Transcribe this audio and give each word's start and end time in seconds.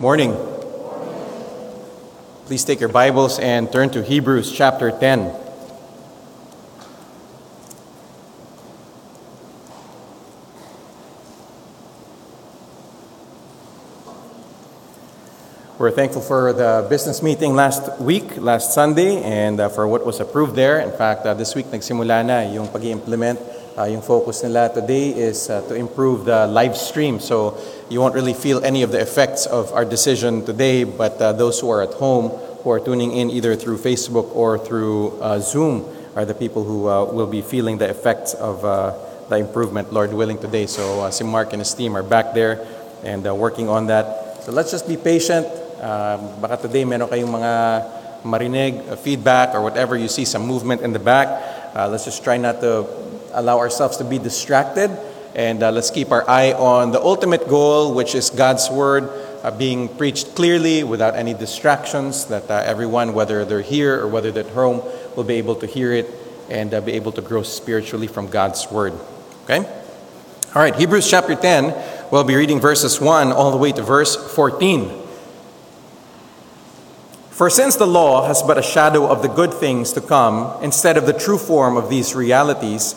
Morning. 0.00 0.30
Please 2.46 2.62
take 2.62 2.78
your 2.78 2.88
Bibles 2.88 3.40
and 3.40 3.66
turn 3.72 3.90
to 3.90 4.00
Hebrews 4.00 4.52
chapter 4.52 4.92
10. 4.92 5.34
We're 15.78 15.90
thankful 15.90 16.22
for 16.22 16.52
the 16.52 16.86
business 16.88 17.20
meeting 17.20 17.56
last 17.56 18.00
week, 18.00 18.36
last 18.36 18.72
Sunday, 18.72 19.20
and 19.24 19.58
uh, 19.58 19.68
for 19.68 19.88
what 19.88 20.06
was 20.06 20.20
approved 20.20 20.54
there. 20.54 20.78
In 20.78 20.96
fact, 20.96 21.26
uh, 21.26 21.34
this 21.34 21.56
week 21.56 21.66
nagsimula 21.74 22.24
na 22.24 22.46
yung 22.46 22.68
pag 22.68 22.84
implement 22.84 23.40
uh, 23.78 23.84
yung 23.86 24.02
focus 24.02 24.42
nila 24.42 24.66
today 24.74 25.14
is 25.14 25.48
uh, 25.48 25.62
to 25.70 25.74
improve 25.78 26.24
the 26.26 26.46
live 26.50 26.76
stream. 26.76 27.20
So 27.20 27.54
you 27.88 28.00
won't 28.00 28.14
really 28.14 28.34
feel 28.34 28.64
any 28.64 28.82
of 28.82 28.90
the 28.90 28.98
effects 28.98 29.46
of 29.46 29.72
our 29.72 29.84
decision 29.84 30.44
today, 30.44 30.82
but 30.82 31.22
uh, 31.22 31.32
those 31.32 31.60
who 31.60 31.70
are 31.70 31.82
at 31.82 31.94
home, 31.94 32.30
who 32.66 32.70
are 32.70 32.80
tuning 32.80 33.12
in 33.12 33.30
either 33.30 33.54
through 33.54 33.78
Facebook 33.78 34.34
or 34.34 34.58
through 34.58 35.14
uh, 35.22 35.38
Zoom, 35.38 35.86
are 36.16 36.24
the 36.24 36.34
people 36.34 36.64
who 36.64 36.88
uh, 36.88 37.04
will 37.04 37.30
be 37.30 37.40
feeling 37.40 37.78
the 37.78 37.88
effects 37.88 38.34
of 38.34 38.64
uh, 38.64 38.98
the 39.28 39.36
improvement, 39.36 39.92
Lord 39.92 40.12
willing, 40.12 40.38
today. 40.38 40.66
So 40.66 41.02
uh, 41.02 41.10
si 41.12 41.22
Mark 41.22 41.52
and 41.52 41.60
his 41.60 41.72
team 41.72 41.96
are 41.96 42.02
back 42.02 42.34
there 42.34 42.66
and 43.04 43.26
uh, 43.26 43.34
working 43.34 43.68
on 43.68 43.86
that. 43.86 44.42
So 44.42 44.50
let's 44.50 44.72
just 44.72 44.88
be 44.88 44.96
patient. 44.96 45.46
Um, 45.78 46.42
baka 46.42 46.66
today 46.66 46.82
meron 46.82 47.06
kayong 47.06 47.30
mga 47.30 47.54
marinig, 48.26 48.90
uh, 48.90 48.96
feedback, 48.96 49.54
or 49.54 49.62
whatever 49.62 49.94
you 49.94 50.08
see, 50.08 50.24
some 50.24 50.42
movement 50.42 50.82
in 50.82 50.90
the 50.90 50.98
back. 50.98 51.28
Uh, 51.76 51.86
let's 51.86 52.04
just 52.04 52.24
try 52.24 52.36
not 52.36 52.58
to 52.58 52.82
allow 53.32 53.58
ourselves 53.58 53.96
to 53.98 54.04
be 54.04 54.18
distracted. 54.18 54.90
And 55.34 55.62
uh, 55.62 55.70
let's 55.70 55.90
keep 55.90 56.10
our 56.10 56.28
eye 56.28 56.52
on 56.52 56.90
the 56.90 57.00
ultimate 57.00 57.48
goal, 57.48 57.94
which 57.94 58.14
is 58.14 58.30
God's 58.30 58.70
Word 58.70 59.10
uh, 59.42 59.50
being 59.50 59.88
preached 59.88 60.34
clearly 60.34 60.82
without 60.82 61.14
any 61.14 61.34
distractions, 61.34 62.26
that 62.26 62.50
uh, 62.50 62.62
everyone, 62.64 63.14
whether 63.14 63.44
they're 63.44 63.62
here 63.62 64.00
or 64.00 64.08
whether 64.08 64.32
they're 64.32 64.44
at 64.44 64.50
home, 64.50 64.82
will 65.16 65.24
be 65.24 65.34
able 65.34 65.54
to 65.56 65.66
hear 65.66 65.92
it 65.92 66.12
and 66.48 66.74
uh, 66.74 66.80
be 66.80 66.92
able 66.92 67.12
to 67.12 67.20
grow 67.20 67.42
spiritually 67.42 68.06
from 68.06 68.28
God's 68.28 68.70
Word. 68.70 68.94
Okay? 69.44 69.58
All 70.54 70.62
right, 70.62 70.74
Hebrews 70.74 71.08
chapter 71.08 71.34
10, 71.34 71.74
we'll 72.10 72.24
be 72.24 72.34
reading 72.34 72.58
verses 72.58 73.00
1 73.00 73.32
all 73.32 73.50
the 73.50 73.58
way 73.58 73.70
to 73.72 73.82
verse 73.82 74.16
14. 74.34 74.90
For 77.30 77.50
since 77.50 77.76
the 77.76 77.86
law 77.86 78.26
has 78.26 78.42
but 78.42 78.58
a 78.58 78.62
shadow 78.62 79.06
of 79.06 79.22
the 79.22 79.28
good 79.28 79.54
things 79.54 79.92
to 79.92 80.00
come 80.00 80.60
instead 80.62 80.96
of 80.96 81.06
the 81.06 81.12
true 81.12 81.38
form 81.38 81.76
of 81.76 81.88
these 81.88 82.14
realities, 82.14 82.96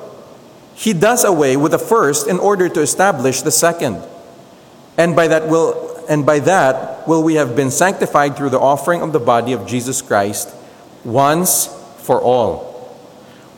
He 0.75 0.93
does 0.93 1.23
away 1.23 1.57
with 1.57 1.71
the 1.71 1.79
first 1.79 2.27
in 2.27 2.39
order 2.39 2.69
to 2.69 2.81
establish 2.81 3.41
the 3.41 3.51
second. 3.51 4.01
And 4.97 5.15
by 5.15 5.27
that 5.27 5.47
will 5.47 5.91
and 6.09 6.25
by 6.25 6.39
that 6.39 7.07
will 7.07 7.23
we 7.23 7.35
have 7.35 7.55
been 7.55 7.71
sanctified 7.71 8.35
through 8.35 8.49
the 8.49 8.59
offering 8.59 9.01
of 9.01 9.13
the 9.13 9.19
body 9.19 9.53
of 9.53 9.65
Jesus 9.65 10.01
Christ 10.01 10.53
once 11.03 11.67
for 11.97 12.19
all. 12.19 12.71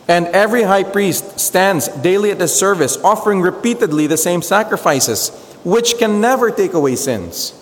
And 0.06 0.26
every 0.28 0.62
high 0.62 0.84
priest 0.84 1.40
stands 1.40 1.88
daily 1.88 2.30
at 2.30 2.38
the 2.38 2.48
service, 2.48 2.96
offering 2.98 3.40
repeatedly 3.40 4.06
the 4.06 4.18
same 4.18 4.42
sacrifices, 4.42 5.30
which 5.64 5.98
can 5.98 6.20
never 6.20 6.50
take 6.50 6.74
away 6.74 6.96
sins. 6.96 7.58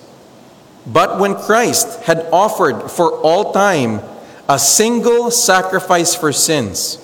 But 0.87 1.21
when 1.21 1.37
Christ 1.37 2.03
had 2.03 2.27
offered 2.33 2.91
for 2.91 3.13
all 3.21 3.53
time 3.53 4.01
a 4.49 4.59
single 4.59 5.31
sacrifice 5.31 6.15
for 6.15 6.33
sins, 6.33 6.99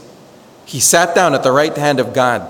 he 0.68 0.80
sat 0.80 1.14
down 1.14 1.34
at 1.34 1.42
the 1.42 1.50
right 1.50 1.74
hand 1.74 1.98
of 1.98 2.12
God, 2.12 2.46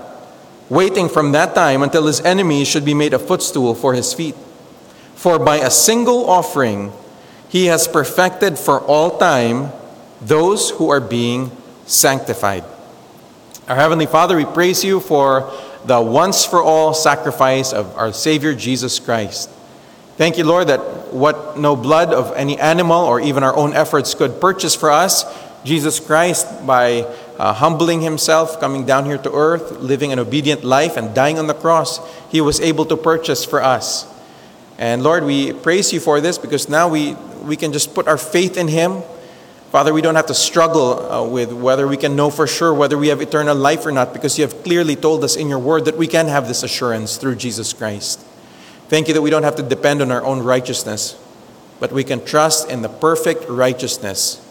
waiting 0.67 1.07
from 1.07 1.31
that 1.31 1.55
time 1.55 1.81
until 1.81 2.05
his 2.05 2.19
enemies 2.19 2.67
should 2.67 2.83
be 2.83 2.93
made 2.93 3.13
a 3.13 3.19
footstool 3.19 3.73
for 3.73 3.93
his 3.93 4.13
feet. 4.13 4.35
For 5.15 5.39
by 5.39 5.55
a 5.55 5.71
single 5.71 6.29
offering, 6.29 6.91
he 7.47 7.67
has 7.67 7.87
perfected 7.87 8.59
for 8.59 8.81
all 8.81 9.17
time 9.17 9.71
those 10.19 10.71
who 10.71 10.89
are 10.89 10.99
being 10.99 11.49
sanctified. 11.85 12.65
Our 13.69 13.77
Heavenly 13.77 14.05
Father, 14.05 14.35
we 14.35 14.43
praise 14.43 14.83
you 14.83 14.99
for 14.99 15.49
the 15.85 16.01
once 16.01 16.43
for 16.43 16.61
all 16.61 16.93
sacrifice 16.93 17.71
of 17.71 17.95
our 17.95 18.11
Savior 18.11 18.53
Jesus 18.53 18.99
Christ. 18.99 19.49
Thank 20.17 20.37
you, 20.37 20.43
Lord, 20.43 20.67
that 20.67 20.81
what 21.13 21.57
no 21.57 21.77
blood 21.77 22.13
of 22.13 22.35
any 22.35 22.59
animal 22.59 23.01
or 23.01 23.21
even 23.21 23.43
our 23.43 23.55
own 23.55 23.73
efforts 23.73 24.13
could 24.13 24.41
purchase 24.41 24.75
for 24.75 24.91
us, 24.91 25.23
Jesus 25.63 26.01
Christ, 26.01 26.67
by 26.67 27.07
uh, 27.39 27.53
humbling 27.53 28.01
himself, 28.01 28.59
coming 28.59 28.85
down 28.85 29.05
here 29.05 29.17
to 29.17 29.31
earth, 29.31 29.79
living 29.79 30.11
an 30.11 30.19
obedient 30.19 30.65
life, 30.65 30.97
and 30.97 31.15
dying 31.15 31.39
on 31.39 31.47
the 31.47 31.53
cross, 31.53 31.99
he 32.29 32.41
was 32.41 32.59
able 32.59 32.85
to 32.85 32.97
purchase 32.97 33.45
for 33.45 33.63
us. 33.63 34.05
And 34.77 35.01
Lord, 35.03 35.23
we 35.23 35.53
praise 35.53 35.93
you 35.93 36.01
for 36.01 36.19
this 36.19 36.37
because 36.37 36.67
now 36.67 36.89
we, 36.89 37.13
we 37.43 37.55
can 37.55 37.71
just 37.71 37.95
put 37.95 38.07
our 38.07 38.17
faith 38.17 38.57
in 38.57 38.67
him. 38.67 39.01
Father, 39.71 39.93
we 39.93 40.01
don't 40.01 40.15
have 40.15 40.25
to 40.25 40.33
struggle 40.33 41.11
uh, 41.11 41.25
with 41.25 41.53
whether 41.53 41.87
we 41.87 41.95
can 41.95 42.15
know 42.15 42.29
for 42.29 42.45
sure 42.45 42.73
whether 42.73 42.97
we 42.97 43.07
have 43.07 43.21
eternal 43.21 43.55
life 43.55 43.85
or 43.85 43.91
not 43.91 44.13
because 44.13 44.37
you 44.37 44.45
have 44.45 44.63
clearly 44.63 44.97
told 44.97 45.23
us 45.23 45.37
in 45.37 45.47
your 45.47 45.59
word 45.59 45.85
that 45.85 45.95
we 45.95 46.07
can 46.07 46.27
have 46.27 46.47
this 46.47 46.63
assurance 46.63 47.15
through 47.15 47.35
Jesus 47.35 47.71
Christ. 47.71 48.19
Thank 48.89 49.07
you 49.07 49.13
that 49.13 49.21
we 49.21 49.29
don't 49.29 49.43
have 49.43 49.55
to 49.57 49.63
depend 49.63 50.01
on 50.01 50.11
our 50.11 50.23
own 50.25 50.43
righteousness, 50.43 51.15
but 51.79 51.91
we 51.93 52.03
can 52.03 52.25
trust 52.25 52.69
in 52.69 52.81
the 52.81 52.89
perfect 52.89 53.47
righteousness 53.47 54.45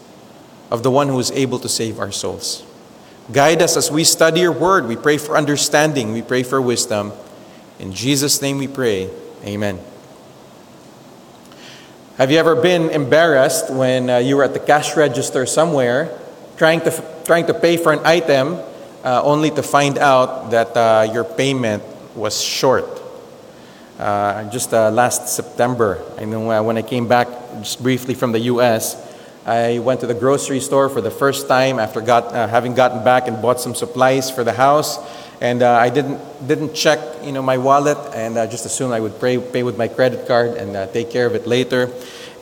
of 0.71 0.81
the 0.81 0.89
one 0.89 1.07
who 1.09 1.19
is 1.19 1.29
able 1.31 1.59
to 1.59 1.69
save 1.69 1.99
our 1.99 2.11
souls. 2.11 2.63
Guide 3.31 3.61
us 3.61 3.77
as 3.77 3.91
we 3.91 4.03
study 4.03 4.41
your 4.41 4.51
word. 4.51 4.87
We 4.87 4.95
pray 4.95 5.19
for 5.19 5.37
understanding, 5.37 6.13
we 6.13 6.23
pray 6.23 6.41
for 6.41 6.59
wisdom. 6.59 7.13
In 7.77 7.93
Jesus' 7.93 8.41
name 8.41 8.57
we 8.57 8.67
pray. 8.67 9.09
Amen. 9.45 9.79
Have 12.17 12.31
you 12.31 12.37
ever 12.37 12.55
been 12.55 12.89
embarrassed 12.89 13.69
when 13.69 14.09
uh, 14.09 14.17
you 14.17 14.35
were 14.35 14.43
at 14.43 14.53
the 14.53 14.59
cash 14.59 14.97
register 14.97 15.45
somewhere 15.45 16.19
trying 16.57 16.81
to, 16.81 17.03
trying 17.23 17.45
to 17.45 17.53
pay 17.53 17.77
for 17.77 17.93
an 17.93 17.99
item 18.03 18.59
uh, 19.03 19.21
only 19.23 19.51
to 19.51 19.61
find 19.61 19.99
out 19.99 20.49
that 20.49 20.75
uh, 20.75 21.07
your 21.13 21.23
payment 21.23 21.83
was 22.15 22.41
short? 22.41 22.99
Uh, 23.99 24.49
just 24.49 24.73
uh, 24.73 24.89
last 24.89 25.29
September, 25.29 26.03
I 26.17 26.25
know 26.25 26.49
uh, 26.51 26.63
when 26.63 26.77
I 26.77 26.81
came 26.81 27.07
back 27.07 27.27
just 27.59 27.83
briefly 27.83 28.15
from 28.15 28.31
the 28.31 28.39
U.S., 28.39 29.08
I 29.49 29.79
went 29.79 30.01
to 30.01 30.05
the 30.05 30.13
grocery 30.13 30.59
store 30.59 30.89
for 30.93 31.01
the 31.01 31.09
first 31.09 31.47
time 31.47 31.79
after 31.79 32.01
got, 32.01 32.29
uh, 32.29 32.45
having 32.45 32.75
gotten 32.75 33.03
back 33.03 33.27
and 33.27 33.41
bought 33.41 33.59
some 33.59 33.73
supplies 33.73 34.29
for 34.29 34.43
the 34.43 34.53
house, 34.53 35.01
and 35.41 35.63
uh, 35.63 35.73
I 35.73 35.89
didn't 35.89 36.21
didn't 36.45 36.77
check 36.77 36.99
you 37.25 37.31
know 37.31 37.41
my 37.41 37.57
wallet 37.57 37.97
and 38.13 38.37
uh, 38.37 38.45
just 38.45 38.69
assumed 38.69 38.93
I 38.93 38.99
would 39.01 39.19
pay, 39.19 39.41
pay 39.41 39.63
with 39.63 39.75
my 39.75 39.87
credit 39.87 40.27
card 40.27 40.53
and 40.53 40.77
take 40.93 41.09
care 41.09 41.25
of 41.25 41.33
it 41.33 41.47
later. 41.47 41.89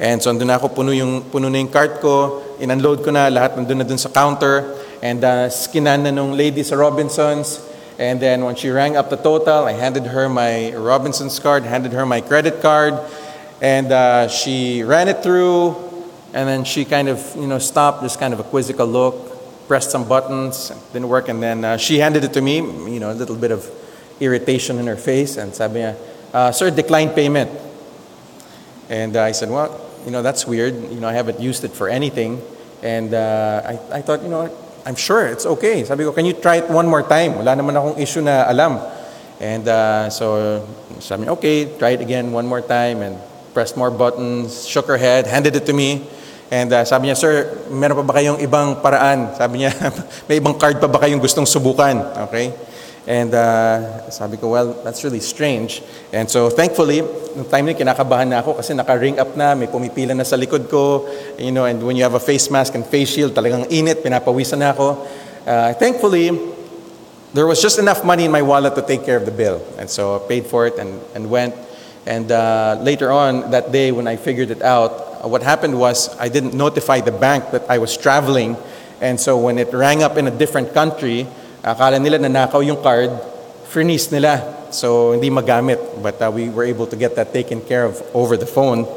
And 0.03 0.19
so 0.19 0.35
andun 0.35 0.51
ako 0.51 0.75
puno 0.75 0.91
yung 0.91 1.23
puno 1.31 1.47
na 1.47 1.63
yung 1.63 1.71
cart 1.71 2.03
ko, 2.03 2.43
in-unload 2.59 3.07
ko 3.07 3.15
na 3.15 3.31
lahat 3.31 3.55
nandun 3.55 3.79
na 3.79 3.87
dun 3.87 3.97
sa 3.97 4.11
counter, 4.11 4.75
and 4.99 5.23
uh, 5.23 5.47
skinan 5.47 6.03
na 6.03 6.11
nung 6.11 6.35
lady 6.35 6.59
sa 6.59 6.75
Robinsons. 6.75 7.63
And 7.95 8.19
then 8.19 8.43
when 8.43 8.59
she 8.59 8.67
rang 8.67 8.99
up 8.99 9.07
the 9.07 9.15
total, 9.15 9.63
I 9.63 9.79
handed 9.79 10.11
her 10.11 10.27
my 10.27 10.75
Robinson's 10.75 11.39
card, 11.39 11.63
handed 11.63 11.95
her 11.95 12.03
my 12.03 12.19
credit 12.19 12.59
card, 12.59 12.99
and 13.63 13.95
uh, 13.95 14.27
she 14.27 14.83
ran 14.83 15.07
it 15.07 15.23
through. 15.23 15.86
And 16.33 16.47
then 16.47 16.63
she 16.63 16.85
kind 16.85 17.07
of, 17.07 17.35
you 17.35 17.47
know, 17.47 17.59
stopped, 17.59 18.03
just 18.03 18.19
kind 18.19 18.33
of 18.33 18.39
a 18.39 18.43
quizzical 18.43 18.85
look, 18.85 19.67
pressed 19.67 19.91
some 19.91 20.07
buttons, 20.07 20.71
didn't 20.93 21.09
work. 21.09 21.29
And 21.29 21.41
then 21.41 21.63
uh, 21.63 21.77
she 21.77 21.99
handed 21.99 22.23
it 22.23 22.33
to 22.33 22.41
me, 22.41 22.57
you 22.57 22.99
know, 22.99 23.11
a 23.11 23.15
little 23.15 23.35
bit 23.35 23.51
of 23.51 23.69
irritation 24.19 24.77
in 24.77 24.87
her 24.87 24.97
face. 24.97 25.37
And 25.37 25.53
sabi 25.53 25.93
uh, 26.33 26.51
sir, 26.51 26.69
declined 26.69 27.15
payment. 27.15 27.51
And 28.89 29.15
uh, 29.15 29.23
I 29.23 29.31
said, 29.31 29.49
well, 29.49 29.83
you 30.05 30.11
know, 30.11 30.21
that's 30.21 30.47
weird. 30.47 30.75
You 30.75 30.99
know, 30.99 31.07
I 31.07 31.13
haven't 31.13 31.39
used 31.39 31.63
it 31.63 31.71
for 31.71 31.89
anything. 31.89 32.41
And 32.81 33.13
uh, 33.13 33.61
I, 33.65 33.97
I 33.97 34.01
thought, 34.01 34.21
you 34.21 34.29
know, 34.29 34.49
I'm 34.85 34.95
sure 34.95 35.27
it's 35.27 35.45
okay. 35.45 35.83
Sabi 35.83 36.03
ko, 36.03 36.13
can 36.13 36.25
you 36.25 36.33
try 36.33 36.57
it 36.57 36.69
one 36.69 36.87
more 36.87 37.03
time? 37.03 37.35
Wala 37.35 37.55
naman 37.55 37.75
akong 37.75 37.99
issue 37.99 38.21
na 38.21 38.47
alam. 38.47 38.79
And 39.39 39.67
uh, 39.67 40.09
so, 40.09 40.63
sabi 40.99 41.27
okay, 41.27 41.77
try 41.77 41.91
it 41.91 42.01
again 42.01 42.31
one 42.31 42.47
more 42.47 42.61
time. 42.61 43.01
And 43.01 43.19
pressed 43.53 43.75
more 43.75 43.91
buttons, 43.91 44.67
shook 44.67 44.87
her 44.87 44.97
head, 44.97 45.27
handed 45.27 45.55
it 45.55 45.65
to 45.65 45.73
me. 45.73 46.07
And 46.47 46.71
uh, 46.71 46.87
sabi 46.87 47.11
niya, 47.11 47.17
sir, 47.19 47.67
meron 47.67 47.99
pa 47.99 48.05
ba 48.07 48.13
kayong 48.19 48.39
ibang 48.39 48.79
paraan? 48.79 49.35
Sabi 49.35 49.63
niya, 49.63 49.71
may 50.31 50.39
ibang 50.39 50.55
card 50.55 50.79
pa 50.79 50.87
ba 50.87 51.03
kayong 51.03 51.19
gustong 51.19 51.43
subukan? 51.43 51.99
Okay? 52.31 52.55
And 53.07 53.31
uh, 53.31 54.11
sabi 54.11 54.35
ko, 54.35 54.51
well, 54.51 54.75
that's 54.83 55.03
really 55.03 55.23
strange. 55.23 55.79
And 56.11 56.27
so 56.27 56.51
thankfully, 56.51 57.03
nung 57.35 57.47
time 57.47 57.71
na 57.71 57.75
kinakabahan 57.75 58.27
na 58.27 58.43
ako 58.43 58.59
kasi 58.59 58.75
naka-ring 58.75 59.15
up 59.15 59.31
na, 59.35 59.55
may 59.55 59.71
pumipila 59.71 60.11
na 60.11 60.27
sa 60.27 60.35
likod 60.35 60.67
ko. 60.67 61.07
You 61.39 61.55
know, 61.55 61.63
and 61.63 61.79
when 61.79 61.95
you 61.95 62.03
have 62.03 62.15
a 62.15 62.23
face 62.23 62.51
mask 62.51 62.75
and 62.75 62.83
face 62.83 63.15
shield, 63.15 63.31
talagang 63.31 63.67
init, 63.71 64.03
pinapawisan 64.03 64.59
na 64.59 64.75
ako. 64.75 65.07
Uh, 65.47 65.71
thankfully, 65.79 66.35
there 67.31 67.47
was 67.47 67.63
just 67.63 67.79
enough 67.79 68.03
money 68.03 68.27
in 68.27 68.31
my 68.31 68.43
wallet 68.43 68.75
to 68.75 68.83
take 68.83 69.07
care 69.07 69.15
of 69.15 69.23
the 69.23 69.31
bill. 69.31 69.63
And 69.79 69.89
so 69.89 70.19
I 70.19 70.27
paid 70.27 70.47
for 70.47 70.67
it 70.67 70.75
and, 70.75 70.99
and 71.15 71.31
went. 71.31 71.55
And 72.07 72.31
uh, 72.31 72.75
later 72.83 73.11
on 73.11 73.51
that 73.51 73.71
day, 73.71 73.91
when 73.91 74.07
I 74.07 74.15
figured 74.15 74.51
it 74.51 74.61
out, 74.61 75.16
what 75.27 75.43
happened 75.43 75.79
was 75.79 76.15
I 76.17 76.29
didn't 76.29 76.53
notify 76.53 77.01
the 77.01 77.11
bank 77.11 77.51
that 77.51 77.69
I 77.69 77.77
was 77.77 77.97
traveling. 77.97 78.57
And 79.01 79.19
so 79.19 79.37
when 79.37 79.57
it 79.59 79.73
rang 79.73 80.01
up 80.01 80.17
in 80.17 80.27
a 80.27 80.31
different 80.31 80.73
country, 80.73 81.27
Akala 81.67 81.99
nila 81.99 82.15
nanakaw 82.15 82.63
yung 82.63 82.79
card, 82.79 83.11
freeze 83.67 84.07
nila. 84.07 84.39
So 84.71 85.11
hindi 85.11 85.29
magamit. 85.29 85.79
But 86.01 86.21
uh, 86.21 86.31
we 86.31 86.47
were 86.47 86.63
able 86.63 86.87
to 86.87 86.95
get 86.95 87.15
that 87.19 87.33
taken 87.33 87.59
care 87.59 87.83
of 87.83 87.99
over 88.13 88.37
the 88.37 88.47
phone. 88.47 88.87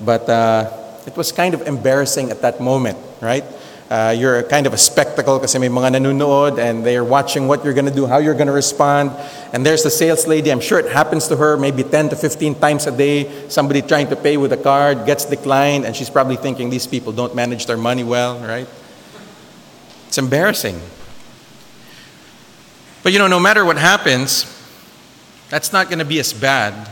But 0.00 0.24
uh, 0.28 0.72
it 1.06 1.16
was 1.16 1.32
kind 1.32 1.52
of 1.52 1.68
embarrassing 1.68 2.30
at 2.30 2.40
that 2.40 2.60
moment, 2.60 2.96
right? 3.20 3.44
Uh, 3.90 4.14
you're 4.16 4.42
kind 4.44 4.66
of 4.66 4.72
a 4.72 4.78
spectacle 4.78 5.38
kasi 5.38 5.58
may 5.58 5.68
mga 5.68 6.00
nanonood 6.00 6.58
and 6.58 6.86
they're 6.86 7.04
watching 7.04 7.46
what 7.46 7.62
you're 7.64 7.74
going 7.74 7.84
to 7.84 7.94
do, 7.94 8.06
how 8.06 8.16
you're 8.16 8.34
going 8.34 8.46
to 8.46 8.52
respond. 8.52 9.12
And 9.52 9.64
there's 9.64 9.82
the 9.82 9.90
sales 9.90 10.26
lady, 10.26 10.50
I'm 10.50 10.60
sure 10.60 10.78
it 10.78 10.90
happens 10.90 11.28
to 11.28 11.36
her 11.36 11.58
maybe 11.58 11.82
10 11.82 12.08
to 12.08 12.16
15 12.16 12.54
times 12.54 12.86
a 12.86 12.96
day. 12.96 13.48
Somebody 13.48 13.82
trying 13.82 14.08
to 14.08 14.16
pay 14.16 14.38
with 14.38 14.52
a 14.52 14.56
card 14.56 15.04
gets 15.04 15.26
declined, 15.26 15.84
and 15.84 15.94
she's 15.94 16.08
probably 16.08 16.36
thinking 16.36 16.70
these 16.70 16.86
people 16.86 17.12
don't 17.12 17.34
manage 17.34 17.66
their 17.66 17.76
money 17.76 18.04
well, 18.04 18.38
right? 18.40 18.66
It's 20.08 20.16
embarrassing. 20.16 20.80
But 23.02 23.12
you 23.12 23.18
know, 23.18 23.28
no 23.28 23.38
matter 23.38 23.66
what 23.66 23.76
happens, 23.76 24.50
that's 25.50 25.74
not 25.74 25.88
going 25.88 25.98
to 25.98 26.06
be 26.06 26.18
as 26.20 26.32
bad 26.32 26.88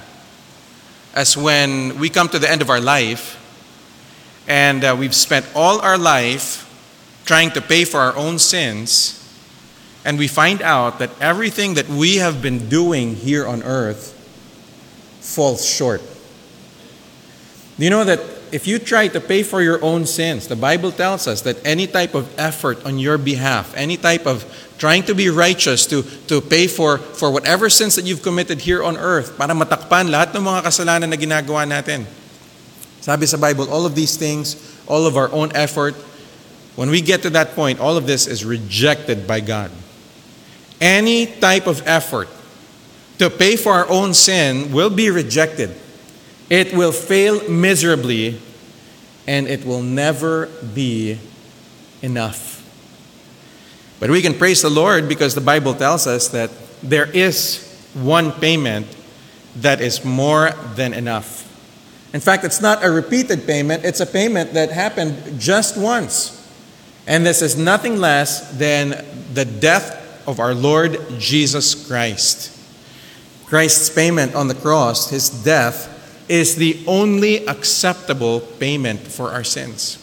as 1.14 1.36
when 1.36 1.98
we 1.98 2.10
come 2.10 2.28
to 2.28 2.38
the 2.38 2.50
end 2.50 2.62
of 2.62 2.68
our 2.68 2.80
life 2.80 3.38
and 4.46 4.84
uh, 4.84 4.96
we've 4.98 5.14
spent 5.14 5.46
all 5.54 5.80
our 5.80 5.96
life 5.96 6.68
trying 7.24 7.50
to 7.52 7.60
pay 7.60 7.84
for 7.84 8.00
our 8.00 8.16
own 8.16 8.38
sins, 8.38 9.18
and 10.04 10.18
we 10.18 10.26
find 10.26 10.62
out 10.62 10.98
that 10.98 11.10
everything 11.20 11.74
that 11.74 11.88
we 11.88 12.16
have 12.16 12.42
been 12.42 12.68
doing 12.68 13.14
here 13.14 13.46
on 13.46 13.62
earth 13.62 14.12
falls 15.20 15.64
short. 15.64 16.02
Do 17.78 17.84
you 17.84 17.90
know 17.90 18.04
that 18.04 18.20
if 18.52 18.66
you 18.66 18.78
try 18.78 19.08
to 19.08 19.20
pay 19.20 19.42
for 19.42 19.62
your 19.62 19.82
own 19.82 20.04
sins, 20.04 20.46
the 20.46 20.56
Bible 20.56 20.92
tells 20.92 21.26
us 21.26 21.40
that 21.42 21.56
any 21.64 21.86
type 21.86 22.14
of 22.14 22.28
effort 22.38 22.84
on 22.84 22.98
your 22.98 23.16
behalf, 23.16 23.72
any 23.74 23.96
type 23.96 24.26
of 24.26 24.44
trying 24.76 25.02
to 25.04 25.14
be 25.14 25.30
righteous, 25.30 25.86
to, 25.86 26.02
to 26.28 26.40
pay 26.40 26.66
for, 26.66 26.98
for 26.98 27.30
whatever 27.30 27.70
sins 27.70 27.94
that 27.96 28.04
you've 28.04 28.22
committed 28.22 28.60
here 28.60 28.84
on 28.84 28.98
earth, 28.98 29.38
para 29.38 29.54
matakpan 29.54 30.12
lahat 30.12 30.36
ng 30.36 30.44
mga 30.44 30.60
kasalanan 30.68 31.08
na 31.08 31.16
ginagawa 31.16 31.64
natin. 31.64 32.04
Sabi 33.00 33.24
sa 33.26 33.40
Bible, 33.40 33.72
all 33.72 33.86
of 33.86 33.94
these 33.96 34.20
things, 34.20 34.54
all 34.86 35.06
of 35.06 35.16
our 35.16 35.32
own 35.32 35.50
effort, 35.56 35.96
when 36.76 36.90
we 36.90 37.00
get 37.00 37.22
to 37.22 37.30
that 37.30 37.54
point, 37.54 37.80
all 37.80 37.96
of 37.96 38.06
this 38.06 38.26
is 38.26 38.44
rejected 38.44 39.26
by 39.26 39.40
God. 39.40 39.70
Any 40.80 41.26
type 41.26 41.66
of 41.66 41.86
effort 41.86 42.28
to 43.18 43.30
pay 43.30 43.56
for 43.56 43.72
our 43.72 43.88
own 43.88 44.14
sin 44.14 44.72
will 44.72 44.90
be 44.90 45.10
rejected. 45.10 45.74
It 46.48 46.74
will 46.74 46.92
fail 46.92 47.48
miserably 47.48 48.40
and 49.26 49.46
it 49.46 49.64
will 49.64 49.82
never 49.82 50.46
be 50.74 51.18
enough. 52.00 52.58
But 54.00 54.10
we 54.10 54.20
can 54.20 54.34
praise 54.34 54.62
the 54.62 54.70
Lord 54.70 55.08
because 55.08 55.34
the 55.34 55.40
Bible 55.40 55.74
tells 55.74 56.06
us 56.06 56.28
that 56.28 56.50
there 56.82 57.06
is 57.06 57.68
one 57.94 58.32
payment 58.32 58.86
that 59.56 59.80
is 59.80 60.04
more 60.04 60.50
than 60.74 60.92
enough. 60.92 61.48
In 62.12 62.20
fact, 62.20 62.44
it's 62.44 62.60
not 62.60 62.84
a 62.84 62.90
repeated 62.90 63.46
payment, 63.46 63.84
it's 63.84 64.00
a 64.00 64.06
payment 64.06 64.54
that 64.54 64.70
happened 64.70 65.38
just 65.38 65.76
once. 65.76 66.41
And 67.06 67.26
this 67.26 67.42
is 67.42 67.56
nothing 67.56 67.96
less 67.96 68.56
than 68.58 69.04
the 69.34 69.44
death 69.44 70.26
of 70.28 70.38
our 70.38 70.54
Lord 70.54 70.98
Jesus 71.18 71.86
Christ. 71.86 72.58
Christ's 73.46 73.90
payment 73.90 74.34
on 74.34 74.48
the 74.48 74.54
cross, 74.54 75.10
his 75.10 75.28
death, 75.28 75.88
is 76.28 76.56
the 76.56 76.82
only 76.86 77.46
acceptable 77.46 78.40
payment 78.40 79.00
for 79.00 79.30
our 79.30 79.44
sins. 79.44 79.98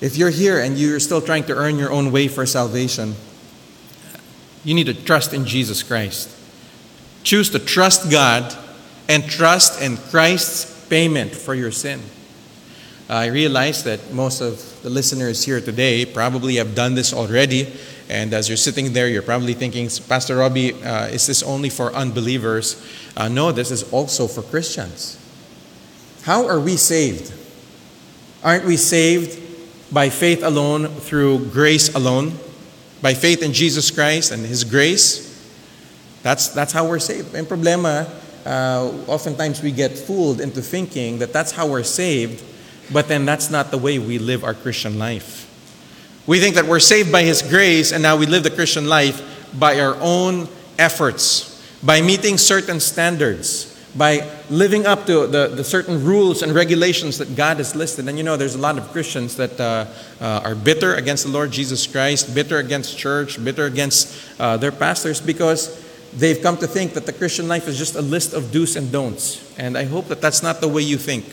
If 0.00 0.16
you're 0.16 0.30
here 0.30 0.58
and 0.60 0.76
you're 0.76 1.00
still 1.00 1.20
trying 1.20 1.44
to 1.44 1.54
earn 1.54 1.78
your 1.78 1.92
own 1.92 2.10
way 2.10 2.28
for 2.28 2.46
salvation, 2.46 3.14
you 4.64 4.74
need 4.74 4.86
to 4.86 4.94
trust 4.94 5.32
in 5.32 5.46
Jesus 5.46 5.82
Christ. 5.82 6.30
Choose 7.22 7.50
to 7.50 7.58
trust 7.58 8.10
God 8.10 8.56
and 9.08 9.24
trust 9.28 9.80
in 9.80 9.96
Christ's 9.96 10.86
payment 10.88 11.34
for 11.34 11.54
your 11.54 11.70
sin. 11.70 12.00
I 13.08 13.26
realize 13.26 13.84
that 13.84 14.12
most 14.12 14.40
of 14.40 14.82
the 14.82 14.88
listeners 14.88 15.44
here 15.44 15.60
today 15.60 16.06
probably 16.06 16.56
have 16.56 16.74
done 16.74 16.94
this 16.94 17.12
already. 17.12 17.70
And 18.08 18.32
as 18.32 18.48
you're 18.48 18.56
sitting 18.56 18.92
there, 18.92 19.08
you're 19.08 19.22
probably 19.22 19.54
thinking, 19.54 19.90
Pastor 20.08 20.36
Robbie, 20.36 20.72
uh, 20.82 21.06
is 21.08 21.26
this 21.26 21.42
only 21.42 21.68
for 21.68 21.92
unbelievers? 21.92 22.82
Uh, 23.16 23.28
no, 23.28 23.52
this 23.52 23.70
is 23.70 23.90
also 23.92 24.26
for 24.26 24.42
Christians. 24.42 25.18
How 26.22 26.46
are 26.46 26.60
we 26.60 26.76
saved? 26.76 27.32
Aren't 28.42 28.64
we 28.64 28.76
saved 28.76 29.40
by 29.92 30.08
faith 30.08 30.42
alone, 30.42 30.88
through 30.88 31.46
grace 31.46 31.94
alone? 31.94 32.38
By 33.02 33.12
faith 33.12 33.42
in 33.42 33.52
Jesus 33.52 33.90
Christ 33.90 34.32
and 34.32 34.44
His 34.44 34.64
grace? 34.64 35.30
That's, 36.22 36.48
that's 36.48 36.72
how 36.72 36.88
we're 36.88 37.00
saved. 37.00 37.34
And 37.34 37.46
problema, 37.46 38.08
uh, 38.46 39.10
oftentimes 39.10 39.62
we 39.62 39.72
get 39.72 39.92
fooled 39.92 40.40
into 40.40 40.62
thinking 40.62 41.18
that 41.18 41.34
that's 41.34 41.52
how 41.52 41.66
we're 41.66 41.82
saved, 41.82 42.42
but 42.92 43.08
then 43.08 43.24
that's 43.24 43.50
not 43.50 43.70
the 43.70 43.78
way 43.78 43.98
we 43.98 44.18
live 44.18 44.44
our 44.44 44.54
Christian 44.54 44.98
life. 44.98 45.50
We 46.26 46.40
think 46.40 46.54
that 46.54 46.64
we're 46.64 46.80
saved 46.80 47.12
by 47.12 47.22
His 47.22 47.42
grace, 47.42 47.92
and 47.92 48.02
now 48.02 48.16
we 48.16 48.26
live 48.26 48.42
the 48.42 48.50
Christian 48.50 48.88
life 48.88 49.22
by 49.58 49.80
our 49.80 49.96
own 50.00 50.48
efforts, 50.78 51.62
by 51.82 52.00
meeting 52.00 52.38
certain 52.38 52.80
standards, 52.80 53.70
by 53.94 54.28
living 54.50 54.86
up 54.86 55.06
to 55.06 55.26
the, 55.26 55.48
the 55.48 55.62
certain 55.62 56.02
rules 56.02 56.42
and 56.42 56.54
regulations 56.54 57.18
that 57.18 57.36
God 57.36 57.58
has 57.58 57.76
listed. 57.76 58.08
And 58.08 58.18
you 58.18 58.24
know, 58.24 58.36
there's 58.36 58.54
a 58.54 58.60
lot 58.60 58.78
of 58.78 58.90
Christians 58.90 59.36
that 59.36 59.60
uh, 59.60 59.86
uh, 60.20 60.40
are 60.44 60.54
bitter 60.54 60.94
against 60.94 61.24
the 61.24 61.30
Lord 61.30 61.50
Jesus 61.50 61.86
Christ, 61.86 62.34
bitter 62.34 62.58
against 62.58 62.98
church, 62.98 63.42
bitter 63.42 63.66
against 63.66 64.16
uh, 64.40 64.56
their 64.56 64.72
pastors 64.72 65.20
because 65.20 65.84
they've 66.14 66.40
come 66.40 66.56
to 66.56 66.66
think 66.66 66.94
that 66.94 67.06
the 67.06 67.12
Christian 67.12 67.48
life 67.48 67.68
is 67.68 67.78
just 67.78 67.94
a 67.94 68.02
list 68.02 68.34
of 68.34 68.50
do's 68.50 68.76
and 68.76 68.90
don'ts. 68.90 69.40
And 69.58 69.76
I 69.76 69.84
hope 69.84 70.08
that 70.08 70.20
that's 70.20 70.42
not 70.42 70.60
the 70.60 70.68
way 70.68 70.82
you 70.82 70.98
think. 70.98 71.24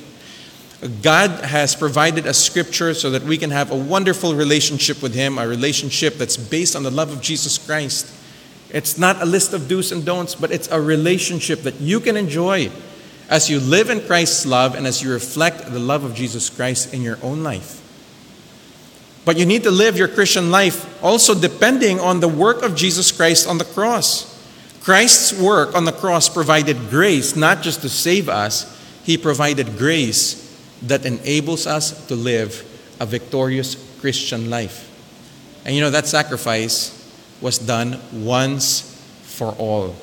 God 1.02 1.30
has 1.46 1.76
provided 1.76 2.26
a 2.26 2.34
scripture 2.34 2.96
so 2.96 3.12
that 3.12 3.22
we 3.22 3.38
can 3.38 3.52
have 3.52 3.72
a 3.72 3.76
wonderful 3.76 4.34
relationship 4.34 5.04
with 5.04 5.14
Him, 5.14 5.38
a 5.38 5.48
relationship 5.48 6.16
that's 6.16 6.38
based 6.38 6.76
on 6.76 6.82
the 6.82 6.90
love 6.90 7.12
of 7.12 7.22
Jesus 7.22 7.60
Christ. 7.60 8.12
It's 8.72 8.98
not 8.98 9.22
a 9.22 9.26
list 9.26 9.54
of 9.54 9.68
do's 9.68 9.92
and 9.92 10.04
don'ts, 10.04 10.34
but 10.34 10.52
it's 10.52 10.68
a 10.70 10.82
relationship 10.82 11.62
that 11.62 11.80
you 11.80 12.00
can 12.00 12.18
enjoy 12.18 12.72
as 13.30 13.48
you 13.48 13.60
live 13.60 13.92
in 13.92 14.02
Christ's 14.02 14.46
love 14.48 14.74
and 14.74 14.88
as 14.88 15.04
you 15.04 15.14
reflect 15.14 15.72
the 15.72 15.80
love 15.80 16.04
of 16.04 16.16
Jesus 16.16 16.50
Christ 16.50 16.94
in 16.94 17.04
your 17.04 17.20
own 17.22 17.44
life. 17.44 17.78
But 19.24 19.38
you 19.38 19.46
need 19.46 19.64
to 19.64 19.72
live 19.72 19.98
your 19.98 20.08
Christian 20.08 20.50
life 20.50 21.04
also 21.04 21.36
depending 21.36 22.00
on 22.00 22.22
the 22.22 22.28
work 22.28 22.64
of 22.64 22.76
Jesus 22.76 23.12
Christ 23.12 23.48
on 23.48 23.60
the 23.60 23.66
cross. 23.66 24.28
Christ's 24.82 25.40
work 25.40 25.76
on 25.76 25.86
the 25.86 25.92
cross 25.92 26.28
provided 26.28 26.90
grace 26.90 27.36
not 27.36 27.62
just 27.62 27.82
to 27.82 27.90
save 27.90 28.28
us, 28.30 28.82
He 29.04 29.16
provided 29.16 29.78
grace 29.78 30.51
that 30.84 31.06
enables 31.06 31.68
us 31.68 32.06
to 32.08 32.16
live 32.16 32.68
a 33.00 33.06
victorious 33.06 33.76
Christian 34.00 34.50
life. 34.50 34.88
And 35.66 35.76
you 35.76 35.82
know, 35.82 35.90
that 35.90 36.08
sacrifice 36.08 36.98
was 37.42 37.58
done 37.58 38.00
once 38.14 38.82
for 39.24 39.54
all. 39.54 39.96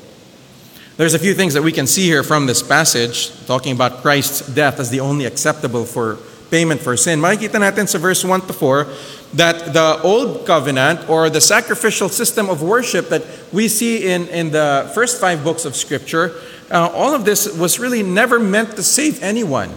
There's 0.96 1.14
a 1.14 1.18
few 1.18 1.34
things 1.34 1.54
that 1.54 1.62
we 1.62 1.70
can 1.70 1.86
see 1.86 2.06
here 2.06 2.24
from 2.24 2.46
this 2.46 2.60
passage, 2.60 3.30
talking 3.46 3.72
about 3.72 4.02
Christ's 4.02 4.48
death 4.48 4.80
as 4.80 4.90
the 4.90 4.98
only 4.98 5.26
acceptable 5.26 5.84
for 5.84 6.18
payment 6.50 6.80
for 6.80 6.96
sin. 6.96 7.20
Makikita 7.20 7.60
natin 7.60 7.86
sa 7.86 7.98
verse 7.98 8.24
1 8.24 8.40
to 8.46 8.52
4 8.52 8.86
that 9.34 9.72
the 9.72 10.00
old 10.02 10.46
covenant 10.46 11.08
or 11.08 11.30
the 11.30 11.40
sacrificial 11.40 12.08
system 12.08 12.48
of 12.48 12.62
worship 12.62 13.10
that 13.10 13.22
we 13.52 13.68
see 13.68 14.10
in, 14.10 14.26
in 14.28 14.50
the 14.50 14.90
first 14.94 15.20
five 15.20 15.44
books 15.44 15.64
of 15.64 15.76
Scripture, 15.76 16.34
uh, 16.70 16.88
all 16.94 17.14
of 17.14 17.24
this 17.24 17.46
was 17.56 17.78
really 17.78 18.02
never 18.02 18.40
meant 18.40 18.74
to 18.76 18.82
save 18.82 19.22
anyone. 19.22 19.70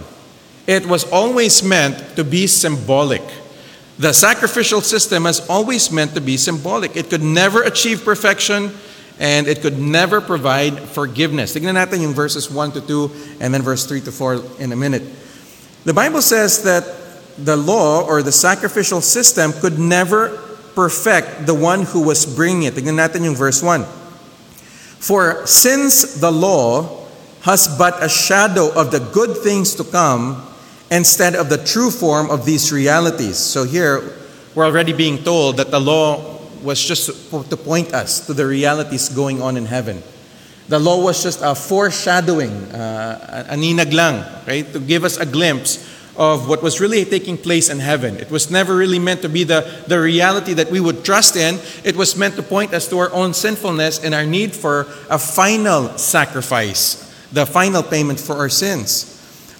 It 0.66 0.86
was 0.86 1.04
always 1.10 1.62
meant 1.62 2.16
to 2.16 2.24
be 2.24 2.46
symbolic. 2.46 3.22
The 3.98 4.12
sacrificial 4.12 4.80
system 4.80 5.24
has 5.24 5.46
always 5.48 5.90
meant 5.90 6.14
to 6.14 6.20
be 6.20 6.36
symbolic. 6.36 6.96
It 6.96 7.10
could 7.10 7.22
never 7.22 7.62
achieve 7.62 8.04
perfection 8.04 8.72
and 9.18 9.46
it 9.46 9.60
could 9.60 9.78
never 9.78 10.20
provide 10.20 10.78
forgiveness. 10.78 11.54
Tignan 11.54 11.74
natin 11.74 12.02
yung 12.02 12.14
verses 12.14 12.50
1 12.50 12.72
to 12.72 12.80
2 12.80 13.38
and 13.40 13.52
then 13.52 13.62
verse 13.62 13.86
3 13.86 14.00
to 14.02 14.12
4 14.12 14.58
in 14.58 14.72
a 14.72 14.76
minute. 14.76 15.02
The 15.84 15.92
Bible 15.92 16.22
says 16.22 16.62
that 16.62 16.82
the 17.38 17.56
law 17.56 18.06
or 18.06 18.22
the 18.22 18.32
sacrificial 18.32 19.00
system 19.00 19.52
could 19.52 19.78
never 19.78 20.38
perfect 20.74 21.46
the 21.46 21.54
one 21.54 21.82
who 21.82 22.02
was 22.02 22.24
bringing 22.24 22.64
it. 22.64 22.74
Tignan 22.74 22.96
natin 22.96 23.24
yung 23.24 23.34
verse 23.34 23.62
1. 23.62 23.84
For 25.02 25.46
since 25.46 26.18
the 26.22 26.30
law 26.30 27.06
has 27.42 27.66
but 27.66 28.02
a 28.02 28.08
shadow 28.08 28.72
of 28.72 28.90
the 28.90 29.00
good 29.00 29.36
things 29.36 29.74
to 29.74 29.84
come 29.84 30.42
instead 30.92 31.34
of 31.34 31.48
the 31.48 31.56
true 31.56 31.90
form 31.90 32.30
of 32.30 32.44
these 32.44 32.70
realities. 32.70 33.38
So 33.38 33.64
here, 33.64 34.12
we're 34.54 34.66
already 34.66 34.92
being 34.92 35.24
told 35.24 35.56
that 35.56 35.70
the 35.70 35.80
law 35.80 36.38
was 36.62 36.78
just 36.78 37.06
to 37.32 37.56
point 37.56 37.94
us 37.94 38.26
to 38.26 38.34
the 38.34 38.46
realities 38.46 39.08
going 39.08 39.40
on 39.40 39.56
in 39.56 39.64
heaven. 39.64 40.02
The 40.68 40.78
law 40.78 41.02
was 41.02 41.22
just 41.22 41.40
a 41.42 41.54
foreshadowing, 41.54 42.52
uh, 42.70 43.46
aninag 43.50 44.46
right? 44.46 44.70
To 44.72 44.78
give 44.78 45.04
us 45.04 45.16
a 45.16 45.26
glimpse 45.26 45.88
of 46.14 46.46
what 46.46 46.62
was 46.62 46.78
really 46.78 47.06
taking 47.06 47.38
place 47.38 47.70
in 47.70 47.78
heaven. 47.78 48.16
It 48.16 48.30
was 48.30 48.50
never 48.50 48.76
really 48.76 48.98
meant 48.98 49.22
to 49.22 49.30
be 49.30 49.44
the, 49.44 49.66
the 49.88 49.98
reality 49.98 50.52
that 50.54 50.70
we 50.70 50.78
would 50.78 51.06
trust 51.06 51.36
in. 51.36 51.58
It 51.84 51.96
was 51.96 52.16
meant 52.16 52.36
to 52.36 52.42
point 52.42 52.74
us 52.74 52.86
to 52.90 52.98
our 52.98 53.10
own 53.12 53.32
sinfulness 53.32 54.04
and 54.04 54.14
our 54.14 54.26
need 54.26 54.52
for 54.52 54.82
a 55.08 55.18
final 55.18 55.96
sacrifice, 55.96 57.00
the 57.32 57.46
final 57.46 57.82
payment 57.82 58.20
for 58.20 58.36
our 58.36 58.50
sins. 58.50 59.11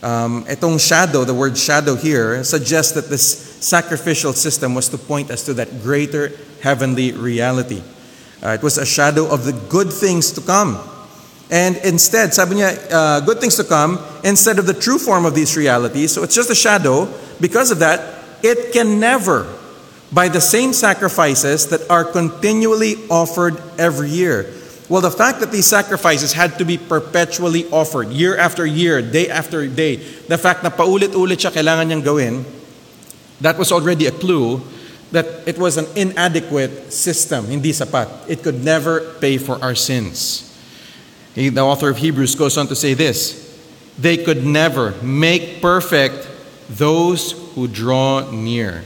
Um, 0.02 0.44
itong 0.46 0.80
shadow, 0.80 1.24
the 1.24 1.34
word 1.34 1.56
shadow 1.56 1.94
here, 1.94 2.42
suggests 2.42 2.92
that 2.92 3.08
this 3.08 3.22
sacrificial 3.62 4.32
system 4.32 4.74
was 4.74 4.88
to 4.88 4.98
point 4.98 5.30
us 5.30 5.44
to 5.46 5.54
that 5.54 5.82
greater 5.82 6.32
heavenly 6.60 7.12
reality. 7.12 7.82
Uh, 8.42 8.50
it 8.50 8.62
was 8.62 8.78
a 8.78 8.86
shadow 8.86 9.30
of 9.30 9.44
the 9.44 9.52
good 9.68 9.92
things 9.92 10.32
to 10.32 10.40
come. 10.40 10.76
And 11.50 11.76
instead, 11.84 12.34
sabi 12.34 12.56
niya, 12.56 12.90
uh, 12.90 13.20
good 13.20 13.38
things 13.38 13.54
to 13.56 13.64
come, 13.64 14.00
instead 14.24 14.58
of 14.58 14.66
the 14.66 14.74
true 14.74 14.98
form 14.98 15.24
of 15.24 15.34
these 15.34 15.56
realities. 15.56 16.10
So 16.12 16.24
it's 16.24 16.34
just 16.34 16.50
a 16.50 16.54
shadow. 16.54 17.06
Because 17.40 17.70
of 17.70 17.78
that, 17.78 18.24
it 18.42 18.72
can 18.72 18.98
never, 18.98 19.46
by 20.10 20.28
the 20.28 20.40
same 20.40 20.72
sacrifices 20.72 21.68
that 21.68 21.88
are 21.90 22.04
continually 22.04 22.96
offered 23.08 23.62
every 23.78 24.10
year. 24.10 24.50
Well, 24.92 25.00
the 25.00 25.10
fact 25.10 25.40
that 25.40 25.50
these 25.50 25.64
sacrifices 25.64 26.34
had 26.34 26.58
to 26.58 26.66
be 26.66 26.76
perpetually 26.76 27.64
offered, 27.70 28.12
year 28.12 28.36
after 28.36 28.66
year, 28.66 29.00
day 29.00 29.26
after 29.26 29.66
day, 29.66 29.96
the 30.28 30.36
fact 30.36 30.62
na 30.62 30.68
paulit-ulit 30.68 31.40
siya 31.40 31.48
kailangan 31.48 31.88
niyang 31.88 32.04
gawin, 32.04 32.44
that 33.40 33.56
was 33.56 33.72
already 33.72 34.04
a 34.04 34.12
clue 34.12 34.60
that 35.08 35.48
it 35.48 35.56
was 35.56 35.80
an 35.80 35.88
inadequate 35.96 36.92
system, 36.92 37.48
hindi 37.48 37.72
sapat. 37.72 38.04
It 38.28 38.44
could 38.44 38.60
never 38.60 39.00
pay 39.16 39.40
for 39.40 39.56
our 39.64 39.72
sins. 39.72 40.52
The 41.32 41.48
author 41.64 41.88
of 41.88 41.96
Hebrews 41.96 42.34
goes 42.36 42.60
on 42.60 42.68
to 42.68 42.76
say 42.76 42.92
this 42.92 43.40
they 43.96 44.20
could 44.20 44.44
never 44.44 44.92
make 45.00 45.64
perfect 45.64 46.28
those 46.68 47.32
who 47.56 47.64
draw 47.64 48.28
near. 48.28 48.84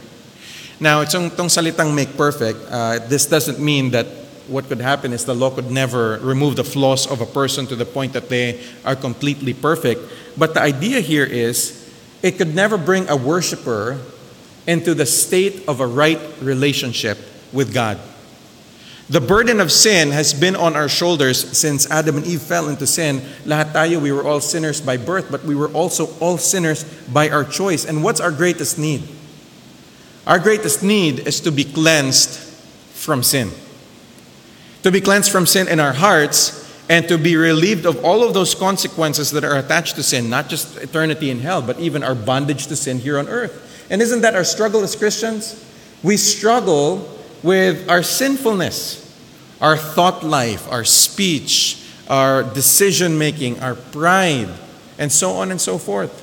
Now, 0.79 1.03
itong, 1.03 1.35
itong 1.35 1.51
salitang 1.51 1.91
make 1.91 2.15
perfect, 2.15 2.63
uh, 2.71 3.03
this 3.11 3.27
doesn't 3.27 3.59
mean 3.59 3.91
that 3.91 4.07
what 4.49 4.69
could 4.69 4.81
happen 4.81 5.13
is 5.13 5.25
the 5.25 5.35
law 5.35 5.51
could 5.51 5.71
never 5.71 6.19
remove 6.19 6.57
the 6.57 6.65
flaws 6.65 7.07
of 7.07 7.21
a 7.21 7.27
person 7.27 7.67
to 7.67 7.77
the 7.77 7.85
point 7.85 8.13
that 8.13 8.29
they 8.29 8.63
are 8.85 8.97
completely 8.97 9.55
perfect. 9.55 10.01
But 10.37 10.55
the 10.55 10.61
idea 10.61 11.01
here 11.01 11.25
is 11.25 11.93
it 12.23 12.39
could 12.39 12.55
never 12.55 12.79
bring 12.79 13.09
a 13.09 13.17
worshiper 13.17 14.01
into 14.67 14.95
the 14.95 15.07
state 15.07 15.69
of 15.69 15.81
a 15.81 15.87
right 15.87 16.21
relationship 16.41 17.19
with 17.53 17.73
God. 17.73 17.99
The 19.09 19.21
burden 19.21 19.61
of 19.61 19.71
sin 19.71 20.11
has 20.11 20.35
been 20.35 20.57
on 20.57 20.75
our 20.75 20.89
shoulders 20.89 21.57
since 21.57 21.89
Adam 21.91 22.17
and 22.17 22.27
Eve 22.27 22.43
fell 22.43 22.69
into 22.69 22.89
sin. 22.89 23.21
Lahat 23.45 23.73
tayo, 23.73 24.03
we 24.03 24.11
were 24.11 24.25
all 24.25 24.41
sinners 24.41 24.81
by 24.81 24.97
birth, 24.97 25.31
but 25.31 25.45
we 25.45 25.55
were 25.55 25.69
also 25.69 26.07
all 26.19 26.39
sinners 26.39 26.83
by 27.13 27.31
our 27.31 27.45
choice. 27.45 27.85
And 27.85 28.03
what's 28.03 28.21
our 28.21 28.33
greatest 28.33 28.79
need? 28.79 29.05
Our 30.27 30.41
greatest 30.41 30.83
need 30.83 31.21
is 31.21 31.39
to 31.43 31.53
be 31.53 31.63
cleansed 31.63 32.31
from 32.95 33.23
sin. 33.23 33.53
To 34.83 34.91
be 34.91 35.01
cleansed 35.01 35.33
from 35.33 35.47
sin 35.47 35.69
in 35.69 35.81
our 35.81 35.93
hearts 35.93 36.63
and 36.89 37.09
to 37.09 37.19
be 37.19 37.37
relieved 37.37 37.87
of 37.87 38.05
all 38.05 38.23
of 38.23 38.35
those 38.35 38.55
consequences 38.55 39.33
that 39.33 39.43
are 39.45 39.57
attached 39.57 39.97
to 39.97 40.03
sin, 40.03 40.31
not 40.31 40.49
just 40.49 40.77
eternity 40.79 41.31
in 41.31 41.41
hell, 41.41 41.61
but 41.61 41.79
even 41.81 42.03
our 42.03 42.15
bondage 42.15 42.69
to 42.69 42.77
sin 42.77 42.99
here 42.99 43.19
on 43.19 43.29
earth. 43.29 43.87
And 43.91 44.01
isn't 44.01 44.21
that 44.23 44.35
our 44.35 44.45
struggle 44.45 44.83
as 44.83 44.95
Christians? 44.95 45.65
We 46.03 46.17
struggle 46.17 47.09
with 47.43 47.89
our 47.89 48.03
sinfulness, 48.03 49.03
our 49.61 49.77
thought 49.77 50.23
life, 50.23 50.71
our 50.71 50.85
speech, 50.85 51.83
our 52.09 52.43
decision 52.43 53.19
making, 53.19 53.61
our 53.61 53.75
pride, 53.75 54.51
and 54.99 55.11
so 55.11 55.33
on 55.33 55.51
and 55.51 55.61
so 55.61 55.79
forth. 55.79 56.23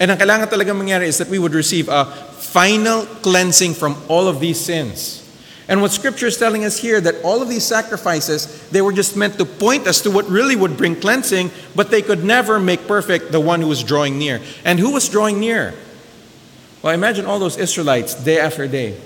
And 0.00 0.10
ang 0.10 0.16
kailangan 0.16 0.48
talaga 0.48 0.72
mangyari 0.72 1.04
is 1.04 1.18
that 1.18 1.28
we 1.28 1.38
would 1.38 1.52
receive 1.52 1.88
a 1.88 2.06
final 2.40 3.04
cleansing 3.20 3.74
from 3.74 4.00
all 4.08 4.28
of 4.28 4.40
these 4.40 4.58
sins. 4.58 5.19
And 5.70 5.80
what 5.80 5.92
scripture 5.92 6.26
is 6.26 6.36
telling 6.36 6.64
us 6.64 6.80
here 6.80 7.00
that 7.00 7.22
all 7.22 7.40
of 7.40 7.48
these 7.48 7.64
sacrifices, 7.64 8.68
they 8.70 8.82
were 8.82 8.92
just 8.92 9.16
meant 9.16 9.38
to 9.38 9.44
point 9.44 9.86
us 9.86 10.00
to 10.00 10.10
what 10.10 10.28
really 10.28 10.56
would 10.56 10.76
bring 10.76 10.96
cleansing, 10.96 11.52
but 11.76 11.92
they 11.92 12.02
could 12.02 12.24
never 12.24 12.58
make 12.58 12.88
perfect 12.88 13.30
the 13.30 13.38
one 13.38 13.60
who 13.60 13.68
was 13.68 13.84
drawing 13.84 14.18
near. 14.18 14.40
And 14.64 14.80
who 14.80 14.92
was 14.92 15.08
drawing 15.08 15.38
near? 15.38 15.74
Well, 16.82 16.92
imagine 16.92 17.24
all 17.24 17.38
those 17.38 17.56
Israelites 17.56 18.14
day 18.14 18.40
after 18.40 18.66
day 18.66 18.98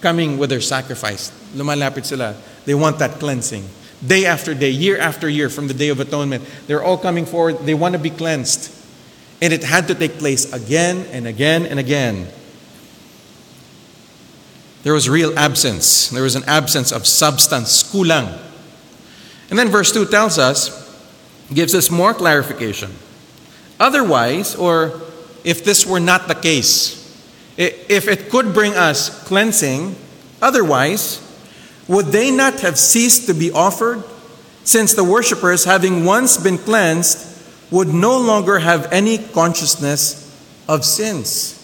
coming 0.00 0.38
with 0.38 0.48
their 0.48 0.62
sacrifice. 0.62 1.30
Lumalapit 1.54 2.06
sila. 2.06 2.34
They 2.64 2.74
want 2.74 2.98
that 3.00 3.20
cleansing. 3.20 3.68
Day 4.06 4.24
after 4.24 4.54
day, 4.54 4.70
year 4.70 4.96
after 4.96 5.28
year 5.28 5.50
from 5.50 5.68
the 5.68 5.74
Day 5.74 5.90
of 5.90 6.00
Atonement, 6.00 6.42
they're 6.66 6.82
all 6.82 6.96
coming 6.96 7.26
forward. 7.26 7.58
They 7.66 7.74
want 7.74 7.92
to 7.92 7.98
be 7.98 8.10
cleansed. 8.10 8.74
And 9.42 9.52
it 9.52 9.62
had 9.62 9.88
to 9.88 9.94
take 9.94 10.18
place 10.18 10.50
again 10.54 11.04
and 11.12 11.26
again 11.26 11.66
and 11.66 11.78
again. 11.78 12.28
There 14.88 14.94
was 14.94 15.06
real 15.06 15.38
absence. 15.38 16.08
There 16.08 16.22
was 16.22 16.34
an 16.34 16.44
absence 16.44 16.92
of 16.92 17.06
substance, 17.06 17.82
kulang. 17.82 18.40
And 19.50 19.58
then 19.58 19.68
verse 19.68 19.92
2 19.92 20.06
tells 20.06 20.38
us, 20.38 20.70
gives 21.52 21.74
us 21.74 21.90
more 21.90 22.14
clarification. 22.14 22.92
Otherwise, 23.78 24.54
or 24.54 24.98
if 25.44 25.62
this 25.62 25.84
were 25.84 26.00
not 26.00 26.26
the 26.26 26.34
case, 26.34 27.04
if 27.58 28.08
it 28.08 28.30
could 28.30 28.54
bring 28.54 28.72
us 28.76 29.10
cleansing, 29.24 29.94
otherwise, 30.40 31.20
would 31.86 32.06
they 32.06 32.30
not 32.30 32.60
have 32.60 32.78
ceased 32.78 33.26
to 33.26 33.34
be 33.34 33.52
offered? 33.52 34.02
Since 34.64 34.94
the 34.94 35.04
worshippers, 35.04 35.66
having 35.66 36.06
once 36.06 36.38
been 36.38 36.56
cleansed, 36.56 37.28
would 37.70 37.88
no 37.88 38.18
longer 38.18 38.60
have 38.60 38.90
any 38.90 39.18
consciousness 39.18 40.34
of 40.66 40.82
sins. 40.82 41.57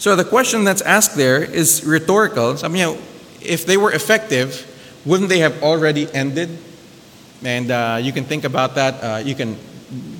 So 0.00 0.16
the 0.16 0.24
question 0.24 0.64
that's 0.64 0.80
asked 0.80 1.14
there 1.14 1.44
is 1.44 1.84
rhetorical. 1.84 2.56
I 2.64 2.68
mean, 2.68 2.96
if 3.42 3.66
they 3.66 3.76
were 3.76 3.92
effective, 3.92 4.64
wouldn't 5.04 5.28
they 5.28 5.40
have 5.40 5.62
already 5.62 6.10
ended? 6.14 6.56
And 7.44 7.70
uh, 7.70 7.98
you 8.00 8.10
can 8.10 8.24
think 8.24 8.44
about 8.44 8.76
that. 8.76 8.94
Uh, 9.04 9.18
you 9.18 9.34
can 9.34 9.58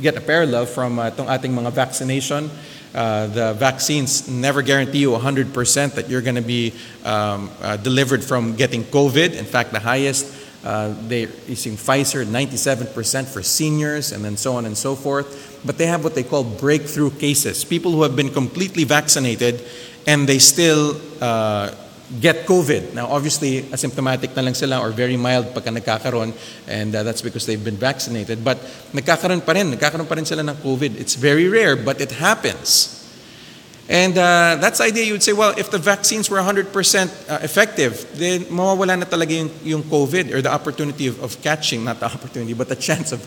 get 0.03 0.19
a 0.19 0.21
parallel 0.21 0.67
from 0.67 0.99
uh, 0.99 1.09
ating 1.09 1.53
mga 1.53 1.73
vaccination. 1.73 2.51
Uh, 2.95 3.29
the 3.29 3.55
vaccines 3.55 4.29
never 4.29 4.61
guarantee 4.61 4.99
you 4.99 5.13
100% 5.13 5.95
that 5.95 6.11
you're 6.11 6.21
going 6.21 6.37
to 6.37 6.43
be 6.43 6.75
um, 7.07 7.49
uh, 7.63 7.79
delivered 7.79 8.23
from 8.23 8.57
getting 8.57 8.85
COVID. 8.85 9.33
In 9.33 9.47
fact, 9.47 9.73
the 9.73 9.81
highest 9.81 10.27
uh, 10.63 10.95
they 11.09 11.21
using 11.49 11.73
Pfizer 11.73 12.27
97% 12.27 13.27
for 13.27 13.43
seniors, 13.43 14.13
and 14.13 14.23
then 14.23 14.37
so 14.37 14.57
on 14.57 14.67
and 14.67 14.77
so 14.77 14.95
forth. 14.95 15.50
But 15.65 15.79
they 15.79 15.87
have 15.87 16.03
what 16.05 16.15
they 16.15 16.23
call 16.23 16.45
breakthrough 16.45 17.11
cases 17.11 17.65
people 17.65 17.93
who 17.93 18.03
have 18.03 18.17
been 18.17 18.31
completely 18.31 18.85
vaccinated 18.85 19.61
and 20.07 20.27
they 20.27 20.39
still 20.39 20.97
uh, 21.21 21.75
get 22.19 22.47
COVID. 22.47 22.95
Now, 22.95 23.07
obviously, 23.07 23.63
asymptomatic 23.63 24.35
na 24.35 24.43
lang 24.43 24.55
sila 24.55 24.81
or 24.81 24.91
very 24.91 25.17
mild 25.17 25.55
pagka 25.55 25.71
nagkakaroon, 25.71 26.35
and 26.67 26.95
uh, 26.95 27.03
that's 27.03 27.23
because 27.23 27.47
they've 27.47 27.63
been 27.63 27.77
vaccinated. 27.77 28.43
But 28.43 28.59
nagkakaroon 28.91 29.45
pa 29.47 29.53
rin, 29.53 29.71
nagkakaroon 29.71 30.09
pa 30.09 30.15
rin 30.19 30.25
sila 30.25 30.43
ng 30.43 30.59
COVID. 30.59 30.99
It's 30.99 31.15
very 31.15 31.47
rare, 31.47 31.77
but 31.77 32.01
it 32.01 32.11
happens. 32.19 32.97
And 33.91 34.15
uh, 34.19 34.59
that's 34.61 34.79
the 34.79 34.85
idea. 34.85 35.05
You 35.05 35.15
would 35.15 35.23
say, 35.23 35.33
well, 35.33 35.55
if 35.59 35.71
the 35.71 35.79
vaccines 35.79 36.31
were 36.31 36.39
100% 36.39 36.71
uh, 36.71 37.39
effective, 37.43 38.07
then 38.15 38.47
mawawala 38.47 38.99
na 38.99 39.07
talaga 39.07 39.35
yung, 39.35 39.51
yung 39.63 39.83
COVID 39.83 40.35
or 40.35 40.43
the 40.43 40.51
opportunity 40.51 41.07
of, 41.07 41.21
of 41.23 41.43
catching, 41.43 41.85
not 41.85 41.99
the 41.99 42.07
opportunity, 42.07 42.55
but 42.55 42.69
the 42.69 42.79
chance 42.79 43.11
of 43.11 43.23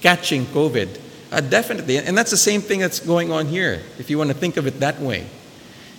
catching 0.00 0.46
COVID. 0.46 1.05
Uh, 1.32 1.40
definitely. 1.40 1.98
And 1.98 2.16
that's 2.16 2.30
the 2.30 2.36
same 2.36 2.60
thing 2.60 2.80
that's 2.80 3.00
going 3.00 3.32
on 3.32 3.46
here, 3.46 3.82
if 3.98 4.10
you 4.10 4.18
want 4.18 4.30
to 4.30 4.36
think 4.36 4.56
of 4.56 4.66
it 4.66 4.80
that 4.80 5.00
way. 5.00 5.26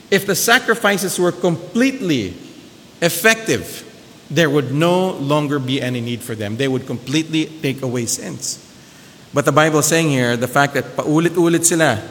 If 0.09 0.25
the 0.25 0.35
sacrifices 0.35 1.19
were 1.19 1.33
completely 1.33 2.33
effective, 3.01 3.83
there 4.29 4.49
would 4.49 4.71
no 4.71 5.11
longer 5.11 5.59
be 5.59 5.81
any 5.81 6.01
need 6.01 6.21
for 6.21 6.33
them. 6.35 6.57
They 6.57 6.67
would 6.67 6.85
completely 6.85 7.45
take 7.45 7.81
away 7.81 8.05
sins. 8.05 8.63
But 9.33 9.45
the 9.45 9.51
Bible 9.51 9.79
is 9.79 9.85
saying 9.85 10.09
here, 10.09 10.37
the 10.37 10.47
fact 10.47 10.73
that 10.75 10.95
paulit-ulit 10.95 11.65
sila, 11.65 12.01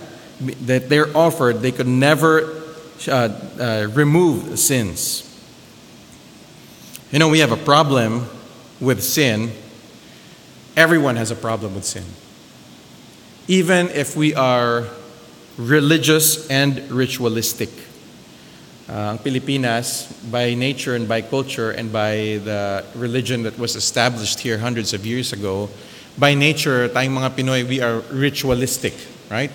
that 0.66 0.88
they're 0.88 1.16
offered, 1.16 1.62
they 1.62 1.73
could 1.73 1.87
never 1.88 2.62
uh, 3.08 3.11
uh, 3.11 3.88
remove 3.94 4.58
sins. 4.58 5.23
You 7.11 7.18
know, 7.18 7.28
we 7.28 7.38
have 7.38 7.52
a 7.52 7.56
problem 7.56 8.28
with 8.78 9.02
sin. 9.02 9.52
Everyone 10.76 11.16
has 11.16 11.30
a 11.30 11.37
problem 11.37 11.75
with 11.75 11.85
sin. 11.85 12.04
Even 13.48 13.88
if 13.90 14.16
we 14.16 14.34
are 14.34 14.86
religious 15.56 16.48
and 16.50 16.78
ritualistic. 16.90 17.70
Uh, 18.88 19.16
Pilipinas, 19.18 20.06
by 20.30 20.54
nature 20.54 20.94
and 20.94 21.08
by 21.08 21.20
culture 21.20 21.72
and 21.72 21.92
by 21.92 22.38
the 22.44 22.84
religion 22.94 23.42
that 23.42 23.58
was 23.58 23.74
established 23.74 24.40
here 24.40 24.58
hundreds 24.58 24.92
of 24.94 25.04
years 25.04 25.32
ago, 25.32 25.68
by 26.18 26.34
nature, 26.34 26.88
tayong 26.88 27.18
mga 27.18 27.30
Pinoy, 27.34 27.68
we 27.68 27.80
are 27.80 27.98
ritualistic, 28.14 28.94
right? 29.28 29.50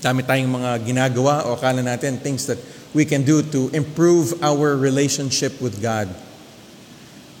Dami 0.00 0.22
tayong 0.22 0.52
mga 0.52 0.86
ginagawa 0.86 1.44
o 1.44 1.56
akala 1.56 1.82
natin 1.82 2.22
things 2.22 2.46
that 2.46 2.58
we 2.94 3.04
can 3.04 3.24
do 3.24 3.42
to 3.42 3.68
improve 3.74 4.38
our 4.44 4.76
relationship 4.76 5.60
with 5.60 5.82
God. 5.82 6.08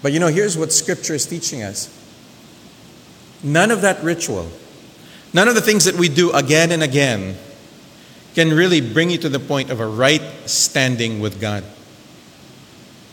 But 0.02 0.12
you 0.12 0.18
know, 0.18 0.28
here's 0.28 0.58
what 0.58 0.72
Scripture 0.72 1.14
is 1.14 1.24
teaching 1.24 1.62
us. 1.62 1.88
None 3.44 3.70
of 3.70 3.80
that 3.82 4.02
ritual, 4.02 4.50
none 5.36 5.48
of 5.48 5.54
the 5.54 5.60
things 5.60 5.84
that 5.84 5.94
we 5.96 6.08
do 6.08 6.32
again 6.32 6.72
and 6.72 6.82
again 6.82 7.36
can 8.34 8.48
really 8.54 8.80
bring 8.80 9.10
you 9.10 9.18
to 9.18 9.28
the 9.28 9.38
point 9.38 9.68
of 9.68 9.80
a 9.80 9.86
right 9.86 10.22
standing 10.46 11.20
with 11.20 11.38
God. 11.38 11.62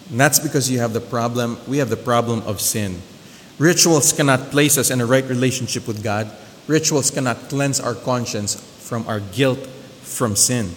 And 0.09 0.17
that's 0.17 0.39
because 0.39 0.71
you 0.71 0.79
have 0.79 0.93
the 0.93 1.01
problem, 1.01 1.59
we 1.67 1.79
have 1.79 1.89
the 1.89 1.97
problem 1.99 2.41
of 2.43 2.61
sin. 2.61 3.01
Rituals 3.59 4.13
cannot 4.13 4.51
place 4.51 4.77
us 4.77 4.89
in 4.89 5.01
a 5.01 5.05
right 5.05 5.25
relationship 5.25 5.85
with 5.85 6.01
God. 6.01 6.31
Rituals 6.65 7.11
cannot 7.11 7.49
cleanse 7.49 7.81
our 7.81 7.93
conscience 7.93 8.55
from 8.55 9.05
our 9.05 9.19
guilt 9.19 9.59
from 9.59 10.37
sin. 10.37 10.71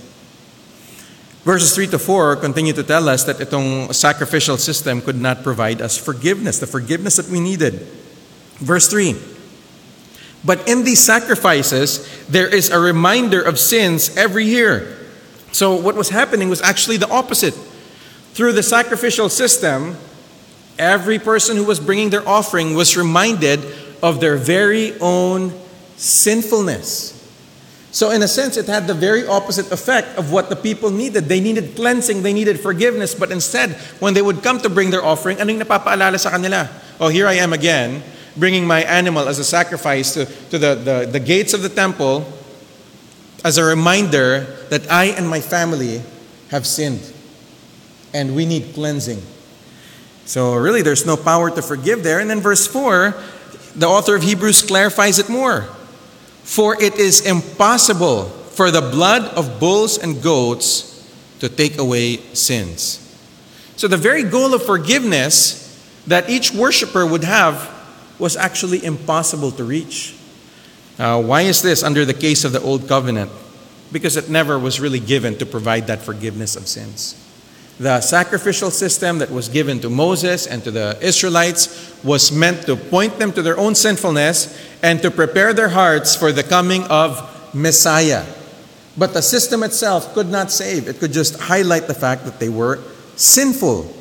Verses 1.44 1.76
3 1.76 1.86
to 1.94 1.98
4 2.00 2.36
continue 2.42 2.72
to 2.72 2.82
tell 2.82 3.08
us 3.08 3.22
that 3.22 3.36
itong 3.36 3.94
sacrificial 3.94 4.58
system 4.58 5.00
could 5.00 5.20
not 5.20 5.44
provide 5.44 5.80
us 5.80 5.96
forgiveness, 5.96 6.58
the 6.58 6.66
forgiveness 6.66 7.14
that 7.14 7.28
we 7.28 7.38
needed. 7.38 7.86
Verse 8.58 8.90
3 8.90 9.35
But 10.44 10.68
in 10.68 10.84
these 10.84 11.02
sacrifices, 11.02 12.06
there 12.26 12.46
is 12.46 12.70
a 12.70 12.78
reminder 12.78 13.42
of 13.42 13.58
sins 13.58 14.16
every 14.16 14.44
year. 14.44 14.96
So, 15.52 15.74
what 15.74 15.94
was 15.94 16.10
happening 16.10 16.48
was 16.48 16.60
actually 16.62 16.98
the 16.98 17.08
opposite. 17.08 17.54
Through 18.34 18.52
the 18.52 18.62
sacrificial 18.62 19.28
system, 19.28 19.96
every 20.78 21.18
person 21.18 21.56
who 21.56 21.64
was 21.64 21.80
bringing 21.80 22.10
their 22.10 22.26
offering 22.28 22.74
was 22.74 22.96
reminded 22.96 23.64
of 24.02 24.20
their 24.20 24.36
very 24.36 24.98
own 25.00 25.52
sinfulness. 25.96 27.14
So, 27.90 28.10
in 28.10 28.22
a 28.22 28.28
sense, 28.28 28.58
it 28.58 28.66
had 28.66 28.86
the 28.86 28.94
very 28.94 29.26
opposite 29.26 29.72
effect 29.72 30.18
of 30.18 30.30
what 30.30 30.50
the 30.50 30.56
people 30.56 30.90
needed. 30.90 31.24
They 31.24 31.40
needed 31.40 31.74
cleansing, 31.74 32.22
they 32.22 32.34
needed 32.34 32.60
forgiveness, 32.60 33.14
but 33.14 33.32
instead, 33.32 33.70
when 33.98 34.12
they 34.12 34.20
would 34.20 34.42
come 34.42 34.60
to 34.60 34.68
bring 34.68 34.90
their 34.90 35.02
offering, 35.02 35.38
anong 35.38 35.64
napapaalala 35.64 36.20
sa 36.20 36.30
kanila? 36.30 36.68
Oh, 37.00 37.08
here 37.08 37.26
I 37.26 37.40
am 37.40 37.54
again 37.54 38.02
bringing 38.36 38.66
my 38.66 38.82
animal 38.82 39.28
as 39.28 39.38
a 39.38 39.44
sacrifice 39.44 40.14
to, 40.14 40.26
to 40.50 40.58
the, 40.58 40.74
the, 40.74 41.08
the 41.12 41.20
gates 41.20 41.54
of 41.54 41.62
the 41.62 41.68
temple 41.68 42.30
as 43.44 43.58
a 43.58 43.64
reminder 43.64 44.40
that 44.70 44.90
I 44.90 45.06
and 45.06 45.28
my 45.28 45.40
family 45.40 46.02
have 46.50 46.66
sinned 46.66 47.12
and 48.12 48.34
we 48.34 48.46
need 48.46 48.74
cleansing. 48.74 49.22
So, 50.24 50.54
really, 50.56 50.82
there's 50.82 51.06
no 51.06 51.16
power 51.16 51.50
to 51.50 51.62
forgive 51.62 52.02
there. 52.02 52.18
And 52.18 52.28
then, 52.28 52.40
verse 52.40 52.66
4, 52.66 53.14
the 53.76 53.86
author 53.86 54.16
of 54.16 54.22
Hebrews 54.22 54.62
clarifies 54.62 55.18
it 55.18 55.28
more. 55.28 55.62
For 56.42 56.80
it 56.82 56.96
is 56.96 57.24
impossible 57.24 58.24
for 58.24 58.70
the 58.70 58.80
blood 58.80 59.22
of 59.36 59.60
bulls 59.60 59.98
and 59.98 60.22
goats 60.22 61.06
to 61.40 61.48
take 61.48 61.78
away 61.78 62.16
sins. 62.34 63.02
So, 63.76 63.86
the 63.86 63.96
very 63.96 64.24
goal 64.24 64.54
of 64.54 64.64
forgiveness 64.64 65.62
that 66.06 66.30
each 66.30 66.52
worshiper 66.52 67.06
would 67.06 67.24
have 67.24 67.75
was 68.18 68.36
actually 68.36 68.84
impossible 68.84 69.50
to 69.52 69.64
reach. 69.64 70.16
Uh, 70.98 71.22
why 71.22 71.42
is 71.42 71.62
this 71.62 71.82
under 71.82 72.04
the 72.04 72.14
case 72.14 72.44
of 72.44 72.52
the 72.52 72.60
Old 72.60 72.88
Covenant? 72.88 73.30
Because 73.92 74.16
it 74.16 74.30
never 74.30 74.58
was 74.58 74.80
really 74.80 75.00
given 75.00 75.36
to 75.38 75.46
provide 75.46 75.86
that 75.88 76.02
forgiveness 76.02 76.56
of 76.56 76.66
sins. 76.66 77.22
The 77.78 78.00
sacrificial 78.00 78.70
system 78.70 79.18
that 79.18 79.30
was 79.30 79.50
given 79.50 79.80
to 79.80 79.90
Moses 79.90 80.46
and 80.46 80.64
to 80.64 80.70
the 80.70 80.98
Israelites 81.02 81.94
was 82.02 82.32
meant 82.32 82.64
to 82.66 82.74
point 82.74 83.18
them 83.18 83.32
to 83.32 83.42
their 83.42 83.58
own 83.58 83.74
sinfulness 83.74 84.58
and 84.82 85.02
to 85.02 85.10
prepare 85.10 85.52
their 85.52 85.68
hearts 85.68 86.16
for 86.16 86.32
the 86.32 86.42
coming 86.42 86.84
of 86.84 87.54
Messiah. 87.54 88.24
But 88.96 89.12
the 89.12 89.20
system 89.20 89.62
itself 89.62 90.14
could 90.14 90.30
not 90.30 90.50
save, 90.50 90.88
it 90.88 90.98
could 90.98 91.12
just 91.12 91.38
highlight 91.38 91.86
the 91.86 91.94
fact 91.94 92.24
that 92.24 92.40
they 92.40 92.48
were 92.48 92.80
sinful. 93.16 93.94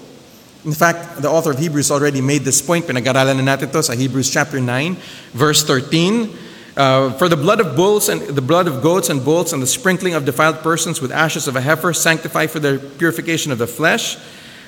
In 0.65 0.73
fact, 0.73 1.21
the 1.21 1.30
author 1.30 1.51
of 1.51 1.60
Hebrews 1.60 1.91
already 1.91 2.21
made 2.21 2.41
this 2.41 2.60
point. 2.60 2.86
Pinag-aralan 2.86 3.38
na 3.38 3.56
natin 3.56 3.71
to 3.71 3.84
sa 3.84 3.93
Hebrews 3.93 4.34
chapter 4.34 4.60
9, 4.60 4.97
verse 5.32 5.63
13. 5.63 6.34
Uh, 6.75 7.13
for 7.13 7.30
the 7.30 7.38
blood 7.38 7.62
of 7.62 7.75
bulls 7.75 8.10
and 8.10 8.21
the 8.21 8.41
blood 8.41 8.67
of 8.67 8.82
goats 8.82 9.10
and 9.10 9.23
bulls 9.23 9.54
and 9.54 9.62
the 9.62 9.67
sprinkling 9.67 10.13
of 10.13 10.25
defiled 10.25 10.60
persons 10.60 10.99
with 10.99 11.12
ashes 11.12 11.47
of 11.47 11.56
a 11.56 11.62
heifer 11.62 11.93
sanctify 11.93 12.47
for 12.47 12.60
the 12.60 12.82
purification 12.97 13.51
of 13.51 13.60
the 13.60 13.67
flesh. 13.67 14.17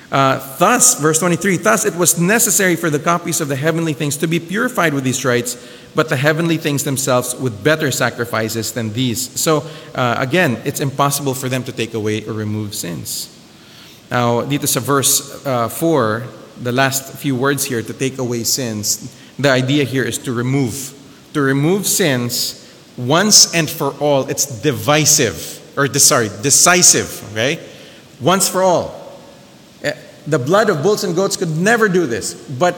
Uh, 0.10 0.40
thus, 0.58 1.02
verse 1.02 1.20
23, 1.20 1.58
thus 1.58 1.84
it 1.84 1.96
was 1.96 2.18
necessary 2.18 2.78
for 2.78 2.90
the 2.90 3.00
copies 3.00 3.42
of 3.42 3.50
the 3.50 3.58
heavenly 3.58 3.92
things 3.92 4.16
to 4.16 4.28
be 4.28 4.40
purified 4.40 4.94
with 4.94 5.04
these 5.04 5.26
rites, 5.26 5.58
but 5.96 6.08
the 6.08 6.16
heavenly 6.16 6.56
things 6.56 6.86
themselves 6.86 7.36
with 7.36 7.62
better 7.62 7.92
sacrifices 7.92 8.72
than 8.72 8.94
these. 8.94 9.20
So, 9.38 9.68
uh, 9.96 10.16
again, 10.20 10.62
it's 10.64 10.80
impossible 10.80 11.34
for 11.34 11.50
them 11.50 11.64
to 11.66 11.74
take 11.74 11.94
away 11.94 12.24
or 12.24 12.32
remove 12.32 12.74
sins. 12.74 13.37
Now, 14.10 14.42
dito 14.42 14.68
sa 14.68 14.80
verse 14.80 15.46
uh, 15.46 15.68
4, 15.68 16.24
the 16.64 16.72
last 16.72 17.14
few 17.20 17.36
words 17.36 17.66
here, 17.66 17.82
to 17.82 17.94
take 17.94 18.18
away 18.18 18.44
sins, 18.44 19.14
the 19.38 19.50
idea 19.50 19.84
here 19.84 20.04
is 20.04 20.18
to 20.20 20.34
remove. 20.34 20.94
To 21.34 21.42
remove 21.42 21.86
sins 21.86 22.64
once 22.98 23.54
and 23.54 23.70
for 23.70 23.92
all. 24.00 24.28
It's 24.30 24.46
divisive, 24.62 25.62
or 25.78 25.88
sorry, 26.00 26.30
decisive, 26.42 27.32
okay? 27.32 27.60
Once 28.22 28.50
for 28.50 28.64
all. 28.64 28.96
Eh, 29.84 29.94
the 30.26 30.40
blood 30.40 30.70
of 30.70 30.82
bulls 30.82 31.04
and 31.04 31.16
goats 31.16 31.38
could 31.38 31.56
never 31.56 31.90
do 31.90 32.08
this, 32.08 32.34
but 32.34 32.76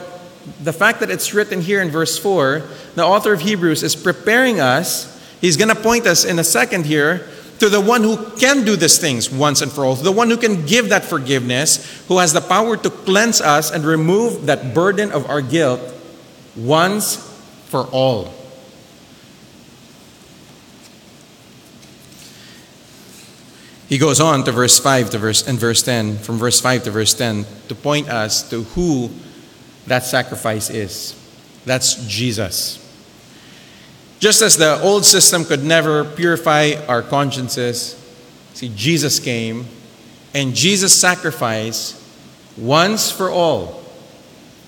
the 0.62 0.72
fact 0.72 1.00
that 1.00 1.10
it's 1.10 1.32
written 1.32 1.60
here 1.60 1.80
in 1.80 1.90
verse 1.90 2.18
4, 2.18 2.62
the 2.96 3.04
author 3.04 3.32
of 3.32 3.40
Hebrews 3.40 3.82
is 3.82 3.94
preparing 3.94 4.60
us. 4.60 5.06
He's 5.40 5.56
going 5.56 5.68
to 5.68 5.80
point 5.80 6.06
us 6.06 6.24
in 6.24 6.38
a 6.38 6.44
second 6.44 6.86
here 6.86 7.28
to 7.60 7.68
the 7.68 7.80
one 7.80 8.02
who 8.02 8.16
can 8.38 8.64
do 8.64 8.74
these 8.74 8.98
things 8.98 9.30
once 9.30 9.60
and 9.60 9.70
for 9.70 9.84
all, 9.84 9.94
to 9.94 10.02
the 10.02 10.10
one 10.10 10.30
who 10.30 10.36
can 10.36 10.66
give 10.66 10.88
that 10.88 11.04
forgiveness, 11.04 12.04
who 12.08 12.18
has 12.18 12.32
the 12.32 12.40
power 12.40 12.76
to 12.76 12.90
cleanse 12.90 13.40
us 13.40 13.70
and 13.70 13.84
remove 13.84 14.46
that 14.46 14.74
burden 14.74 15.12
of 15.12 15.28
our 15.28 15.42
guilt 15.42 15.80
once 16.56 17.16
for 17.66 17.84
all. 17.86 18.34
He 23.88 23.98
goes 23.98 24.20
on 24.20 24.44
to 24.44 24.52
verse 24.52 24.78
5 24.78 25.10
to 25.10 25.18
verse 25.18 25.46
and 25.46 25.58
verse 25.58 25.82
10, 25.82 26.18
from 26.18 26.38
verse 26.38 26.60
5 26.60 26.84
to 26.84 26.90
verse 26.90 27.12
10, 27.12 27.44
to 27.68 27.74
point 27.74 28.08
us 28.08 28.48
to 28.48 28.62
who 28.62 29.10
that 29.86 30.04
sacrifice 30.04 30.70
is. 30.70 31.14
That's 31.66 32.06
Jesus. 32.06 32.79
Just 34.20 34.42
as 34.42 34.58
the 34.58 34.80
old 34.82 35.04
system 35.06 35.44
could 35.44 35.64
never 35.64 36.04
purify 36.04 36.74
our 36.86 37.02
consciences, 37.02 37.96
see, 38.52 38.70
Jesus 38.76 39.18
came 39.18 39.66
and 40.34 40.54
Jesus' 40.54 40.94
sacrificed 40.94 41.96
once 42.56 43.10
for 43.10 43.30
all. 43.30 43.82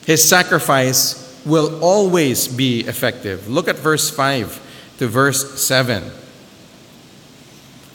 His 0.07 0.27
sacrifice 0.27 1.41
will 1.45 1.83
always 1.83 2.49
be 2.49 2.81
effective. 2.81 3.49
Look 3.49 3.69
at 3.69 3.77
verse 3.77 4.09
5 4.11 4.95
to 4.99 5.07
verse 5.07 5.61
7. 5.61 6.11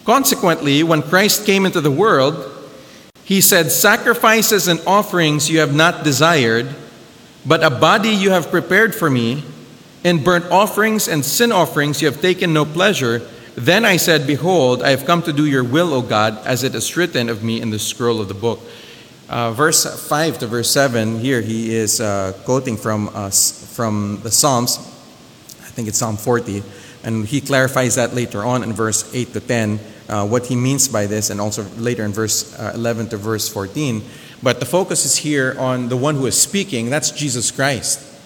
Consequently, 0.05 0.83
when 0.83 1.01
Christ 1.01 1.45
came 1.45 1.65
into 1.65 1.81
the 1.81 1.91
world, 1.91 2.53
he 3.23 3.41
said, 3.41 3.71
Sacrifices 3.71 4.67
and 4.67 4.79
offerings 4.87 5.49
you 5.49 5.59
have 5.59 5.75
not 5.75 6.03
desired, 6.03 6.73
but 7.45 7.63
a 7.63 7.69
body 7.69 8.09
you 8.09 8.29
have 8.29 8.51
prepared 8.51 8.95
for 8.95 9.09
me. 9.09 9.43
In 10.03 10.23
burnt 10.23 10.45
offerings 10.45 11.07
and 11.07 11.25
sin 11.25 11.51
offerings 11.51 12.01
you 12.01 12.09
have 12.09 12.21
taken 12.21 12.53
no 12.53 12.65
pleasure. 12.65 13.27
Then 13.55 13.85
I 13.85 13.97
said, 13.97 14.27
Behold, 14.27 14.83
I 14.83 14.91
have 14.91 15.05
come 15.05 15.23
to 15.23 15.33
do 15.33 15.45
your 15.45 15.63
will, 15.63 15.93
O 15.93 16.01
God, 16.01 16.37
as 16.45 16.63
it 16.63 16.75
is 16.75 16.95
written 16.95 17.29
of 17.29 17.43
me 17.43 17.59
in 17.59 17.71
the 17.71 17.79
scroll 17.79 18.21
of 18.21 18.27
the 18.27 18.35
book. 18.35 18.59
Uh, 19.29 19.51
verse 19.51 20.07
5 20.07 20.39
to 20.39 20.47
verse 20.47 20.69
7, 20.71 21.19
here 21.19 21.41
he 21.41 21.75
is 21.75 21.99
uh, 21.99 22.33
quoting 22.45 22.77
from, 22.77 23.09
uh, 23.13 23.29
from 23.29 24.19
the 24.23 24.31
Psalms. 24.31 24.77
I 24.77 25.69
think 25.71 25.87
it's 25.87 25.97
Psalm 25.97 26.15
40. 26.15 26.63
And 27.03 27.25
he 27.25 27.41
clarifies 27.41 27.95
that 27.95 28.13
later 28.13 28.43
on 28.43 28.63
in 28.63 28.73
verse 28.73 29.13
8 29.13 29.33
to 29.33 29.39
10, 29.39 29.79
uh, 30.07 30.27
what 30.27 30.45
he 30.45 30.55
means 30.55 30.87
by 30.87 31.07
this, 31.07 31.29
and 31.29 31.41
also 31.41 31.63
later 31.77 32.05
in 32.05 32.13
verse 32.13 32.57
uh, 32.57 32.71
11 32.75 33.09
to 33.09 33.17
verse 33.17 33.49
14. 33.49 34.01
But 34.41 34.59
the 34.59 34.65
focus 34.65 35.03
is 35.03 35.17
here 35.17 35.55
on 35.57 35.89
the 35.89 35.97
one 35.97 36.15
who 36.15 36.25
is 36.27 36.39
speaking, 36.39 36.89
that's 36.89 37.11
Jesus 37.11 37.51
Christ. 37.51 38.16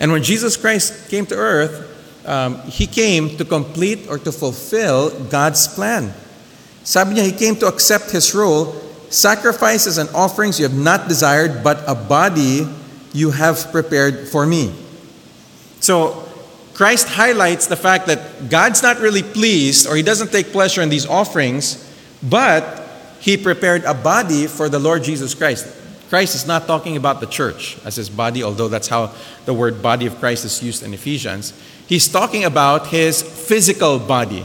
And 0.00 0.10
when 0.10 0.22
Jesus 0.22 0.56
Christ 0.56 1.10
came 1.10 1.26
to 1.26 1.36
earth, 1.36 1.86
um, 2.26 2.60
he 2.62 2.86
came 2.86 3.36
to 3.36 3.44
complete 3.44 4.08
or 4.08 4.18
to 4.18 4.32
fulfill 4.32 5.10
God's 5.28 5.68
plan. 5.68 6.12
Sabi 6.82 7.14
niya, 7.14 7.24
he 7.24 7.32
came 7.32 7.54
to 7.56 7.66
accept 7.66 8.10
his 8.10 8.34
role. 8.34 8.72
Sacrifices 9.10 9.98
and 9.98 10.08
offerings 10.10 10.58
you 10.58 10.66
have 10.66 10.76
not 10.76 11.08
desired, 11.08 11.62
but 11.62 11.84
a 11.86 11.94
body 11.94 12.66
you 13.12 13.30
have 13.30 13.70
prepared 13.70 14.28
for 14.28 14.46
me. 14.46 14.72
So, 15.80 16.26
Christ 16.74 17.08
highlights 17.08 17.66
the 17.66 17.76
fact 17.76 18.06
that 18.06 18.48
God's 18.48 18.82
not 18.82 19.00
really 19.00 19.22
pleased 19.22 19.86
or 19.86 19.96
he 19.96 20.02
doesn't 20.02 20.32
take 20.32 20.52
pleasure 20.52 20.80
in 20.80 20.88
these 20.88 21.04
offerings, 21.04 21.76
but 22.22 22.88
he 23.20 23.36
prepared 23.36 23.84
a 23.84 23.92
body 23.92 24.46
for 24.46 24.70
the 24.70 24.78
Lord 24.78 25.04
Jesus 25.04 25.34
Christ. 25.34 25.66
Christ 26.10 26.34
is 26.34 26.44
not 26.44 26.66
talking 26.66 26.96
about 26.96 27.20
the 27.20 27.26
church 27.26 27.78
as 27.84 27.94
his 27.94 28.10
body, 28.10 28.42
although 28.42 28.66
that's 28.66 28.88
how 28.88 29.14
the 29.44 29.54
word 29.54 29.80
body 29.80 30.06
of 30.06 30.18
Christ 30.18 30.44
is 30.44 30.60
used 30.60 30.82
in 30.82 30.92
Ephesians. 30.92 31.54
He's 31.86 32.08
talking 32.08 32.44
about 32.44 32.88
his 32.88 33.22
physical 33.22 34.00
body. 34.00 34.44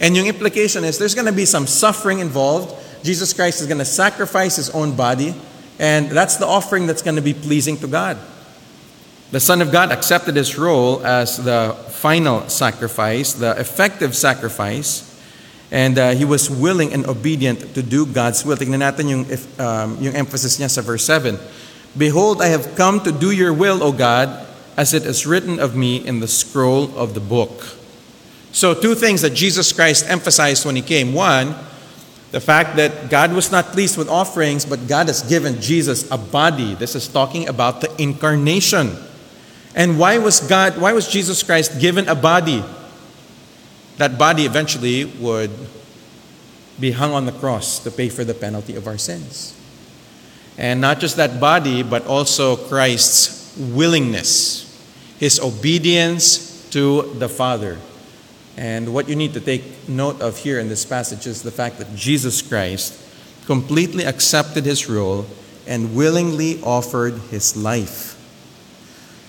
And 0.00 0.14
yung 0.14 0.26
implication 0.26 0.84
is 0.84 0.98
there's 0.98 1.14
going 1.14 1.26
to 1.26 1.32
be 1.32 1.46
some 1.46 1.66
suffering 1.66 2.18
involved. 2.18 2.76
Jesus 3.02 3.32
Christ 3.32 3.62
is 3.62 3.66
going 3.66 3.78
to 3.78 3.86
sacrifice 3.86 4.56
his 4.56 4.68
own 4.70 4.94
body, 4.94 5.34
and 5.78 6.10
that's 6.10 6.36
the 6.36 6.46
offering 6.46 6.86
that's 6.86 7.02
going 7.02 7.16
to 7.16 7.22
be 7.22 7.32
pleasing 7.34 7.78
to 7.78 7.86
God. 7.86 8.18
The 9.30 9.40
Son 9.40 9.62
of 9.62 9.72
God 9.72 9.92
accepted 9.92 10.36
his 10.36 10.58
role 10.58 11.04
as 11.06 11.42
the 11.42 11.74
final 11.88 12.48
sacrifice, 12.50 13.32
the 13.32 13.58
effective 13.58 14.14
sacrifice, 14.14 15.08
and 15.72 15.98
uh, 15.98 16.10
he 16.10 16.26
was 16.26 16.50
willing 16.50 16.92
and 16.92 17.06
obedient 17.06 17.74
to 17.74 17.82
do 17.82 18.04
God's 18.04 18.44
will. 18.44 18.56
Tingnan 18.60 18.84
natin 18.84 19.08
yung, 19.08 19.24
um, 19.56 19.96
yung 20.04 20.12
emphasis 20.12 20.60
niya 20.60 20.68
sa 20.68 20.84
verse 20.84 21.02
7. 21.08 21.40
Behold, 21.96 22.42
I 22.44 22.52
have 22.52 22.76
come 22.76 23.00
to 23.00 23.10
do 23.10 23.32
your 23.32 23.56
will, 23.56 23.82
O 23.82 23.90
God, 23.90 24.46
as 24.76 24.92
it 24.92 25.08
is 25.08 25.24
written 25.24 25.58
of 25.58 25.74
me 25.74 25.96
in 25.96 26.20
the 26.20 26.28
scroll 26.28 26.92
of 26.96 27.14
the 27.14 27.24
book. 27.24 27.72
So, 28.52 28.76
two 28.76 28.94
things 28.94 29.22
that 29.22 29.32
Jesus 29.32 29.72
Christ 29.72 30.04
emphasized 30.08 30.66
when 30.66 30.76
he 30.76 30.82
came. 30.82 31.14
One, 31.16 31.56
the 32.32 32.40
fact 32.40 32.76
that 32.76 33.08
God 33.08 33.32
was 33.32 33.50
not 33.50 33.72
pleased 33.72 33.96
with 33.96 34.08
offerings, 34.08 34.66
but 34.68 34.86
God 34.86 35.08
has 35.08 35.22
given 35.24 35.60
Jesus 35.60 36.04
a 36.10 36.18
body. 36.18 36.74
This 36.74 36.94
is 36.94 37.08
talking 37.08 37.48
about 37.48 37.80
the 37.80 37.88
incarnation. 37.96 38.92
And 39.74 39.98
why 39.98 40.18
was 40.18 40.40
God, 40.40 40.76
why 40.76 40.92
was 40.92 41.08
Jesus 41.08 41.42
Christ 41.42 41.80
given 41.80 42.08
a 42.08 42.14
body? 42.14 42.62
That 43.98 44.18
body 44.18 44.44
eventually 44.44 45.04
would 45.04 45.50
be 46.80 46.92
hung 46.92 47.12
on 47.12 47.26
the 47.26 47.32
cross 47.32 47.78
to 47.80 47.90
pay 47.90 48.08
for 48.08 48.24
the 48.24 48.34
penalty 48.34 48.74
of 48.74 48.86
our 48.86 48.98
sins. 48.98 49.54
And 50.58 50.80
not 50.80 51.00
just 51.00 51.16
that 51.16 51.40
body, 51.40 51.82
but 51.82 52.06
also 52.06 52.56
Christ's 52.56 53.56
willingness, 53.56 54.68
his 55.18 55.40
obedience 55.40 56.68
to 56.70 57.02
the 57.18 57.28
Father. 57.28 57.78
And 58.56 58.92
what 58.92 59.08
you 59.08 59.16
need 59.16 59.32
to 59.34 59.40
take 59.40 59.88
note 59.88 60.20
of 60.20 60.38
here 60.38 60.58
in 60.58 60.68
this 60.68 60.84
passage 60.84 61.26
is 61.26 61.42
the 61.42 61.50
fact 61.50 61.78
that 61.78 61.94
Jesus 61.94 62.42
Christ 62.42 62.98
completely 63.46 64.04
accepted 64.04 64.64
his 64.64 64.88
role 64.88 65.26
and 65.66 65.94
willingly 65.94 66.60
offered 66.62 67.14
his 67.30 67.56
life. 67.56 68.18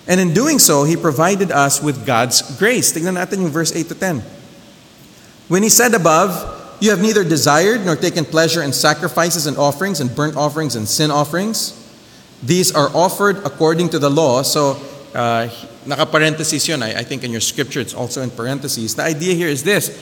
And 0.08 0.20
in 0.20 0.34
doing 0.34 0.60
so, 0.60 0.84
he 0.84 0.98
provided 0.98 1.52
us 1.52 1.82
with 1.82 2.06
God's 2.06 2.42
grace. 2.60 2.92
Tignan 2.92 3.16
natin 3.16 3.48
yung 3.48 3.52
verse 3.52 3.72
8 3.72 3.88
to 3.88 3.96
10. 3.96 4.43
When 5.48 5.64
he 5.64 5.70
said 5.70 5.94
above, 5.94 6.62
You 6.80 6.90
have 6.90 7.02
neither 7.02 7.24
desired 7.24 7.86
nor 7.86 7.96
taken 7.96 8.26
pleasure 8.26 8.62
in 8.62 8.74
sacrifices 8.74 9.48
and 9.48 9.58
offerings 9.58 10.02
and 10.02 10.14
burnt 10.14 10.36
offerings 10.36 10.76
and 10.76 10.86
sin 10.88 11.12
offerings. 11.12 11.80
These 12.44 12.76
are 12.76 12.90
offered 12.94 13.38
according 13.46 13.90
to 13.90 14.00
the 14.00 14.10
law. 14.10 14.42
So, 14.42 14.82
uh, 15.16 15.48
yun. 15.86 16.84
I, 16.84 17.00
I 17.00 17.04
think 17.04 17.24
in 17.24 17.32
your 17.32 17.40
scripture 17.40 17.80
it's 17.80 17.94
also 17.94 18.22
in 18.22 18.32
parentheses. 18.32 18.96
The 18.96 19.04
idea 19.04 19.34
here 19.34 19.48
is 19.48 19.64
this. 19.64 19.98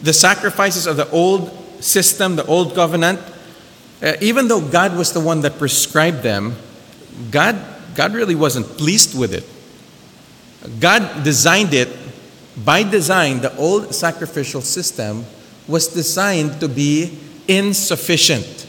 The 0.00 0.14
sacrifices 0.14 0.86
of 0.86 0.96
the 0.96 1.10
old 1.10 1.50
system, 1.84 2.36
the 2.36 2.46
old 2.46 2.74
covenant, 2.74 3.20
uh, 4.02 4.14
even 4.22 4.48
though 4.48 4.60
God 4.60 4.96
was 4.96 5.12
the 5.12 5.20
one 5.20 5.42
that 5.42 5.58
prescribed 5.58 6.22
them, 6.22 6.56
God 7.30 7.56
God 7.94 8.14
really 8.14 8.34
wasn't 8.34 8.66
pleased 8.78 9.18
with 9.18 9.34
it. 9.34 9.44
God 10.80 11.24
designed 11.24 11.74
it 11.74 11.88
by 12.56 12.82
design, 12.82 13.40
the 13.40 13.54
old 13.56 13.94
sacrificial 13.94 14.60
system 14.60 15.24
was 15.66 15.88
designed 15.88 16.60
to 16.60 16.68
be 16.68 17.18
insufficient. 17.48 18.66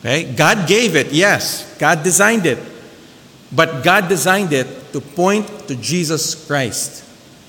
Okay? 0.00 0.32
God 0.32 0.68
gave 0.68 0.96
it, 0.96 1.12
yes, 1.12 1.64
God 1.78 2.02
designed 2.02 2.46
it. 2.46 2.58
But 3.50 3.82
God 3.82 4.08
designed 4.08 4.52
it 4.52 4.92
to 4.92 5.00
point 5.00 5.48
to 5.68 5.74
Jesus 5.74 6.34
Christ. 6.34 7.04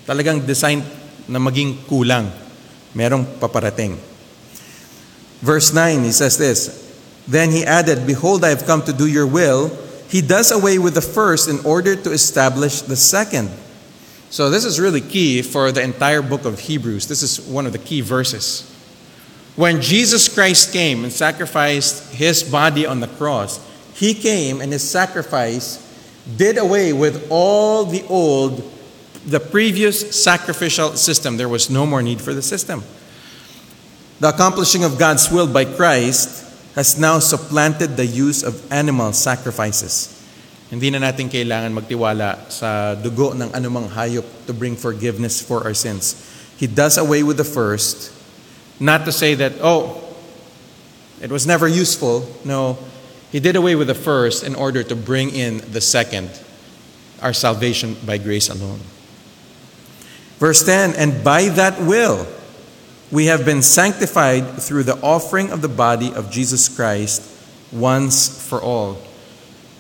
Talagang 0.08 0.48
design 0.48 0.80
na 1.28 1.39
maging 1.39 1.76
kulang. 1.91 2.32
Merong 2.95 3.28
paparating. 3.38 4.00
Verse 5.43 5.74
9, 5.74 6.04
he 6.04 6.12
says 6.12 6.39
this 6.39 6.88
Then 7.28 7.52
he 7.52 7.65
added, 7.65 8.08
Behold, 8.08 8.45
I 8.45 8.50
have 8.50 8.65
come 8.65 8.82
to 8.88 8.93
do 8.93 9.08
your 9.08 9.28
will 9.28 9.69
he 10.10 10.22
does 10.22 10.52
away 10.52 10.80
with 10.80 10.95
the 10.95 11.06
first 11.06 11.48
in 11.48 11.63
order 11.63 11.95
to 11.95 12.12
establish 12.12 12.82
the 12.82 12.95
second. 12.95 13.52
So, 14.32 14.50
this 14.52 14.63
is 14.63 14.80
really 14.80 15.02
key 15.02 15.42
for 15.42 15.72
the 15.72 15.82
entire 15.82 16.22
book 16.22 16.46
of 16.46 16.60
Hebrews. 16.60 17.08
This 17.08 17.24
is 17.24 17.42
one 17.42 17.65
of 17.65 17.72
the 17.72 17.80
key 17.80 18.02
verses. 18.02 18.70
When 19.56 19.82
Jesus 19.82 20.34
Christ 20.34 20.72
came 20.72 21.04
and 21.04 21.12
sacrificed 21.12 22.13
his 22.13 22.44
body 22.44 22.86
on 22.86 23.00
the 23.00 23.08
cross, 23.08 23.60
he 23.96 24.13
came 24.13 24.62
and 24.62 24.72
his 24.72 24.88
sacrifice 24.88 25.86
did 26.38 26.58
away 26.58 26.94
with 26.94 27.28
all 27.30 27.86
the 27.86 28.04
old, 28.04 28.72
the 29.26 29.39
previous 29.39 30.24
sacrificial 30.24 30.96
system. 30.96 31.38
There 31.38 31.50
was 31.50 31.70
no 31.70 31.86
more 31.86 32.02
need 32.02 32.22
for 32.22 32.34
the 32.34 32.42
system. 32.42 32.84
The 34.20 34.30
accomplishing 34.30 34.84
of 34.84 35.00
God's 35.00 35.32
will 35.32 35.52
by 35.52 35.65
Christ 35.65 36.46
has 36.76 37.00
now 37.00 37.20
supplanted 37.20 37.98
the 37.98 38.06
use 38.06 38.44
of 38.44 38.72
animal 38.72 39.12
sacrifices. 39.13 40.18
Hindi 40.69 40.93
na 40.93 41.01
natin 41.01 41.34
kailangan 41.34 41.73
magtiwala 41.73 42.45
sa 42.53 42.93
dugo 42.93 43.34
ng 43.34 43.49
anumang 43.58 43.89
hayop 43.89 44.25
to 44.45 44.53
bring 44.53 44.77
forgiveness 44.77 45.41
for 45.41 45.65
our 45.65 45.73
sins. 45.73 46.13
He 46.62 46.69
does 46.69 46.97
away 46.97 47.25
with 47.25 47.41
the 47.41 47.47
first, 47.47 48.13
not 48.77 49.01
to 49.10 49.12
say 49.12 49.34
that, 49.34 49.58
oh, 49.65 49.97
it 51.21 51.34
was 51.34 51.49
never 51.49 51.67
useful. 51.67 52.29
No, 52.45 52.77
he 53.32 53.39
did 53.39 53.55
away 53.55 53.73
with 53.73 53.88
the 53.88 53.97
first 53.97 54.43
in 54.45 54.53
order 54.53 54.84
to 54.84 54.95
bring 54.95 55.34
in 55.34 55.58
the 55.71 55.82
second, 55.82 56.29
our 57.21 57.34
salvation 57.34 57.97
by 58.05 58.17
grace 58.21 58.49
alone. 58.49 58.79
Verse 60.38 60.63
10 60.63 60.93
And 60.93 61.23
by 61.23 61.49
that 61.49 61.82
will, 61.82 62.27
we 63.10 63.25
have 63.25 63.43
been 63.43 63.62
sanctified 63.62 64.62
through 64.62 64.84
the 64.84 65.01
offering 65.01 65.49
of 65.49 65.62
the 65.62 65.67
body 65.67 66.13
of 66.13 66.29
Jesus 66.29 66.69
Christ 66.69 67.25
once 67.71 68.29
for 68.47 68.62
all. 68.62 69.01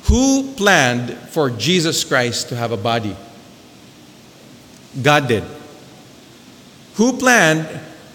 Who 0.03 0.53
planned 0.53 1.11
for 1.29 1.49
Jesus 1.49 2.03
Christ 2.03 2.49
to 2.49 2.55
have 2.55 2.71
a 2.71 2.77
body? 2.77 3.15
God 5.01 5.27
did. 5.27 5.43
Who 6.95 7.17
planned 7.17 7.67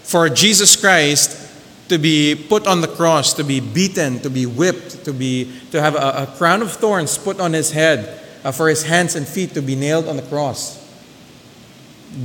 for 0.03 0.29
Jesus 0.29 0.75
Christ 0.75 1.41
to 1.89 1.97
be 1.97 2.35
put 2.35 2.67
on 2.67 2.81
the 2.81 2.87
cross, 2.87 3.33
to 3.33 3.43
be 3.43 3.59
beaten, 3.59 4.19
to 4.19 4.29
be 4.29 4.45
whipped, 4.45 5.05
to, 5.05 5.13
be, 5.13 5.51
to 5.71 5.81
have 5.81 5.95
a, 5.95 6.23
a 6.23 6.33
crown 6.37 6.61
of 6.61 6.71
thorns 6.71 7.17
put 7.17 7.39
on 7.39 7.53
his 7.53 7.71
head, 7.71 8.21
uh, 8.43 8.51
for 8.51 8.69
his 8.69 8.83
hands 8.83 9.15
and 9.15 9.27
feet 9.27 9.53
to 9.53 9.61
be 9.61 9.75
nailed 9.75 10.07
on 10.07 10.15
the 10.15 10.23
cross? 10.23 10.81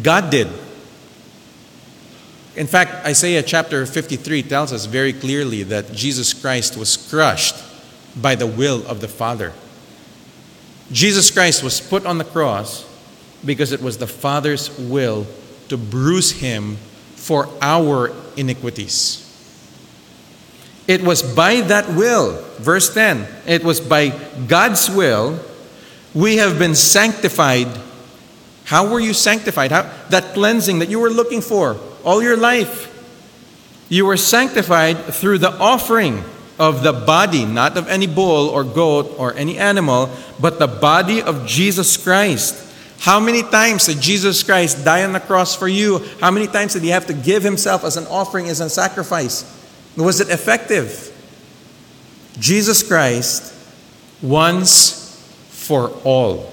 God 0.03 0.31
did. 0.31 0.49
In 2.57 2.67
fact, 2.67 3.07
Isaiah 3.07 3.43
chapter 3.43 3.87
53 3.87 4.43
tells 4.43 4.73
us 4.73 4.87
very 4.87 5.13
clearly 5.13 5.63
that 5.65 5.93
Jesus 5.93 6.35
Christ 6.35 6.77
was 6.77 6.97
crushed 6.97 7.57
by 8.17 8.35
the 8.35 8.47
will 8.47 8.87
of 8.87 9.01
the 9.01 9.09
Father. 9.09 9.53
Jesus 10.93 11.31
Christ 11.31 11.63
was 11.63 11.81
put 11.81 12.05
on 12.05 12.19
the 12.19 12.25
cross 12.25 12.87
because 13.45 13.73
it 13.73 13.81
was 13.81 13.99
the 13.99 14.07
Father's 14.07 14.77
will 14.79 15.27
to 15.69 15.77
bruise 15.77 16.33
him 16.33 16.77
for 17.15 17.49
our 17.63 18.13
iniquities. 18.37 19.27
It 20.89 21.03
was 21.03 21.23
by 21.23 21.61
that 21.61 21.89
will, 21.91 22.43
verse 22.59 22.93
10, 22.93 23.27
it 23.47 23.63
was 23.63 23.81
by 23.81 24.09
God's 24.49 24.91
will 24.91 25.39
we 26.15 26.39
have 26.39 26.59
been 26.59 26.75
sanctified. 26.75 27.69
How 28.65 28.91
were 28.91 29.01
you 29.01 29.15
sanctified? 29.15 29.71
How, 29.71 29.91
that 30.09 30.35
cleansing 30.35 30.81
that 30.81 30.89
you 30.89 30.99
were 30.99 31.11
looking 31.11 31.41
for 31.41 31.79
all 32.05 32.23
your 32.23 32.37
life. 32.37 32.89
You 33.89 34.07
were 34.07 34.17
sanctified 34.17 35.05
through 35.15 35.39
the 35.39 35.53
offering 35.53 36.25
of 36.61 36.83
the 36.83 36.93
body, 36.93 37.47
not 37.47 37.79
of 37.79 37.89
any 37.89 38.07
bull 38.07 38.51
or 38.51 38.63
goat 38.63 39.15
or 39.17 39.35
any 39.35 39.57
animal, 39.57 40.11
but 40.39 40.59
the 40.59 40.69
body 40.69 41.23
of 41.23 41.47
Jesus 41.47 41.97
Christ. 41.97 42.55
How 42.99 43.19
many 43.19 43.43
times 43.43 43.87
did 43.87 43.99
Jesus 43.99 44.43
Christ 44.43 44.85
die 44.85 45.03
on 45.05 45.15
the 45.15 45.21
cross 45.21 45.57
for 45.57 45.67
you? 45.67 46.07
How 46.21 46.31
many 46.31 46.47
times 46.47 46.75
did 46.75 46.83
he 46.83 46.91
have 46.91 47.07
to 47.07 47.15
give 47.15 47.43
himself 47.43 47.83
as 47.83 47.97
an 47.97 48.07
offering, 48.09 48.51
as 48.51 48.61
a 48.61 48.69
sacrifice? 48.69 49.45
Was 49.97 50.21
it 50.21 50.29
effective? 50.29 51.07
Jesus 52.39 52.87
Christ 52.87 53.55
once 54.21 55.17
for 55.49 55.89
all. 56.05 56.53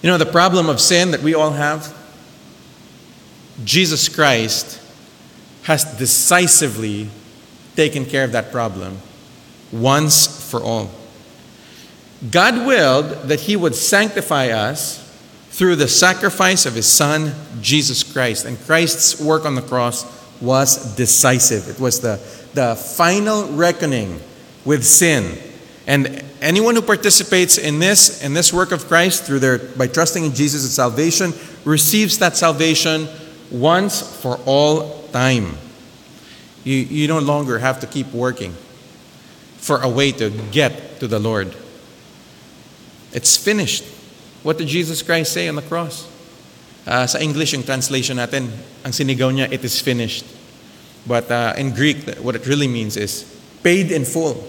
You 0.00 0.10
know, 0.10 0.18
the 0.18 0.26
problem 0.26 0.68
of 0.68 0.80
sin 0.80 1.10
that 1.10 1.22
we 1.22 1.34
all 1.34 1.50
have? 1.50 1.92
Jesus 3.64 4.08
Christ 4.08 4.80
has 5.64 5.84
decisively 5.98 7.08
taken 7.76 8.04
care 8.04 8.24
of 8.24 8.32
that 8.32 8.52
problem 8.52 8.98
once 9.72 10.50
for 10.50 10.62
all. 10.62 10.90
God 12.30 12.66
willed 12.66 13.28
that 13.28 13.40
He 13.40 13.56
would 13.56 13.74
sanctify 13.74 14.48
us 14.48 14.98
through 15.50 15.76
the 15.76 15.88
sacrifice 15.88 16.66
of 16.66 16.74
His 16.74 16.86
Son, 16.86 17.32
Jesus 17.60 18.02
Christ. 18.02 18.44
And 18.44 18.58
Christ's 18.60 19.20
work 19.20 19.44
on 19.44 19.54
the 19.54 19.62
cross 19.62 20.20
was 20.40 20.96
decisive, 20.96 21.68
it 21.68 21.80
was 21.80 22.00
the, 22.00 22.20
the 22.54 22.74
final 22.74 23.46
reckoning 23.52 24.20
with 24.64 24.84
sin. 24.84 25.38
And 25.86 26.24
anyone 26.40 26.74
who 26.74 26.82
participates 26.82 27.58
in 27.58 27.78
this, 27.78 28.22
in 28.22 28.34
this 28.34 28.52
work 28.52 28.72
of 28.72 28.86
Christ 28.86 29.24
through 29.24 29.40
their, 29.40 29.58
by 29.58 29.86
trusting 29.88 30.24
in 30.24 30.32
Jesus' 30.32 30.72
salvation 30.74 31.32
receives 31.64 32.18
that 32.18 32.36
salvation 32.36 33.08
once 33.50 34.00
for 34.20 34.38
all 34.46 35.02
time. 35.08 35.56
You, 36.64 36.76
you 36.76 37.08
no 37.08 37.18
longer 37.18 37.58
have 37.58 37.80
to 37.80 37.86
keep 37.86 38.12
working 38.12 38.54
for 39.58 39.80
a 39.80 39.88
way 39.88 40.12
to 40.12 40.30
get 40.50 41.00
to 41.00 41.06
the 41.06 41.18
Lord. 41.18 41.54
It's 43.12 43.36
finished. 43.36 43.84
What 44.42 44.58
did 44.58 44.68
Jesus 44.68 45.02
Christ 45.02 45.32
say 45.32 45.48
on 45.48 45.56
the 45.56 45.62
cross? 45.62 46.08
Uh, 46.86 47.06
sa 47.06 47.18
English, 47.18 47.52
yung 47.52 47.62
translation 47.62 48.16
natin, 48.16 48.50
ang 48.84 48.90
sinigaw 48.90 49.30
niya, 49.30 49.50
it 49.52 49.62
is 49.62 49.80
finished. 49.80 50.26
But 51.06 51.30
uh, 51.30 51.54
in 51.56 51.74
Greek, 51.74 52.18
what 52.18 52.34
it 52.34 52.46
really 52.46 52.66
means 52.66 52.96
is 52.96 53.22
paid 53.62 53.92
in 53.92 54.04
full. 54.04 54.42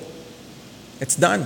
It's 1.00 1.16
done. 1.16 1.46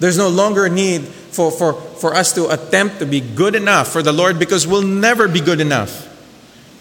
There's 0.00 0.18
no 0.18 0.28
longer 0.28 0.66
a 0.66 0.70
need 0.70 1.04
for, 1.04 1.50
for, 1.50 1.74
for 1.74 2.14
us 2.14 2.32
to 2.34 2.48
attempt 2.48 2.98
to 3.00 3.06
be 3.06 3.20
good 3.20 3.54
enough 3.54 3.88
for 3.88 4.02
the 4.02 4.12
Lord 4.12 4.38
because 4.38 4.66
we'll 4.66 4.82
never 4.82 5.28
be 5.28 5.40
good 5.40 5.60
enough. 5.60 6.08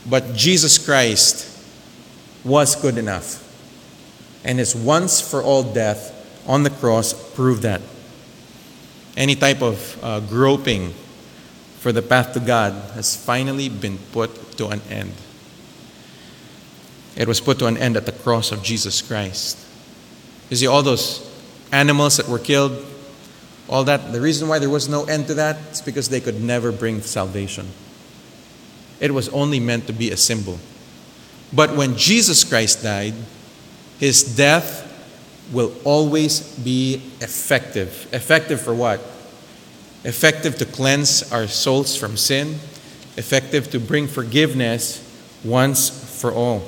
But 0.10 0.34
Jesus 0.34 0.78
Christ 0.78 1.51
was 2.44 2.76
good 2.76 2.98
enough. 2.98 3.48
And 4.44 4.60
his 4.60 4.76
once 4.76 5.22
for 5.22 5.42
all 5.42 5.64
death 5.64 6.18
on 6.48 6.64
the 6.64 6.70
cross 6.70 7.14
proved 7.36 7.62
that. 7.64 7.82
Any 9.16 9.36
type 9.36 9.62
of 9.62 10.04
uh, 10.04 10.20
groping 10.22 10.94
for 11.80 11.92
the 11.92 12.02
path 12.02 12.34
to 12.34 12.40
God 12.40 12.74
has 12.94 13.16
finally 13.16 13.70
been 13.70 13.98
put 14.12 14.58
to 14.58 14.68
an 14.68 14.82
end. 14.90 15.14
It 17.16 17.28
was 17.28 17.42
put 17.42 17.60
to 17.60 17.68
an 17.68 17.78
end 17.78 17.98
at 17.98 18.06
the 18.06 18.12
cross 18.12 18.52
of 18.52 18.64
Jesus 18.64 19.02
Christ. 19.02 19.58
You 20.50 20.58
see, 20.58 20.68
all 20.68 20.82
those 20.82 21.30
animals 21.72 22.18
that 22.18 22.28
were 22.28 22.40
killed, 22.40 22.86
all 23.70 23.84
that, 23.84 24.12
the 24.12 24.22
reason 24.22 24.48
why 24.48 24.60
there 24.60 24.70
was 24.70 24.88
no 24.90 25.06
end 25.06 25.28
to 25.28 25.34
that 25.36 25.58
is 25.72 25.82
because 25.82 26.10
they 26.10 26.20
could 26.20 26.42
never 26.42 26.72
bring 26.72 27.02
salvation. 27.02 27.68
It 29.00 29.14
was 29.14 29.30
only 29.30 29.60
meant 29.60 29.88
to 29.88 29.94
be 29.94 30.12
a 30.12 30.18
symbol. 30.18 30.60
But 31.54 31.76
when 31.76 31.98
Jesus 31.98 32.44
Christ 32.44 32.84
died, 32.84 33.14
his 34.00 34.24
death 34.24 34.88
will 35.52 35.74
always 35.84 36.42
be 36.60 36.96
effective. 37.20 38.08
Effective 38.14 38.62
for 38.62 38.74
what? 38.74 39.00
Effective 40.04 40.58
to 40.58 40.66
cleanse 40.66 41.32
our 41.32 41.48
souls 41.48 41.96
from 41.96 42.18
sin, 42.18 42.56
effective 43.18 43.70
to 43.72 43.80
bring 43.80 44.08
forgiveness 44.08 45.08
once 45.44 45.90
for 46.20 46.32
all. 46.32 46.64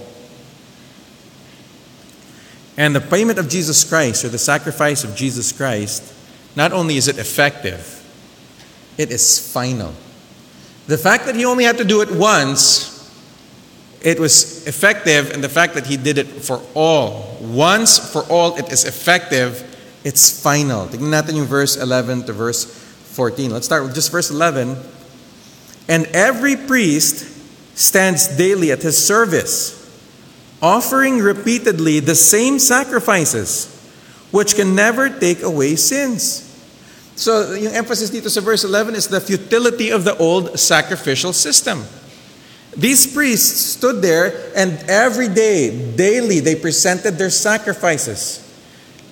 And 2.76 2.96
the 2.96 3.02
payment 3.02 3.39
of 3.39 3.50
Jesus 3.50 3.84
Christ, 3.84 4.26
or 4.26 4.30
the 4.30 4.38
sacrifice 4.38 5.04
of 5.04 5.15
Jesus 5.15 5.52
Christ, 5.52 6.13
not 6.56 6.72
only 6.72 6.98
is 6.98 7.08
it 7.08 7.17
effective, 7.17 8.00
it 8.98 9.12
is 9.12 9.52
final. 9.52 9.93
The 10.88 10.98
fact 10.98 11.26
that 11.26 11.36
he 11.36 11.46
only 11.46 11.63
had 11.63 11.78
to 11.78 11.84
do 11.84 12.02
it 12.02 12.12
once, 12.12 12.92
it 14.04 14.20
was 14.20 14.68
effective, 14.68 15.32
and 15.32 15.44
the 15.44 15.50
fact 15.50 15.76
that 15.76 15.88
he 15.88 15.98
did 15.98 16.18
it 16.18 16.28
for 16.28 16.62
all, 16.76 17.38
once 17.39 17.98
for 17.98 18.24
all, 18.24 18.56
it 18.58 18.72
is 18.72 18.86
effective, 18.86 19.63
it's 20.04 20.42
final. 20.44 20.88
Tignan 20.88 21.12
natin 21.12 21.38
yung 21.38 21.48
verse 21.48 21.78
11 21.78 22.26
to 22.26 22.34
verse 22.34 22.66
14. 22.66 23.52
Let's 23.52 23.66
start 23.66 23.84
with 23.84 23.96
just 23.96 24.12
verse 24.12 24.30
11. 24.30 24.76
And 25.88 26.06
every 26.08 26.56
priest 26.56 27.32
stands 27.78 28.28
daily 28.38 28.72
at 28.72 28.82
his 28.82 28.98
service 28.98 29.80
offering 30.63 31.20
repeatedly 31.20 32.00
the 32.00 32.16
same 32.16 32.58
sacrifices, 32.58 33.68
which 34.32 34.56
can 34.56 34.74
never 34.74 35.10
take 35.10 35.44
away 35.44 35.76
sins. 35.76 36.50
So, 37.16 37.54
yung 37.54 37.74
emphasis 37.74 38.10
dito 38.10 38.32
sa 38.32 38.39
verse 38.39 38.63
11 38.63 38.96
is 38.96 39.08
the 39.08 39.20
futility 39.20 39.92
of 39.92 40.04
the 40.04 40.16
old 40.18 40.58
sacrificial 40.58 41.34
system. 41.34 41.84
These 42.76 43.14
priests 43.14 43.60
stood 43.60 44.02
there 44.02 44.52
and 44.56 44.74
every 44.90 45.28
day, 45.28 45.96
daily, 45.96 46.40
they 46.40 46.56
presented 46.56 47.18
their 47.18 47.30
sacrifices. 47.30 48.40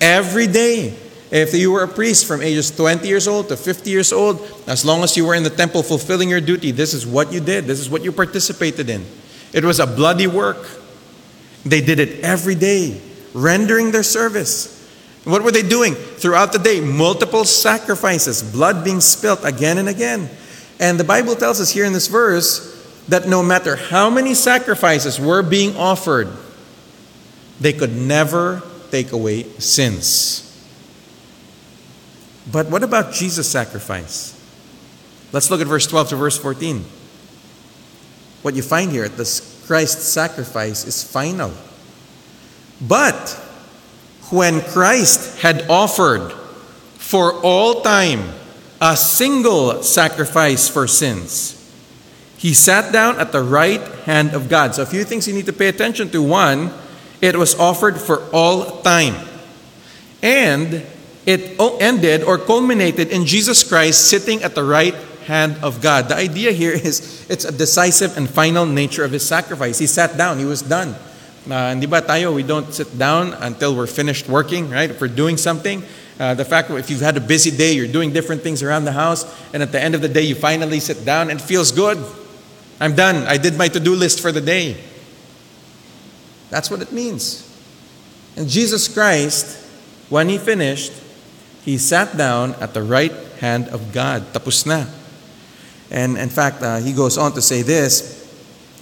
Every 0.00 0.46
day. 0.46 0.98
If 1.30 1.54
you 1.54 1.72
were 1.72 1.82
a 1.82 1.88
priest 1.88 2.26
from 2.26 2.42
ages 2.42 2.70
20 2.70 3.08
years 3.08 3.26
old 3.26 3.48
to 3.48 3.56
50 3.56 3.88
years 3.88 4.12
old, 4.12 4.46
as 4.66 4.84
long 4.84 5.02
as 5.02 5.16
you 5.16 5.24
were 5.24 5.34
in 5.34 5.44
the 5.44 5.50
temple 5.50 5.82
fulfilling 5.82 6.28
your 6.28 6.42
duty, 6.42 6.72
this 6.72 6.92
is 6.92 7.06
what 7.06 7.32
you 7.32 7.40
did. 7.40 7.64
This 7.64 7.80
is 7.80 7.88
what 7.88 8.04
you 8.04 8.12
participated 8.12 8.90
in. 8.90 9.06
It 9.54 9.64
was 9.64 9.80
a 9.80 9.86
bloody 9.86 10.26
work. 10.26 10.68
They 11.64 11.80
did 11.80 12.00
it 12.00 12.20
every 12.22 12.54
day, 12.54 13.00
rendering 13.32 13.92
their 13.92 14.02
service. 14.02 14.78
What 15.24 15.42
were 15.42 15.52
they 15.52 15.62
doing? 15.62 15.94
Throughout 15.94 16.52
the 16.52 16.58
day, 16.58 16.80
multiple 16.80 17.46
sacrifices, 17.46 18.42
blood 18.42 18.84
being 18.84 19.00
spilt 19.00 19.42
again 19.44 19.78
and 19.78 19.88
again. 19.88 20.28
And 20.80 21.00
the 21.00 21.04
Bible 21.04 21.34
tells 21.36 21.60
us 21.60 21.70
here 21.70 21.86
in 21.86 21.94
this 21.94 22.08
verse 22.08 22.72
that 23.08 23.26
no 23.26 23.42
matter 23.42 23.76
how 23.76 24.08
many 24.10 24.34
sacrifices 24.34 25.18
were 25.18 25.42
being 25.42 25.76
offered, 25.76 26.28
they 27.60 27.72
could 27.72 27.94
never 27.94 28.62
take 28.90 29.12
away 29.12 29.44
sins. 29.58 30.48
But 32.50 32.68
what 32.68 32.82
about 32.82 33.12
Jesus' 33.12 33.48
sacrifice? 33.48 34.38
Let's 35.32 35.50
look 35.50 35.60
at 35.60 35.66
verse 35.66 35.86
12 35.86 36.10
to 36.10 36.16
verse 36.16 36.36
14. 36.38 36.84
What 38.42 38.54
you 38.54 38.62
find 38.62 38.90
here, 38.90 39.08
this 39.08 39.64
Christ's 39.66 40.04
sacrifice 40.04 40.84
is 40.84 41.04
final. 41.04 41.52
But 42.80 43.30
when 44.30 44.60
Christ 44.60 45.40
had 45.40 45.70
offered 45.70 46.32
for 46.94 47.34
all 47.42 47.82
time 47.82 48.30
a 48.80 48.96
single 48.96 49.82
sacrifice 49.84 50.68
for 50.68 50.88
sins, 50.88 51.61
he 52.42 52.54
sat 52.54 52.92
down 52.92 53.20
at 53.20 53.30
the 53.30 53.40
right 53.40 53.80
hand 54.02 54.34
of 54.34 54.48
God. 54.48 54.74
So, 54.74 54.82
a 54.82 54.86
few 54.86 55.04
things 55.04 55.28
you 55.28 55.32
need 55.32 55.46
to 55.46 55.52
pay 55.52 55.68
attention 55.68 56.10
to. 56.10 56.20
One, 56.20 56.72
it 57.20 57.36
was 57.36 57.54
offered 57.54 58.00
for 58.00 58.28
all 58.32 58.82
time. 58.82 59.14
And 60.22 60.84
it 61.24 61.60
ended 61.60 62.24
or 62.24 62.38
culminated 62.38 63.10
in 63.12 63.26
Jesus 63.26 63.62
Christ 63.62 64.10
sitting 64.10 64.42
at 64.42 64.56
the 64.56 64.64
right 64.64 64.94
hand 65.26 65.54
of 65.62 65.80
God. 65.80 66.08
The 66.08 66.16
idea 66.16 66.50
here 66.50 66.72
is 66.72 67.30
it's 67.30 67.44
a 67.44 67.52
decisive 67.52 68.16
and 68.16 68.28
final 68.28 68.66
nature 68.66 69.04
of 69.04 69.12
his 69.12 69.24
sacrifice. 69.24 69.78
He 69.78 69.86
sat 69.86 70.16
down, 70.16 70.40
he 70.40 70.44
was 70.44 70.62
done. 70.62 70.96
Uh, 71.48 71.76
we 71.78 72.42
don't 72.42 72.74
sit 72.74 72.98
down 72.98 73.34
until 73.34 73.76
we're 73.76 73.86
finished 73.86 74.28
working, 74.28 74.68
right? 74.68 74.90
If 74.90 75.00
we're 75.00 75.06
doing 75.06 75.36
something, 75.36 75.84
uh, 76.18 76.34
the 76.34 76.44
fact 76.44 76.70
that 76.70 76.76
if 76.76 76.90
you've 76.90 77.02
had 77.02 77.16
a 77.16 77.20
busy 77.20 77.56
day, 77.56 77.74
you're 77.74 77.86
doing 77.86 78.12
different 78.12 78.42
things 78.42 78.64
around 78.64 78.84
the 78.84 78.92
house, 78.92 79.24
and 79.54 79.62
at 79.62 79.70
the 79.70 79.80
end 79.80 79.94
of 79.94 80.00
the 80.02 80.08
day, 80.08 80.22
you 80.22 80.34
finally 80.34 80.80
sit 80.80 81.04
down 81.04 81.30
and 81.30 81.38
it 81.38 81.42
feels 81.44 81.70
good. 81.70 82.04
I'm 82.82 82.96
done. 82.96 83.28
I 83.28 83.36
did 83.36 83.56
my 83.56 83.68
to 83.68 83.78
do 83.78 83.94
list 83.94 84.18
for 84.18 84.32
the 84.32 84.40
day. 84.40 84.76
That's 86.50 86.68
what 86.68 86.82
it 86.82 86.90
means. 86.90 87.48
And 88.36 88.48
Jesus 88.48 88.88
Christ, 88.88 89.56
when 90.10 90.28
he 90.28 90.36
finished, 90.36 90.92
he 91.64 91.78
sat 91.78 92.16
down 92.16 92.54
at 92.54 92.74
the 92.74 92.82
right 92.82 93.12
hand 93.38 93.68
of 93.68 93.92
God. 93.92 94.32
Tapos 94.34 94.66
na. 94.66 94.86
And 95.92 96.18
in 96.18 96.28
fact, 96.28 96.60
uh, 96.60 96.78
he 96.78 96.92
goes 96.92 97.16
on 97.16 97.32
to 97.34 97.40
say 97.42 97.62
this 97.62 98.18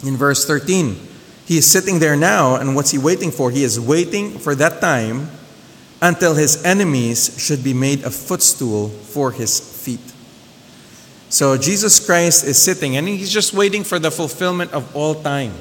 in 0.02 0.16
verse 0.16 0.46
13. 0.46 0.96
He 1.44 1.58
is 1.58 1.66
sitting 1.66 1.98
there 1.98 2.16
now, 2.16 2.56
and 2.56 2.74
what's 2.74 2.92
he 2.92 2.98
waiting 2.98 3.30
for? 3.30 3.50
He 3.50 3.64
is 3.64 3.78
waiting 3.78 4.38
for 4.38 4.54
that 4.54 4.80
time 4.80 5.28
until 6.00 6.36
his 6.36 6.64
enemies 6.64 7.36
should 7.36 7.62
be 7.62 7.74
made 7.74 8.04
a 8.04 8.10
footstool 8.10 8.88
for 8.88 9.30
his 9.30 9.60
feet. 9.60 10.00
So 11.30 11.56
Jesus 11.56 12.04
Christ 12.04 12.44
is 12.44 12.60
sitting, 12.60 12.96
and 12.96 13.08
he's 13.08 13.32
just 13.32 13.54
waiting 13.54 13.84
for 13.84 13.98
the 13.98 14.10
fulfillment 14.10 14.72
of 14.72 14.94
all 14.94 15.14
time, 15.14 15.52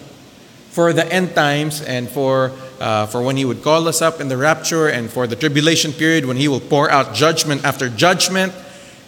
for 0.71 0.93
the 0.93 1.05
end 1.13 1.35
times, 1.35 1.81
and 1.81 2.09
for 2.09 2.51
uh, 2.79 3.05
for 3.05 3.21
when 3.21 3.37
he 3.37 3.45
would 3.45 3.61
call 3.61 3.87
us 3.87 4.01
up 4.01 4.19
in 4.19 4.29
the 4.29 4.37
rapture, 4.37 4.87
and 4.87 5.09
for 5.09 5.27
the 5.27 5.35
tribulation 5.35 5.93
period 5.93 6.25
when 6.25 6.37
he 6.37 6.47
will 6.47 6.59
pour 6.59 6.89
out 6.89 7.13
judgment 7.13 7.63
after 7.63 7.87
judgment 7.87 8.53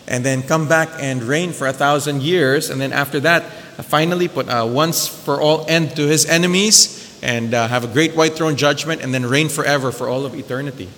and 0.07 0.25
then 0.25 0.43
come 0.43 0.67
back 0.67 0.89
and 0.99 1.23
reign 1.23 1.53
for 1.53 1.67
a 1.67 1.73
thousand 1.73 2.21
years. 2.21 2.69
And 2.69 2.81
then 2.81 2.91
after 2.91 3.19
that, 3.21 3.43
uh, 3.77 3.83
finally 3.83 4.27
put 4.27 4.47
a 4.49 4.65
once 4.65 5.07
for 5.07 5.39
all 5.39 5.65
end 5.69 5.95
to 5.95 6.05
his 6.05 6.25
enemies 6.25 7.19
and 7.23 7.53
uh, 7.53 7.67
have 7.67 7.83
a 7.83 7.87
great 7.87 8.15
white 8.15 8.33
throne 8.33 8.57
judgment 8.57 9.01
and 9.01 9.13
then 9.13 9.25
reign 9.25 9.47
forever 9.47 9.91
for 9.91 10.09
all 10.09 10.25
of 10.25 10.35
eternity. 10.35 10.89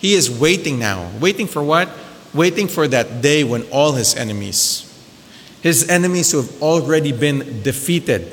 He 0.00 0.14
is 0.14 0.30
waiting 0.30 0.78
now. 0.78 1.10
Waiting 1.20 1.46
for 1.46 1.62
what? 1.62 1.88
Waiting 2.34 2.68
for 2.68 2.88
that 2.88 3.22
day 3.22 3.44
when 3.44 3.62
all 3.70 3.92
his 3.92 4.14
enemies, 4.16 4.90
his 5.62 5.88
enemies 5.88 6.32
who 6.32 6.38
have 6.38 6.62
already 6.62 7.12
been 7.12 7.62
defeated, 7.62 8.30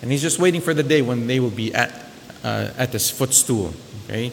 and 0.00 0.10
he's 0.10 0.22
just 0.22 0.38
waiting 0.38 0.60
for 0.60 0.74
the 0.74 0.82
day 0.82 1.02
when 1.02 1.26
they 1.26 1.38
will 1.38 1.50
be 1.50 1.72
at, 1.74 1.92
uh, 2.42 2.70
at 2.76 2.92
his 2.92 3.10
footstool. 3.10 3.72
Okay? 4.04 4.32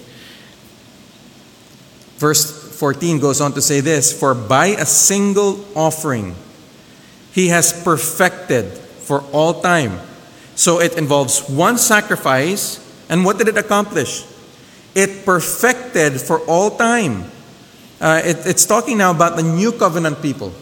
Verse 2.18 2.76
14 2.78 3.20
goes 3.20 3.40
on 3.40 3.54
to 3.54 3.62
say 3.62 3.82
this 3.82 4.12
For 4.18 4.34
by 4.34 4.68
a 4.68 4.86
single 4.86 5.64
offering, 5.76 6.36
he 7.32 7.50
has 7.50 7.72
perfected 7.84 8.66
for 8.66 9.22
all 9.32 9.62
time. 9.62 10.00
So 10.56 10.82
it 10.82 10.98
involves 10.98 11.48
one 11.50 11.78
sacrifice, 11.78 12.84
and 13.10 13.24
what 13.24 13.38
did 13.38 13.48
it 13.48 13.58
accomplish? 13.58 14.26
It 14.96 15.24
perfected 15.24 16.20
for 16.20 16.40
all 16.42 16.72
time. 16.72 17.32
Uh, 18.00 18.22
it, 18.24 18.38
it's 18.46 18.66
talking 18.66 18.98
now 18.98 19.12
about 19.12 19.36
the 19.36 19.44
new 19.44 19.72
covenant 19.72 20.22
people. 20.22 20.54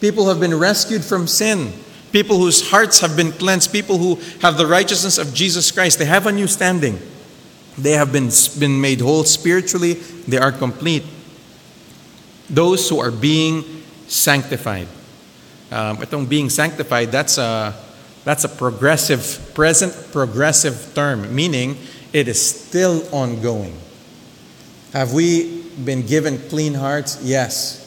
People 0.00 0.24
who 0.24 0.30
have 0.30 0.40
been 0.40 0.58
rescued 0.58 1.04
from 1.04 1.26
sin. 1.26 1.72
People 2.12 2.38
whose 2.38 2.70
hearts 2.70 3.00
have 3.00 3.16
been 3.16 3.32
cleansed. 3.32 3.72
People 3.72 3.98
who 3.98 4.14
have 4.40 4.56
the 4.56 4.66
righteousness 4.66 5.18
of 5.18 5.34
Jesus 5.34 5.70
Christ. 5.70 5.98
They 5.98 6.06
have 6.06 6.26
a 6.26 6.32
new 6.32 6.46
standing. 6.46 6.98
They 7.76 7.92
have 7.92 8.12
been, 8.12 8.30
been 8.58 8.80
made 8.80 9.00
whole 9.00 9.24
spiritually. 9.24 9.94
They 9.94 10.38
are 10.38 10.52
complete. 10.52 11.04
Those 12.48 12.88
who 12.88 12.98
are 12.98 13.10
being 13.10 13.64
sanctified. 14.06 14.88
Um, 15.70 15.98
itong 15.98 16.28
being 16.28 16.48
sanctified, 16.48 17.12
that's 17.12 17.36
a, 17.36 17.74
that's 18.24 18.44
a 18.44 18.48
progressive, 18.48 19.52
present 19.54 19.92
progressive 20.12 20.92
term, 20.94 21.34
meaning 21.34 21.76
it 22.12 22.26
is 22.26 22.40
still 22.40 23.06
ongoing. 23.14 23.76
Have 24.94 25.12
we 25.12 25.67
been 25.84 26.06
given 26.06 26.38
clean 26.48 26.74
hearts? 26.74 27.18
Yes. 27.22 27.84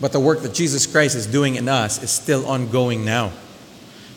But 0.00 0.12
the 0.12 0.20
work 0.20 0.42
that 0.42 0.54
Jesus 0.54 0.86
Christ 0.86 1.16
is 1.16 1.26
doing 1.26 1.56
in 1.56 1.68
us 1.68 2.02
is 2.02 2.10
still 2.10 2.46
ongoing 2.46 3.04
now. 3.04 3.32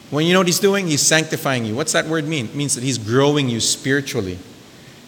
When 0.10 0.26
you 0.26 0.34
know 0.34 0.40
what 0.40 0.48
He's 0.48 0.60
doing, 0.60 0.88
He's 0.88 1.02
sanctifying 1.02 1.66
you. 1.66 1.76
What's 1.76 1.94
that 1.94 2.06
word 2.08 2.28
mean? 2.28 2.46
It 2.46 2.56
means 2.56 2.76
that 2.76 2.84
He's 2.84 2.98
growing 2.98 3.48
you 3.50 3.60
spiritually. 3.60 4.40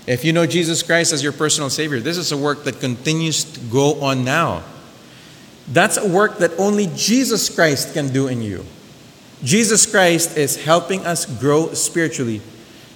If 0.07 0.23
you 0.23 0.33
know 0.33 0.45
Jesus 0.45 0.81
Christ 0.83 1.13
as 1.13 1.23
your 1.23 1.33
personal 1.33 1.69
Savior, 1.69 1.99
this 1.99 2.17
is 2.17 2.31
a 2.31 2.37
work 2.37 2.63
that 2.63 2.79
continues 2.79 3.43
to 3.43 3.59
go 3.59 4.01
on 4.01 4.23
now. 4.23 4.63
That's 5.67 5.97
a 5.97 6.07
work 6.07 6.39
that 6.39 6.51
only 6.57 6.89
Jesus 6.95 7.53
Christ 7.53 7.93
can 7.93 8.11
do 8.11 8.27
in 8.27 8.41
you. 8.41 8.65
Jesus 9.43 9.89
Christ 9.89 10.37
is 10.37 10.63
helping 10.63 11.05
us 11.05 11.25
grow 11.25 11.73
spiritually. 11.73 12.41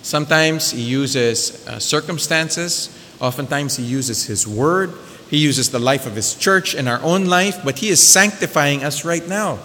Sometimes 0.01 0.71
He 0.71 0.81
uses 0.81 1.67
uh, 1.67 1.79
circumstances, 1.79 2.94
Oftentimes, 3.19 3.77
He 3.77 3.83
uses 3.83 4.25
His 4.25 4.47
Word, 4.47 4.93
He 5.29 5.37
uses 5.37 5.71
the 5.71 5.79
life 5.79 6.05
of 6.05 6.15
His 6.15 6.35
church 6.35 6.75
and 6.75 6.89
our 6.89 7.01
own 7.01 7.25
life, 7.25 7.63
but 7.63 7.79
He 7.79 7.89
is 7.89 8.01
sanctifying 8.01 8.83
us 8.83 9.05
right 9.05 9.27
now. 9.27 9.59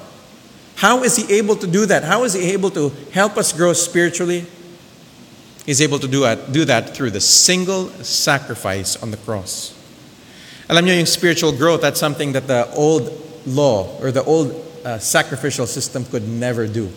How 0.77 1.03
is 1.03 1.17
He 1.17 1.35
able 1.35 1.57
to 1.57 1.67
do 1.67 1.87
that? 1.87 2.05
How 2.05 2.25
is 2.25 2.35
He 2.35 2.53
able 2.53 2.71
to 2.71 2.91
help 3.13 3.37
us 3.37 3.53
grow 3.53 3.73
spiritually? 3.73 4.47
He's 5.67 5.81
able 5.81 5.99
to 5.99 6.09
do 6.09 6.21
that, 6.21 6.53
do 6.53 6.65
that 6.65 6.97
through 6.97 7.11
the 7.11 7.21
single 7.21 7.89
sacrifice 8.03 8.97
on 9.03 9.11
the 9.11 9.19
cross. 9.19 9.77
Alam 10.69 10.87
niyo, 10.87 10.97
yung 10.97 11.07
spiritual 11.07 11.53
growth, 11.53 11.83
that's 11.83 12.01
something 12.01 12.33
that 12.33 12.47
the 12.47 12.73
old 12.75 13.11
law 13.45 13.99
or 14.01 14.11
the 14.11 14.23
old 14.25 14.55
uh, 14.85 14.99
sacrificial 14.99 15.67
system 15.67 16.05
could 16.05 16.27
never 16.27 16.67
do. 16.67 16.91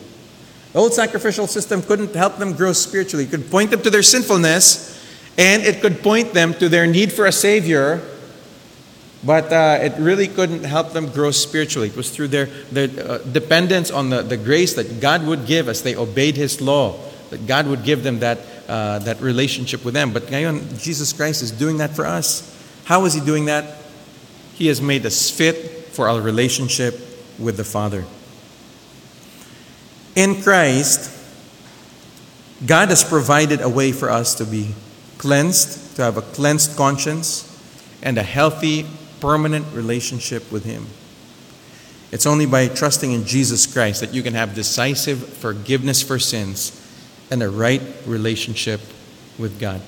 The 0.73 0.79
old 0.79 0.93
sacrificial 0.93 1.47
system 1.47 1.81
couldn't 1.81 2.15
help 2.15 2.37
them 2.37 2.53
grow 2.53 2.73
spiritually. 2.73 3.25
It 3.25 3.31
could 3.31 3.49
point 3.51 3.71
them 3.71 3.81
to 3.81 3.89
their 3.89 4.03
sinfulness, 4.03 4.92
and 5.37 5.63
it 5.63 5.81
could 5.81 6.03
point 6.03 6.33
them 6.33 6.53
to 6.55 6.69
their 6.69 6.85
need 6.85 7.11
for 7.11 7.25
a 7.25 7.31
Savior, 7.31 8.01
but 9.23 9.51
uh, 9.51 9.79
it 9.81 9.93
really 9.97 10.27
couldn't 10.27 10.63
help 10.63 10.91
them 10.91 11.09
grow 11.09 11.31
spiritually. 11.31 11.87
It 11.87 11.95
was 11.95 12.11
through 12.11 12.27
their, 12.27 12.45
their 12.71 12.89
uh, 13.11 13.17
dependence 13.19 13.89
on 13.89 14.09
the, 14.09 14.21
the 14.21 14.37
grace 14.37 14.75
that 14.75 14.99
God 14.99 15.25
would 15.25 15.45
give 15.45 15.69
as 15.69 15.81
they 15.81 15.95
obeyed 15.95 16.35
His 16.35 16.61
law, 16.61 16.99
that 17.29 17.47
God 17.47 17.67
would 17.67 17.83
give 17.83 18.03
them 18.03 18.19
that, 18.19 18.39
uh, 18.67 18.99
that 18.99 19.21
relationship 19.21 19.83
with 19.83 19.93
them. 19.93 20.13
But 20.13 20.23
ngayon, 20.23 20.81
Jesus 20.81 21.13
Christ 21.13 21.41
is 21.41 21.51
doing 21.51 21.77
that 21.77 21.95
for 21.95 22.05
us. 22.05 22.49
How 22.85 23.05
is 23.05 23.13
He 23.13 23.21
doing 23.21 23.45
that? 23.45 23.77
He 24.53 24.67
has 24.67 24.81
made 24.81 25.05
us 25.05 25.31
fit 25.31 25.87
for 25.93 26.07
our 26.07 26.21
relationship 26.21 26.99
with 27.39 27.57
the 27.57 27.63
Father. 27.63 28.05
In 30.15 30.43
Christ, 30.43 31.09
God 32.65 32.89
has 32.89 33.03
provided 33.03 33.61
a 33.61 33.69
way 33.69 33.91
for 33.91 34.11
us 34.11 34.35
to 34.35 34.45
be 34.45 34.75
cleansed, 35.23 35.95
to 35.95 36.01
have 36.01 36.17
a 36.17 36.21
cleansed 36.21 36.75
conscience, 36.75 37.49
and 38.03 38.17
a 38.17 38.23
healthy, 38.23 38.85
permanent 39.21 39.65
relationship 39.73 40.51
with 40.51 40.65
Him. 40.65 40.85
It's 42.11 42.25
only 42.25 42.45
by 42.45 42.67
trusting 42.67 43.09
in 43.09 43.23
Jesus 43.23 43.65
Christ 43.65 44.01
that 44.01 44.13
you 44.13 44.21
can 44.21 44.33
have 44.33 44.53
decisive 44.53 45.25
forgiveness 45.25 46.03
for 46.03 46.19
sins 46.19 46.77
and 47.31 47.41
a 47.41 47.49
right 47.49 47.81
relationship 48.05 48.81
with 49.39 49.61
God. 49.61 49.79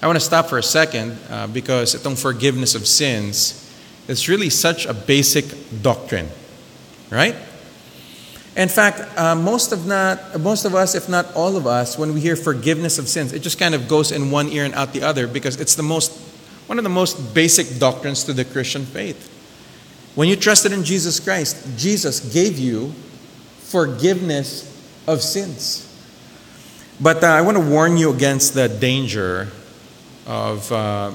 I 0.00 0.06
want 0.06 0.16
to 0.16 0.24
stop 0.24 0.46
for 0.46 0.56
a 0.56 0.62
second 0.62 1.18
uh, 1.28 1.46
because 1.46 1.94
itong 1.94 2.16
forgiveness 2.16 2.74
of 2.74 2.86
sins 2.86 3.70
is 4.08 4.26
really 4.26 4.48
such 4.48 4.86
a 4.86 4.94
basic 4.94 5.44
doctrine, 5.82 6.30
right? 7.10 7.36
In 8.56 8.68
fact, 8.68 9.16
uh, 9.16 9.34
most 9.34 9.72
of 9.72 9.86
not 9.86 10.40
most 10.40 10.64
of 10.64 10.74
us, 10.74 10.94
if 10.94 11.08
not 11.08 11.32
all 11.34 11.56
of 11.56 11.66
us, 11.66 11.96
when 11.96 12.12
we 12.12 12.20
hear 12.20 12.34
forgiveness 12.34 12.98
of 12.98 13.08
sins, 13.08 13.32
it 13.32 13.40
just 13.40 13.58
kind 13.58 13.74
of 13.74 13.86
goes 13.86 14.10
in 14.10 14.30
one 14.30 14.48
ear 14.48 14.64
and 14.64 14.74
out 14.74 14.92
the 14.92 15.02
other 15.02 15.28
because 15.28 15.60
it's 15.60 15.76
the 15.76 15.82
most 15.82 16.12
one 16.66 16.78
of 16.78 16.84
the 16.84 16.90
most 16.90 17.34
basic 17.34 17.78
doctrines 17.78 18.24
to 18.24 18.32
the 18.32 18.44
Christian 18.44 18.84
faith. 18.84 19.28
When 20.14 20.28
you 20.28 20.36
trusted 20.36 20.72
in 20.72 20.84
Jesus 20.84 21.20
Christ, 21.20 21.78
Jesus 21.78 22.20
gave 22.32 22.58
you 22.58 22.92
forgiveness 23.58 24.66
of 25.06 25.22
sins. 25.22 25.86
But 27.00 27.22
uh, 27.22 27.28
I 27.28 27.40
want 27.40 27.56
to 27.56 27.64
warn 27.64 27.96
you 27.96 28.12
against 28.12 28.54
the 28.54 28.68
danger 28.68 29.48
of 30.26 30.70
uh, 30.70 31.12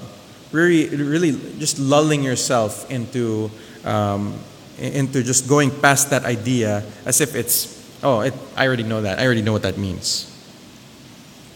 really, 0.52 0.88
really 0.96 1.32
just 1.60 1.78
lulling 1.80 2.24
yourself 2.24 2.90
into 2.90 3.52
um, 3.84 4.40
into 4.80 5.24
just 5.24 5.48
going 5.48 5.72
past 5.72 6.10
that 6.10 6.26
idea 6.26 6.84
as 7.06 7.22
if 7.22 7.36
it's, 7.36 7.72
oh, 8.04 8.22
it, 8.22 8.34
I 8.56 8.68
already 8.68 8.84
know 8.84 9.02
that. 9.02 9.20
I 9.20 9.26
already 9.26 9.42
know 9.42 9.54
what 9.54 9.64
that 9.64 9.78
means. 9.78 10.32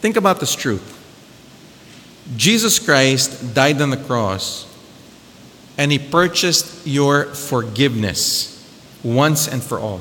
Think 0.00 0.16
about 0.16 0.40
this 0.40 0.54
truth 0.54 0.96
Jesus 2.36 2.78
Christ 2.78 3.54
died 3.54 3.80
on 3.82 3.90
the 3.90 3.96
cross 3.96 4.66
and 5.76 5.90
he 5.90 5.98
purchased 5.98 6.86
your 6.86 7.26
forgiveness 7.26 8.56
once 9.02 9.48
and 9.48 9.62
for 9.62 9.78
all. 9.78 10.00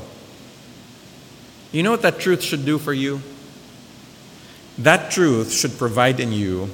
You 1.71 1.84
know 1.84 1.91
what 1.91 2.01
that 2.01 2.19
truth 2.19 2.41
should 2.41 2.65
do 2.65 2.77
for 2.77 2.93
you? 2.93 3.21
That 4.77 5.12
truth 5.12 5.51
should 5.53 5.77
provide 5.77 6.19
in 6.19 6.32
you 6.32 6.69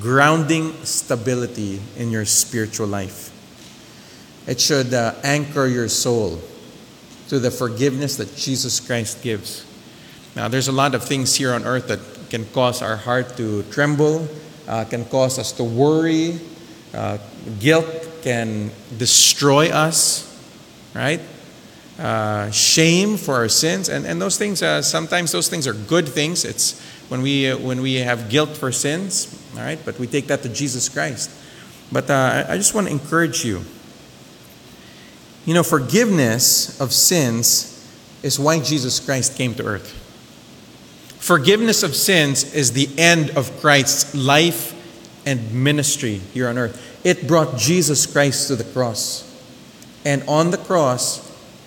grounding 0.00 0.72
stability 0.84 1.80
in 1.96 2.10
your 2.10 2.24
spiritual 2.24 2.86
life. 2.86 3.30
It 4.46 4.60
should 4.60 4.94
uh, 4.94 5.14
anchor 5.24 5.66
your 5.66 5.88
soul 5.88 6.40
to 7.28 7.38
the 7.38 7.50
forgiveness 7.50 8.16
that 8.16 8.36
Jesus 8.36 8.78
Christ 8.78 9.22
gives. 9.22 9.66
Now, 10.36 10.48
there's 10.48 10.68
a 10.68 10.72
lot 10.72 10.94
of 10.94 11.02
things 11.04 11.34
here 11.34 11.52
on 11.52 11.64
earth 11.64 11.88
that 11.88 11.98
can 12.30 12.44
cause 12.46 12.82
our 12.82 12.96
heart 12.96 13.36
to 13.38 13.62
tremble, 13.64 14.28
uh, 14.68 14.84
can 14.84 15.04
cause 15.06 15.38
us 15.38 15.52
to 15.52 15.64
worry. 15.64 16.38
Uh, 16.94 17.18
guilt 17.58 17.86
can 18.22 18.70
destroy 18.96 19.68
us, 19.70 20.24
right? 20.94 21.20
Uh, 21.98 22.50
shame 22.50 23.16
for 23.16 23.34
our 23.34 23.48
sins, 23.48 23.88
and, 23.88 24.06
and 24.06 24.20
those 24.20 24.38
things. 24.38 24.62
Uh, 24.62 24.82
sometimes 24.82 25.32
those 25.32 25.48
things 25.48 25.66
are 25.66 25.72
good 25.72 26.08
things. 26.08 26.44
It's 26.44 26.80
when 27.08 27.22
we 27.22 27.50
uh, 27.50 27.58
when 27.58 27.80
we 27.80 27.94
have 27.94 28.28
guilt 28.28 28.50
for 28.50 28.70
sins, 28.70 29.32
all 29.54 29.62
right. 29.62 29.78
But 29.84 29.98
we 29.98 30.06
take 30.06 30.26
that 30.26 30.42
to 30.42 30.48
Jesus 30.48 30.88
Christ. 30.88 31.30
But 31.90 32.10
uh, 32.10 32.44
I 32.48 32.56
just 32.56 32.74
want 32.74 32.86
to 32.88 32.92
encourage 32.92 33.44
you 33.44 33.62
you 35.46 35.54
know, 35.54 35.62
forgiveness 35.62 36.78
of 36.80 36.92
sins 36.92 37.72
is 38.22 38.38
why 38.38 38.58
Jesus 38.60 39.00
Christ 39.00 39.36
came 39.36 39.54
to 39.54 39.64
earth. 39.64 39.92
Forgiveness 41.20 41.82
of 41.82 41.94
sins 41.94 42.52
is 42.52 42.72
the 42.72 42.88
end 42.98 43.30
of 43.30 43.60
Christ's 43.60 44.14
life 44.14 44.74
and 45.24 45.52
ministry 45.52 46.20
here 46.34 46.48
on 46.48 46.58
earth. 46.58 47.00
It 47.04 47.26
brought 47.28 47.56
Jesus 47.56 48.06
Christ 48.06 48.48
to 48.48 48.56
the 48.56 48.64
cross. 48.64 49.22
And 50.04 50.22
on 50.28 50.50
the 50.50 50.58
cross, 50.58 51.22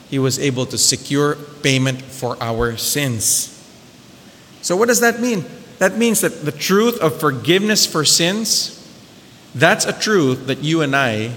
he 0.09 0.19
was 0.19 0.39
able 0.39 0.65
to 0.67 0.77
secure 0.77 1.35
payment 1.61 2.01
for 2.01 2.37
our 2.41 2.75
sins. 2.77 3.55
So, 4.61 4.75
what 4.75 4.87
does 4.87 4.99
that 4.99 5.21
mean? 5.21 5.45
That 5.77 5.97
means 5.97 6.21
that 6.21 6.43
the 6.43 6.51
truth 6.51 6.99
of 6.99 7.19
forgiveness 7.19 7.85
for 7.85 8.03
sins, 8.03 8.75
that's 9.55 9.85
a 9.85 9.93
truth 9.93 10.47
that 10.47 10.59
you 10.59 10.81
and 10.81 10.95
I 10.95 11.35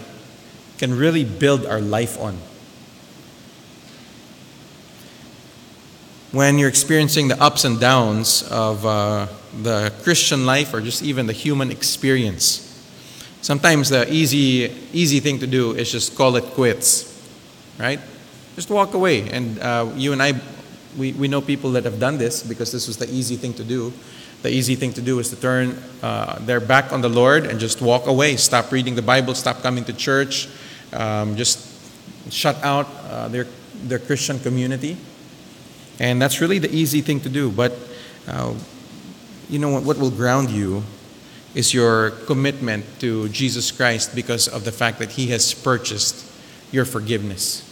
can 0.83 0.99
really 0.99 1.25
build 1.25 1.65
our 1.65 1.81
life 1.81 2.21
on. 2.21 2.35
When 6.33 6.59
you're 6.59 6.69
experiencing 6.69 7.29
the 7.29 7.41
ups 7.41 7.65
and 7.65 7.79
downs 7.79 8.43
of 8.51 8.85
uh, 8.85 9.29
the 9.63 9.93
Christian 10.03 10.45
life 10.45 10.75
or 10.75 10.81
just 10.81 11.03
even 11.03 11.27
the 11.27 11.33
human 11.33 11.71
experience, 11.71 12.73
Sometimes 13.43 13.89
the 13.89 14.11
easy, 14.11 14.73
easy 14.93 15.19
thing 15.19 15.41
to 15.41 15.49
do 15.49 15.73
is 15.73 15.91
just 15.91 16.15
call 16.15 16.37
it 16.37 16.45
quits, 16.55 17.11
right? 17.77 17.99
Just 18.55 18.71
walk 18.71 18.95
away. 18.95 19.29
And 19.31 19.59
uh, 19.59 19.91
you 19.97 20.13
and 20.13 20.23
I, 20.23 20.35
we, 20.97 21.13
we 21.15 21.27
know 21.27 21.41
people 21.41 21.73
that 21.73 21.83
have 21.83 21.99
done 21.99 22.19
this 22.19 22.45
because 22.45 22.71
this 22.71 22.87
was 22.87 22.99
the 22.99 23.11
easy 23.11 23.35
thing 23.35 23.53
to 23.55 23.65
do. 23.65 23.93
The 24.43 24.51
easy 24.51 24.77
thing 24.77 24.93
to 24.93 25.03
do 25.03 25.19
is 25.19 25.29
to 25.31 25.37
turn 25.37 25.77
uh, 26.05 26.39
their 26.39 26.61
back 26.61 26.93
on 26.93 27.01
the 27.01 27.09
Lord 27.09 27.45
and 27.47 27.59
just 27.59 27.83
walk 27.83 28.07
away. 28.07 28.37
Stop 28.37 28.71
reading 28.71 28.95
the 28.95 29.03
Bible, 29.03 29.35
stop 29.35 29.61
coming 29.61 29.85
to 29.87 29.93
church, 29.93 30.49
um, 30.93 31.37
just 31.37 31.69
shut 32.31 32.57
out 32.63 32.89
uh, 33.09 33.29
their, 33.29 33.47
their 33.85 33.99
Christian 33.99 34.39
community. 34.39 34.97
And 35.99 36.21
that's 36.21 36.41
really 36.41 36.59
the 36.59 36.75
easy 36.75 37.01
thing 37.01 37.21
to 37.21 37.29
do. 37.29 37.51
But 37.51 37.77
uh, 38.27 38.55
you 39.49 39.59
know 39.59 39.71
what, 39.71 39.85
what 39.85 39.99
will 39.99 40.11
ground 40.11 40.51
you 40.51 40.83
is 41.55 41.75
your 41.75 42.11
commitment 42.27 42.85
to 43.01 43.29
Jesus 43.29 43.71
Christ 43.71 44.15
because 44.15 44.49
of 44.49 44.65
the 44.65 44.73
fact 44.73 44.99
that 44.99 45.13
He 45.13 45.29
has 45.29 45.53
purchased 45.53 46.31
your 46.73 46.85
forgiveness. 46.85 47.69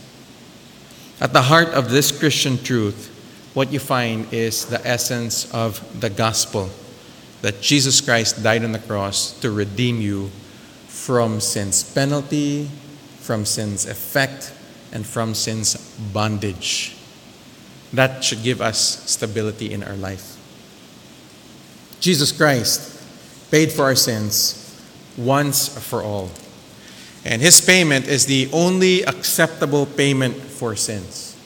At 1.21 1.33
the 1.33 1.43
heart 1.43 1.69
of 1.69 1.91
this 1.91 2.13
Christian 2.13 2.59
truth, 2.59 3.09
what 3.55 3.73
you 3.73 3.79
find 3.79 4.33
is 4.33 4.67
the 4.67 4.87
essence 4.87 5.53
of 5.53 6.01
the 6.01 6.11
gospel 6.11 6.71
that 7.43 7.61
Jesus 7.61 8.01
Christ 8.01 8.43
died 8.43 8.65
on 8.65 8.73
the 8.73 8.79
cross 8.79 9.33
to 9.41 9.51
redeem 9.51 10.01
you 10.01 10.31
from 10.89 11.41
sin's 11.41 11.83
penalty, 11.83 12.71
from 13.31 13.45
sin's 13.45 13.87
effect, 13.87 14.53
and 14.91 15.07
from 15.07 15.35
sin's 15.35 15.77
bondage. 16.13 16.97
That 17.93 18.25
should 18.25 18.43
give 18.43 18.61
us 18.61 19.09
stability 19.09 19.73
in 19.73 19.85
our 19.85 19.95
life. 19.95 20.37
Jesus 22.01 22.33
Christ 22.33 23.01
paid 23.53 23.71
for 23.71 23.85
our 23.85 23.95
sins 23.95 24.85
once 25.17 25.69
for 25.69 26.03
all. 26.03 26.33
And 27.25 27.41
his 27.41 27.61
payment 27.61 28.09
is 28.09 28.27
the 28.27 28.51
only 28.53 29.05
acceptable 29.05 29.87
payment 29.87 30.35
for 30.35 30.75
sins. 30.75 31.37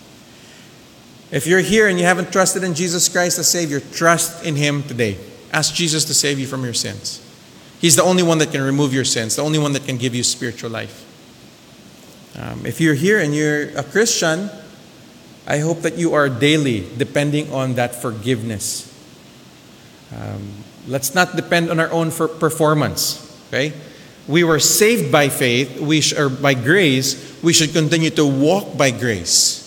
If 1.31 1.47
you're 1.47 1.61
here 1.61 1.87
and 1.87 1.99
you 1.99 2.07
haven't 2.07 2.33
trusted 2.33 2.65
in 2.65 2.73
Jesus 2.73 3.11
Christ 3.11 3.39
as 3.39 3.51
Savior, 3.51 3.81
trust 3.81 4.43
in 4.43 4.57
Him 4.57 4.85
today. 4.85 5.19
Ask 5.53 5.75
Jesus 5.75 6.07
to 6.07 6.15
save 6.15 6.39
you 6.39 6.47
from 6.47 6.65
your 6.65 6.73
sins. 6.73 7.21
He's 7.79 7.95
the 7.95 8.05
only 8.05 8.23
one 8.23 8.39
that 8.39 8.53
can 8.53 8.63
remove 8.63 8.95
your 8.95 9.05
sins, 9.05 9.37
the 9.37 9.43
only 9.43 9.59
one 9.59 9.75
that 9.75 9.85
can 9.85 9.99
give 9.99 10.15
you 10.15 10.23
spiritual 10.23 10.71
life. 10.71 11.04
Um, 12.39 12.67
if 12.67 12.81
you're 12.81 12.95
here 12.95 13.21
and 13.21 13.35
you're 13.35 13.71
a 13.79 13.83
Christian, 13.83 14.51
I 15.47 15.59
hope 15.59 15.83
that 15.83 15.97
you 15.97 16.15
are 16.15 16.29
daily 16.29 16.87
depending 16.97 17.53
on 17.53 17.75
that 17.75 17.95
forgiveness. 17.95 18.91
Um, 20.15 20.65
let's 20.89 21.15
not 21.15 21.37
depend 21.37 21.71
on 21.71 21.79
our 21.79 21.91
own 21.91 22.11
performance. 22.11 23.21
Okay, 23.49 23.73
we 24.27 24.43
were 24.43 24.59
saved 24.59 25.13
by 25.13 25.29
faith. 25.29 25.81
We 25.81 26.01
sh- 26.01 26.15
or 26.15 26.29
by 26.29 26.55
grace. 26.55 27.39
We 27.43 27.53
should 27.53 27.73
continue 27.73 28.11
to 28.11 28.27
walk 28.27 28.77
by 28.77 28.91
grace. 28.91 29.63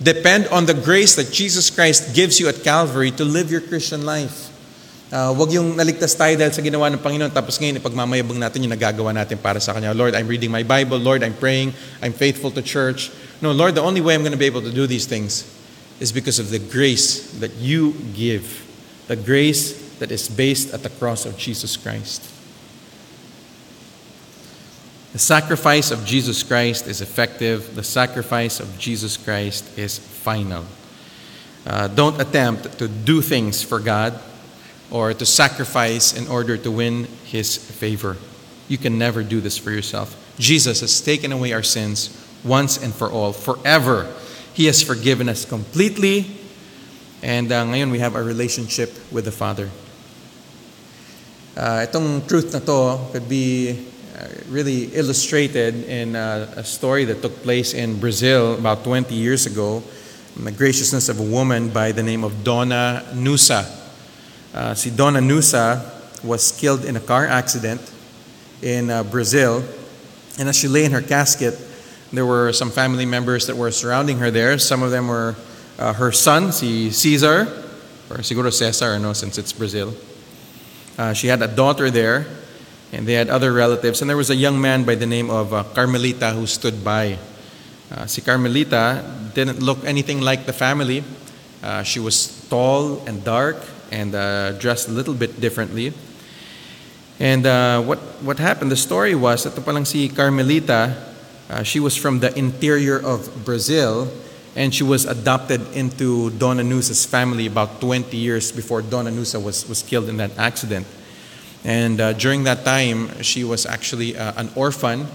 Depend 0.00 0.46
on 0.48 0.66
the 0.66 0.74
grace 0.74 1.16
that 1.16 1.32
Jesus 1.32 1.70
Christ 1.70 2.14
gives 2.14 2.38
you 2.38 2.48
at 2.48 2.62
Calvary 2.62 3.10
to 3.12 3.24
live 3.24 3.50
your 3.50 3.60
Christian 3.60 4.06
life. 4.06 4.47
Uh, 5.08 5.32
wag 5.32 5.48
yung 5.56 5.72
naligtas 5.72 6.12
tayo 6.12 6.36
dahil 6.36 6.52
sa 6.52 6.60
ginawa 6.60 6.92
ng 6.92 7.00
Panginoon 7.00 7.32
tapos 7.32 7.56
ngayon 7.56 7.80
ipagmamayabang 7.80 8.36
natin 8.36 8.60
yung 8.60 8.76
nagagawa 8.76 9.08
natin 9.16 9.40
para 9.40 9.56
sa 9.56 9.72
Kanya. 9.72 9.96
Lord, 9.96 10.12
I'm 10.12 10.28
reading 10.28 10.52
my 10.52 10.60
Bible. 10.60 11.00
Lord, 11.00 11.24
I'm 11.24 11.32
praying. 11.32 11.72
I'm 12.04 12.12
faithful 12.12 12.52
to 12.52 12.60
church. 12.60 13.08
No, 13.40 13.56
Lord, 13.56 13.72
the 13.72 13.80
only 13.80 14.04
way 14.04 14.12
I'm 14.12 14.20
going 14.20 14.36
to 14.36 14.40
be 14.40 14.44
able 14.44 14.60
to 14.60 14.70
do 14.70 14.84
these 14.84 15.08
things 15.08 15.48
is 15.96 16.12
because 16.12 16.36
of 16.36 16.52
the 16.52 16.60
grace 16.60 17.32
that 17.40 17.56
you 17.56 17.96
give. 18.12 18.68
The 19.08 19.16
grace 19.16 19.96
that 19.96 20.12
is 20.12 20.28
based 20.28 20.76
at 20.76 20.84
the 20.84 20.92
cross 20.92 21.24
of 21.24 21.40
Jesus 21.40 21.80
Christ. 21.80 22.28
The 25.16 25.18
sacrifice 25.18 25.90
of 25.90 26.04
Jesus 26.04 26.42
Christ 26.44 26.86
is 26.86 27.00
effective. 27.00 27.74
The 27.74 27.82
sacrifice 27.82 28.60
of 28.60 28.78
Jesus 28.78 29.16
Christ 29.16 29.64
is 29.78 29.98
final. 29.98 30.66
Uh, 31.64 31.88
don't 31.88 32.20
attempt 32.20 32.78
to 32.78 32.88
do 32.88 33.22
things 33.22 33.62
for 33.64 33.80
God 33.80 34.20
or 34.90 35.12
to 35.14 35.26
sacrifice 35.26 36.16
in 36.16 36.28
order 36.28 36.56
to 36.56 36.70
win 36.70 37.04
His 37.24 37.56
favor. 37.56 38.16
You 38.68 38.78
can 38.78 38.98
never 38.98 39.22
do 39.22 39.40
this 39.40 39.58
for 39.58 39.70
yourself. 39.70 40.16
Jesus 40.38 40.80
has 40.80 41.00
taken 41.00 41.32
away 41.32 41.52
our 41.52 41.62
sins 41.62 42.14
once 42.44 42.82
and 42.82 42.94
for 42.94 43.10
all, 43.10 43.32
forever. 43.32 44.12
He 44.54 44.66
has 44.66 44.82
forgiven 44.82 45.28
us 45.28 45.44
completely, 45.44 46.26
and 47.22 47.50
uh, 47.50 47.64
ngayon 47.64 47.90
we 47.90 47.98
have 47.98 48.14
a 48.14 48.22
relationship 48.22 48.92
with 49.12 49.24
the 49.24 49.32
Father. 49.32 49.70
Uh, 51.56 51.86
itong 51.86 52.26
truth 52.28 52.54
na 52.54 52.60
to 52.60 52.98
could 53.10 53.28
be 53.28 53.74
uh, 54.14 54.26
really 54.48 54.94
illustrated 54.94 55.74
in 55.90 56.14
uh, 56.14 56.46
a 56.54 56.62
story 56.62 57.04
that 57.04 57.22
took 57.22 57.42
place 57.42 57.74
in 57.74 57.98
Brazil 57.98 58.54
about 58.54 58.84
20 58.84 59.14
years 59.14 59.46
ago. 59.46 59.82
The 60.38 60.52
graciousness 60.52 61.08
of 61.08 61.18
a 61.18 61.26
woman 61.26 61.70
by 61.70 61.90
the 61.90 62.02
name 62.02 62.22
of 62.22 62.44
Dona 62.44 63.02
Nusa. 63.14 63.77
Uh, 64.54 64.74
si 64.74 64.90
Dona 64.90 65.20
Nusa 65.20 65.98
was 66.24 66.52
killed 66.52 66.84
in 66.84 66.96
a 66.96 67.00
car 67.00 67.26
accident 67.26 67.80
in 68.62 68.90
uh, 68.90 69.04
Brazil. 69.04 69.62
And 70.38 70.48
as 70.48 70.56
she 70.56 70.68
lay 70.68 70.84
in 70.84 70.92
her 70.92 71.02
casket, 71.02 71.58
there 72.12 72.26
were 72.26 72.52
some 72.52 72.70
family 72.70 73.06
members 73.06 73.46
that 73.46 73.56
were 73.56 73.70
surrounding 73.70 74.18
her 74.18 74.30
there. 74.30 74.58
Some 74.58 74.82
of 74.82 74.90
them 74.90 75.08
were 75.08 75.36
uh, 75.78 75.92
her 75.92 76.12
son, 76.12 76.52
si 76.52 76.90
Cesar, 76.90 77.42
or 78.10 78.18
siguro 78.18 78.52
Cesar, 78.52 78.98
no, 78.98 79.12
since 79.12 79.38
it's 79.38 79.52
Brazil. 79.52 79.94
Uh, 80.96 81.12
she 81.12 81.28
had 81.28 81.42
a 81.42 81.48
daughter 81.48 81.90
there, 81.90 82.26
and 82.92 83.06
they 83.06 83.12
had 83.12 83.28
other 83.28 83.52
relatives. 83.52 84.00
And 84.00 84.08
there 84.08 84.16
was 84.16 84.30
a 84.30 84.36
young 84.36 84.60
man 84.60 84.84
by 84.84 84.94
the 84.94 85.06
name 85.06 85.30
of 85.30 85.52
uh, 85.52 85.64
Carmelita 85.74 86.30
who 86.30 86.46
stood 86.46 86.82
by. 86.82 87.18
Uh, 87.90 88.06
si 88.06 88.20
Carmelita 88.22 89.04
didn't 89.34 89.60
look 89.60 89.84
anything 89.84 90.20
like 90.20 90.46
the 90.46 90.52
family. 90.52 91.04
Uh, 91.62 91.82
she 91.82 92.00
was 92.00 92.46
tall 92.48 93.00
and 93.06 93.24
dark 93.24 93.56
and 93.90 94.14
uh, 94.14 94.52
dressed 94.52 94.88
a 94.88 94.92
little 94.92 95.14
bit 95.14 95.40
differently. 95.40 95.92
And 97.20 97.46
uh, 97.46 97.82
what, 97.82 97.98
what 98.22 98.38
happened, 98.38 98.70
the 98.70 98.76
story 98.76 99.14
was, 99.14 99.44
ito 99.44 99.60
palang 99.60 99.86
si 99.86 100.08
Carmelita, 100.08 100.94
uh, 101.50 101.62
she 101.62 101.80
was 101.80 101.96
from 101.96 102.20
the 102.20 102.36
interior 102.38 102.98
of 102.98 103.44
Brazil, 103.44 104.08
and 104.54 104.74
she 104.74 104.84
was 104.84 105.04
adopted 105.04 105.60
into 105.74 106.30
Dona 106.30 106.62
Nusa's 106.62 107.06
family 107.06 107.46
about 107.46 107.80
20 107.80 108.16
years 108.16 108.52
before 108.52 108.82
Dona 108.82 109.10
Nusa 109.10 109.42
was, 109.42 109.68
was 109.68 109.82
killed 109.82 110.08
in 110.08 110.16
that 110.18 110.36
accident. 110.38 110.86
And 111.64 112.00
uh, 112.00 112.12
during 112.12 112.44
that 112.44 112.64
time, 112.64 113.22
she 113.22 113.44
was 113.44 113.66
actually 113.66 114.16
uh, 114.16 114.32
an 114.36 114.50
orphan. 114.54 115.06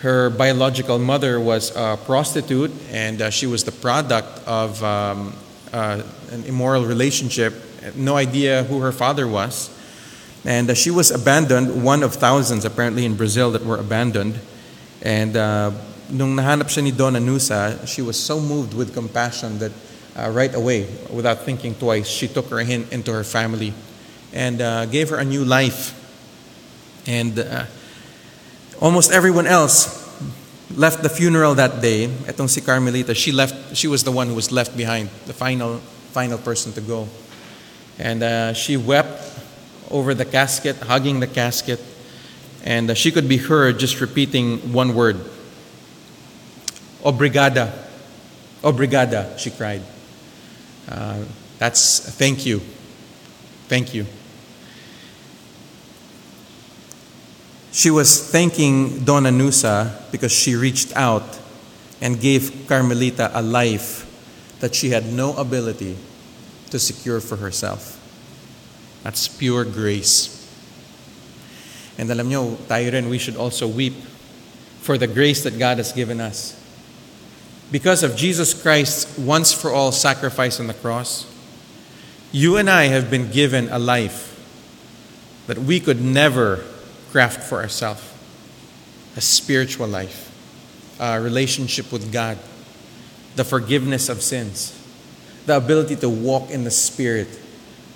Her 0.00 0.30
biological 0.30 0.98
mother 0.98 1.40
was 1.40 1.74
a 1.76 1.98
prostitute, 2.04 2.70
and 2.90 3.20
uh, 3.20 3.30
she 3.30 3.46
was 3.46 3.64
the 3.64 3.72
product 3.72 4.46
of 4.46 4.82
um, 4.82 5.34
uh, 5.72 6.02
an 6.30 6.44
immoral 6.44 6.84
relationship. 6.84 7.52
No 7.96 8.16
idea 8.16 8.64
who 8.64 8.80
her 8.80 8.92
father 8.92 9.26
was. 9.26 9.74
And 10.44 10.70
uh, 10.70 10.74
she 10.74 10.90
was 10.90 11.10
abandoned, 11.10 11.84
one 11.84 12.02
of 12.02 12.14
thousands 12.14 12.64
apparently 12.64 13.04
in 13.04 13.16
Brazil 13.16 13.50
that 13.52 13.64
were 13.64 13.78
abandoned. 13.78 14.38
And 15.02 15.36
uh, 15.36 15.72
nung 16.10 16.36
nahanap 16.36 16.68
siya 16.68 16.84
ni 16.84 16.90
Dona 16.90 17.18
Nusa, 17.18 17.86
she 17.86 18.02
was 18.02 18.18
so 18.18 18.40
moved 18.40 18.74
with 18.74 18.94
compassion 18.94 19.58
that 19.58 19.72
uh, 20.16 20.30
right 20.30 20.54
away, 20.54 20.86
without 21.12 21.42
thinking 21.42 21.74
twice, 21.74 22.08
she 22.08 22.28
took 22.28 22.46
her 22.48 22.60
in, 22.60 22.86
into 22.90 23.12
her 23.12 23.24
family 23.24 23.72
and 24.32 24.60
uh, 24.60 24.86
gave 24.86 25.10
her 25.10 25.16
a 25.16 25.24
new 25.24 25.44
life. 25.44 25.94
And 27.06 27.38
uh, 27.38 27.64
almost 28.80 29.12
everyone 29.12 29.46
else 29.46 30.06
left 30.74 31.02
the 31.02 31.08
funeral 31.08 31.54
that 31.54 31.80
day. 31.80 32.06
Etong 32.06 32.48
si 32.48 32.60
Carmelita, 32.60 33.14
she 33.14 33.32
left. 33.32 33.76
She 33.76 33.88
was 33.88 34.04
the 34.04 34.12
one 34.12 34.28
who 34.28 34.34
was 34.34 34.52
left 34.52 34.76
behind, 34.76 35.08
the 35.26 35.32
final, 35.32 35.78
final 36.12 36.38
person 36.38 36.72
to 36.72 36.80
go. 36.80 37.08
And 37.98 38.22
uh, 38.22 38.52
she 38.52 38.76
wept 38.76 39.38
over 39.90 40.14
the 40.14 40.24
casket, 40.24 40.76
hugging 40.76 41.20
the 41.20 41.26
casket, 41.26 41.80
and 42.64 42.90
uh, 42.90 42.94
she 42.94 43.10
could 43.10 43.28
be 43.28 43.38
heard 43.38 43.78
just 43.78 44.00
repeating 44.00 44.72
one 44.72 44.94
word 44.94 45.18
Obrigada. 47.02 47.72
Obrigada, 48.62 49.38
she 49.38 49.50
cried. 49.50 49.82
Uh, 50.88 51.22
that's 51.58 52.00
thank 52.00 52.44
you. 52.44 52.60
Thank 53.68 53.94
you. 53.94 54.06
She 57.70 57.90
was 57.90 58.30
thanking 58.30 59.04
Dona 59.04 59.30
Nusa 59.30 60.10
because 60.10 60.32
she 60.32 60.56
reached 60.56 60.96
out 60.96 61.38
and 62.00 62.20
gave 62.20 62.66
Carmelita 62.66 63.30
a 63.32 63.42
life 63.42 64.04
that 64.60 64.74
she 64.74 64.90
had 64.90 65.12
no 65.12 65.34
ability 65.36 65.96
to 66.70 66.78
secure 66.78 67.20
for 67.20 67.36
herself. 67.36 67.94
That's 69.02 69.28
pure 69.28 69.64
grace. 69.64 70.34
And 71.98 72.10
alam 72.10 72.28
nyo, 72.28 72.54
tayo 72.68 72.92
rin, 72.92 73.08
we 73.08 73.18
should 73.18 73.36
also 73.36 73.66
weep 73.66 73.94
for 74.80 74.96
the 74.96 75.06
grace 75.06 75.42
that 75.42 75.58
God 75.58 75.78
has 75.78 75.92
given 75.92 76.20
us. 76.20 76.54
Because 77.70 78.02
of 78.02 78.16
Jesus 78.16 78.54
Christ's 78.54 79.18
once 79.18 79.52
for 79.52 79.70
all 79.70 79.92
sacrifice 79.92 80.60
on 80.60 80.68
the 80.68 80.74
cross, 80.74 81.26
you 82.32 82.56
and 82.56 82.70
I 82.70 82.84
have 82.84 83.10
been 83.10 83.30
given 83.30 83.68
a 83.68 83.78
life 83.78 84.34
that 85.46 85.58
we 85.58 85.80
could 85.80 86.00
never 86.00 86.64
craft 87.10 87.42
for 87.42 87.60
ourselves 87.60 88.04
a 89.16 89.20
spiritual 89.20 89.88
life, 89.88 90.30
a 91.00 91.20
relationship 91.20 91.90
with 91.90 92.12
God, 92.12 92.38
the 93.34 93.42
forgiveness 93.42 94.08
of 94.08 94.22
sins, 94.22 94.77
the 95.48 95.56
ability 95.56 95.96
to 95.96 96.08
walk 96.10 96.50
in 96.50 96.62
the 96.62 96.70
Spirit, 96.70 97.26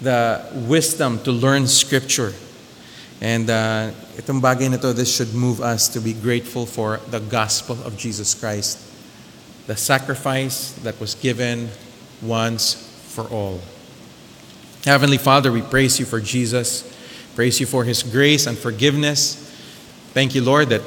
the 0.01 0.41
wisdom 0.67 1.23
to 1.23 1.31
learn 1.31 1.67
Scripture. 1.67 2.33
And 3.21 3.49
uh, 3.51 3.93
itong 4.17 4.41
bagay 4.41 4.73
na 4.73 4.79
to, 4.79 4.93
this 4.97 5.15
should 5.15 5.35
move 5.35 5.61
us 5.61 5.87
to 5.93 6.01
be 6.01 6.17
grateful 6.17 6.65
for 6.65 6.99
the 7.13 7.21
gospel 7.21 7.77
of 7.85 8.01
Jesus 8.01 8.33
Christ, 8.33 8.81
the 9.69 9.77
sacrifice 9.77 10.73
that 10.81 10.99
was 10.99 11.15
given 11.15 11.69
once 12.23 12.89
for 13.13 13.29
all. 13.29 13.61
Heavenly 14.85 15.19
Father, 15.19 15.53
we 15.53 15.61
praise 15.61 16.01
you 16.01 16.07
for 16.07 16.21
Jesus. 16.25 16.89
Praise 17.37 17.61
you 17.61 17.67
for 17.67 17.85
his 17.85 18.03
grace 18.03 18.47
and 18.47 18.57
forgiveness. 18.57 19.37
Thank 20.17 20.35
you, 20.35 20.43
Lord, 20.43 20.71
that 20.71 20.83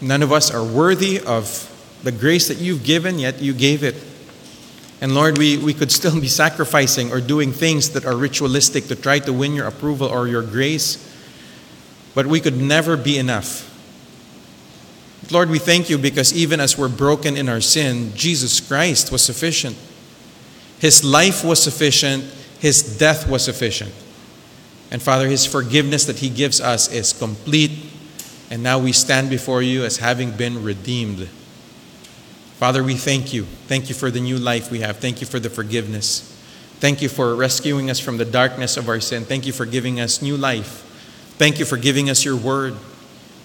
none 0.00 0.22
of 0.22 0.30
us 0.30 0.54
are 0.54 0.64
worthy 0.64 1.18
of 1.18 1.66
the 2.04 2.12
grace 2.12 2.46
that 2.46 2.58
you've 2.58 2.84
given, 2.84 3.18
yet 3.18 3.42
you 3.42 3.52
gave 3.52 3.82
it. 3.82 4.13
And 5.00 5.14
Lord, 5.14 5.38
we, 5.38 5.58
we 5.58 5.74
could 5.74 5.92
still 5.92 6.18
be 6.20 6.28
sacrificing 6.28 7.12
or 7.12 7.20
doing 7.20 7.52
things 7.52 7.90
that 7.90 8.04
are 8.04 8.16
ritualistic 8.16 8.86
to 8.86 8.96
try 8.96 9.18
to 9.20 9.32
win 9.32 9.54
your 9.54 9.66
approval 9.66 10.08
or 10.08 10.28
your 10.28 10.42
grace, 10.42 11.12
but 12.14 12.26
we 12.26 12.40
could 12.40 12.56
never 12.56 12.96
be 12.96 13.18
enough. 13.18 13.70
Lord, 15.30 15.50
we 15.50 15.58
thank 15.58 15.88
you 15.88 15.98
because 15.98 16.34
even 16.34 16.60
as 16.60 16.76
we're 16.76 16.88
broken 16.88 17.36
in 17.36 17.48
our 17.48 17.60
sin, 17.60 18.12
Jesus 18.14 18.60
Christ 18.60 19.10
was 19.10 19.22
sufficient. 19.22 19.76
His 20.78 21.02
life 21.02 21.44
was 21.44 21.62
sufficient, 21.62 22.24
His 22.60 22.98
death 22.98 23.28
was 23.28 23.44
sufficient. 23.44 23.92
And 24.90 25.02
Father, 25.02 25.28
His 25.28 25.46
forgiveness 25.46 26.04
that 26.04 26.18
He 26.18 26.28
gives 26.28 26.60
us 26.60 26.92
is 26.92 27.12
complete. 27.12 27.72
And 28.50 28.62
now 28.62 28.78
we 28.78 28.92
stand 28.92 29.30
before 29.30 29.62
you 29.62 29.84
as 29.84 29.96
having 29.96 30.30
been 30.30 30.62
redeemed. 30.62 31.28
Father, 32.64 32.82
we 32.82 32.94
thank 32.94 33.34
you. 33.34 33.42
Thank 33.66 33.90
you 33.90 33.94
for 33.94 34.10
the 34.10 34.20
new 34.20 34.38
life 34.38 34.70
we 34.70 34.80
have. 34.80 34.96
Thank 34.96 35.20
you 35.20 35.26
for 35.26 35.38
the 35.38 35.50
forgiveness. 35.50 36.22
Thank 36.80 37.02
you 37.02 37.10
for 37.10 37.34
rescuing 37.34 37.90
us 37.90 38.00
from 38.00 38.16
the 38.16 38.24
darkness 38.24 38.78
of 38.78 38.88
our 38.88 39.00
sin. 39.00 39.26
Thank 39.26 39.44
you 39.44 39.52
for 39.52 39.66
giving 39.66 40.00
us 40.00 40.22
new 40.22 40.34
life. 40.34 40.80
Thank 41.36 41.58
you 41.58 41.66
for 41.66 41.76
giving 41.76 42.08
us 42.08 42.24
your 42.24 42.36
word. 42.36 42.74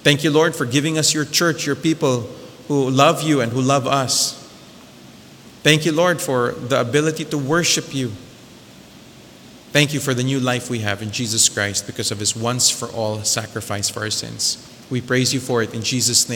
Thank 0.03 0.24
you, 0.24 0.32
Lord, 0.32 0.55
for 0.55 0.65
giving 0.65 0.97
us 0.97 1.13
your 1.13 1.26
church, 1.26 1.65
your 1.65 1.76
people 1.76 2.30
who 2.70 2.89
love 2.89 3.22
you 3.22 3.41
and 3.41 3.51
who 3.51 3.59
love 3.59 3.86
us. 3.86 4.38
Thank 5.63 5.86
you, 5.86 5.91
Lord, 5.91 6.22
for 6.22 6.53
the 6.53 6.80
ability 6.80 7.26
to 7.26 7.38
worship 7.38 7.93
you. 7.93 8.13
Thank 9.74 9.93
you 9.93 9.99
for 9.99 10.13
the 10.13 10.24
new 10.24 10.39
life 10.39 10.70
we 10.70 10.80
have 10.80 11.01
in 11.01 11.11
Jesus 11.11 11.49
Christ 11.49 11.88
because 11.88 12.09
of 12.09 12.20
his 12.20 12.38
once 12.38 12.70
for 12.70 12.88
all 12.88 13.22
sacrifice 13.26 13.89
for 13.89 13.99
our 13.99 14.11
sins. 14.11 14.65
We 14.89 15.01
praise 15.01 15.34
you 15.34 15.41
for 15.41 15.61
it 15.61 15.74
in 15.74 15.84
Jesus' 15.84 16.26
name. 16.26 16.28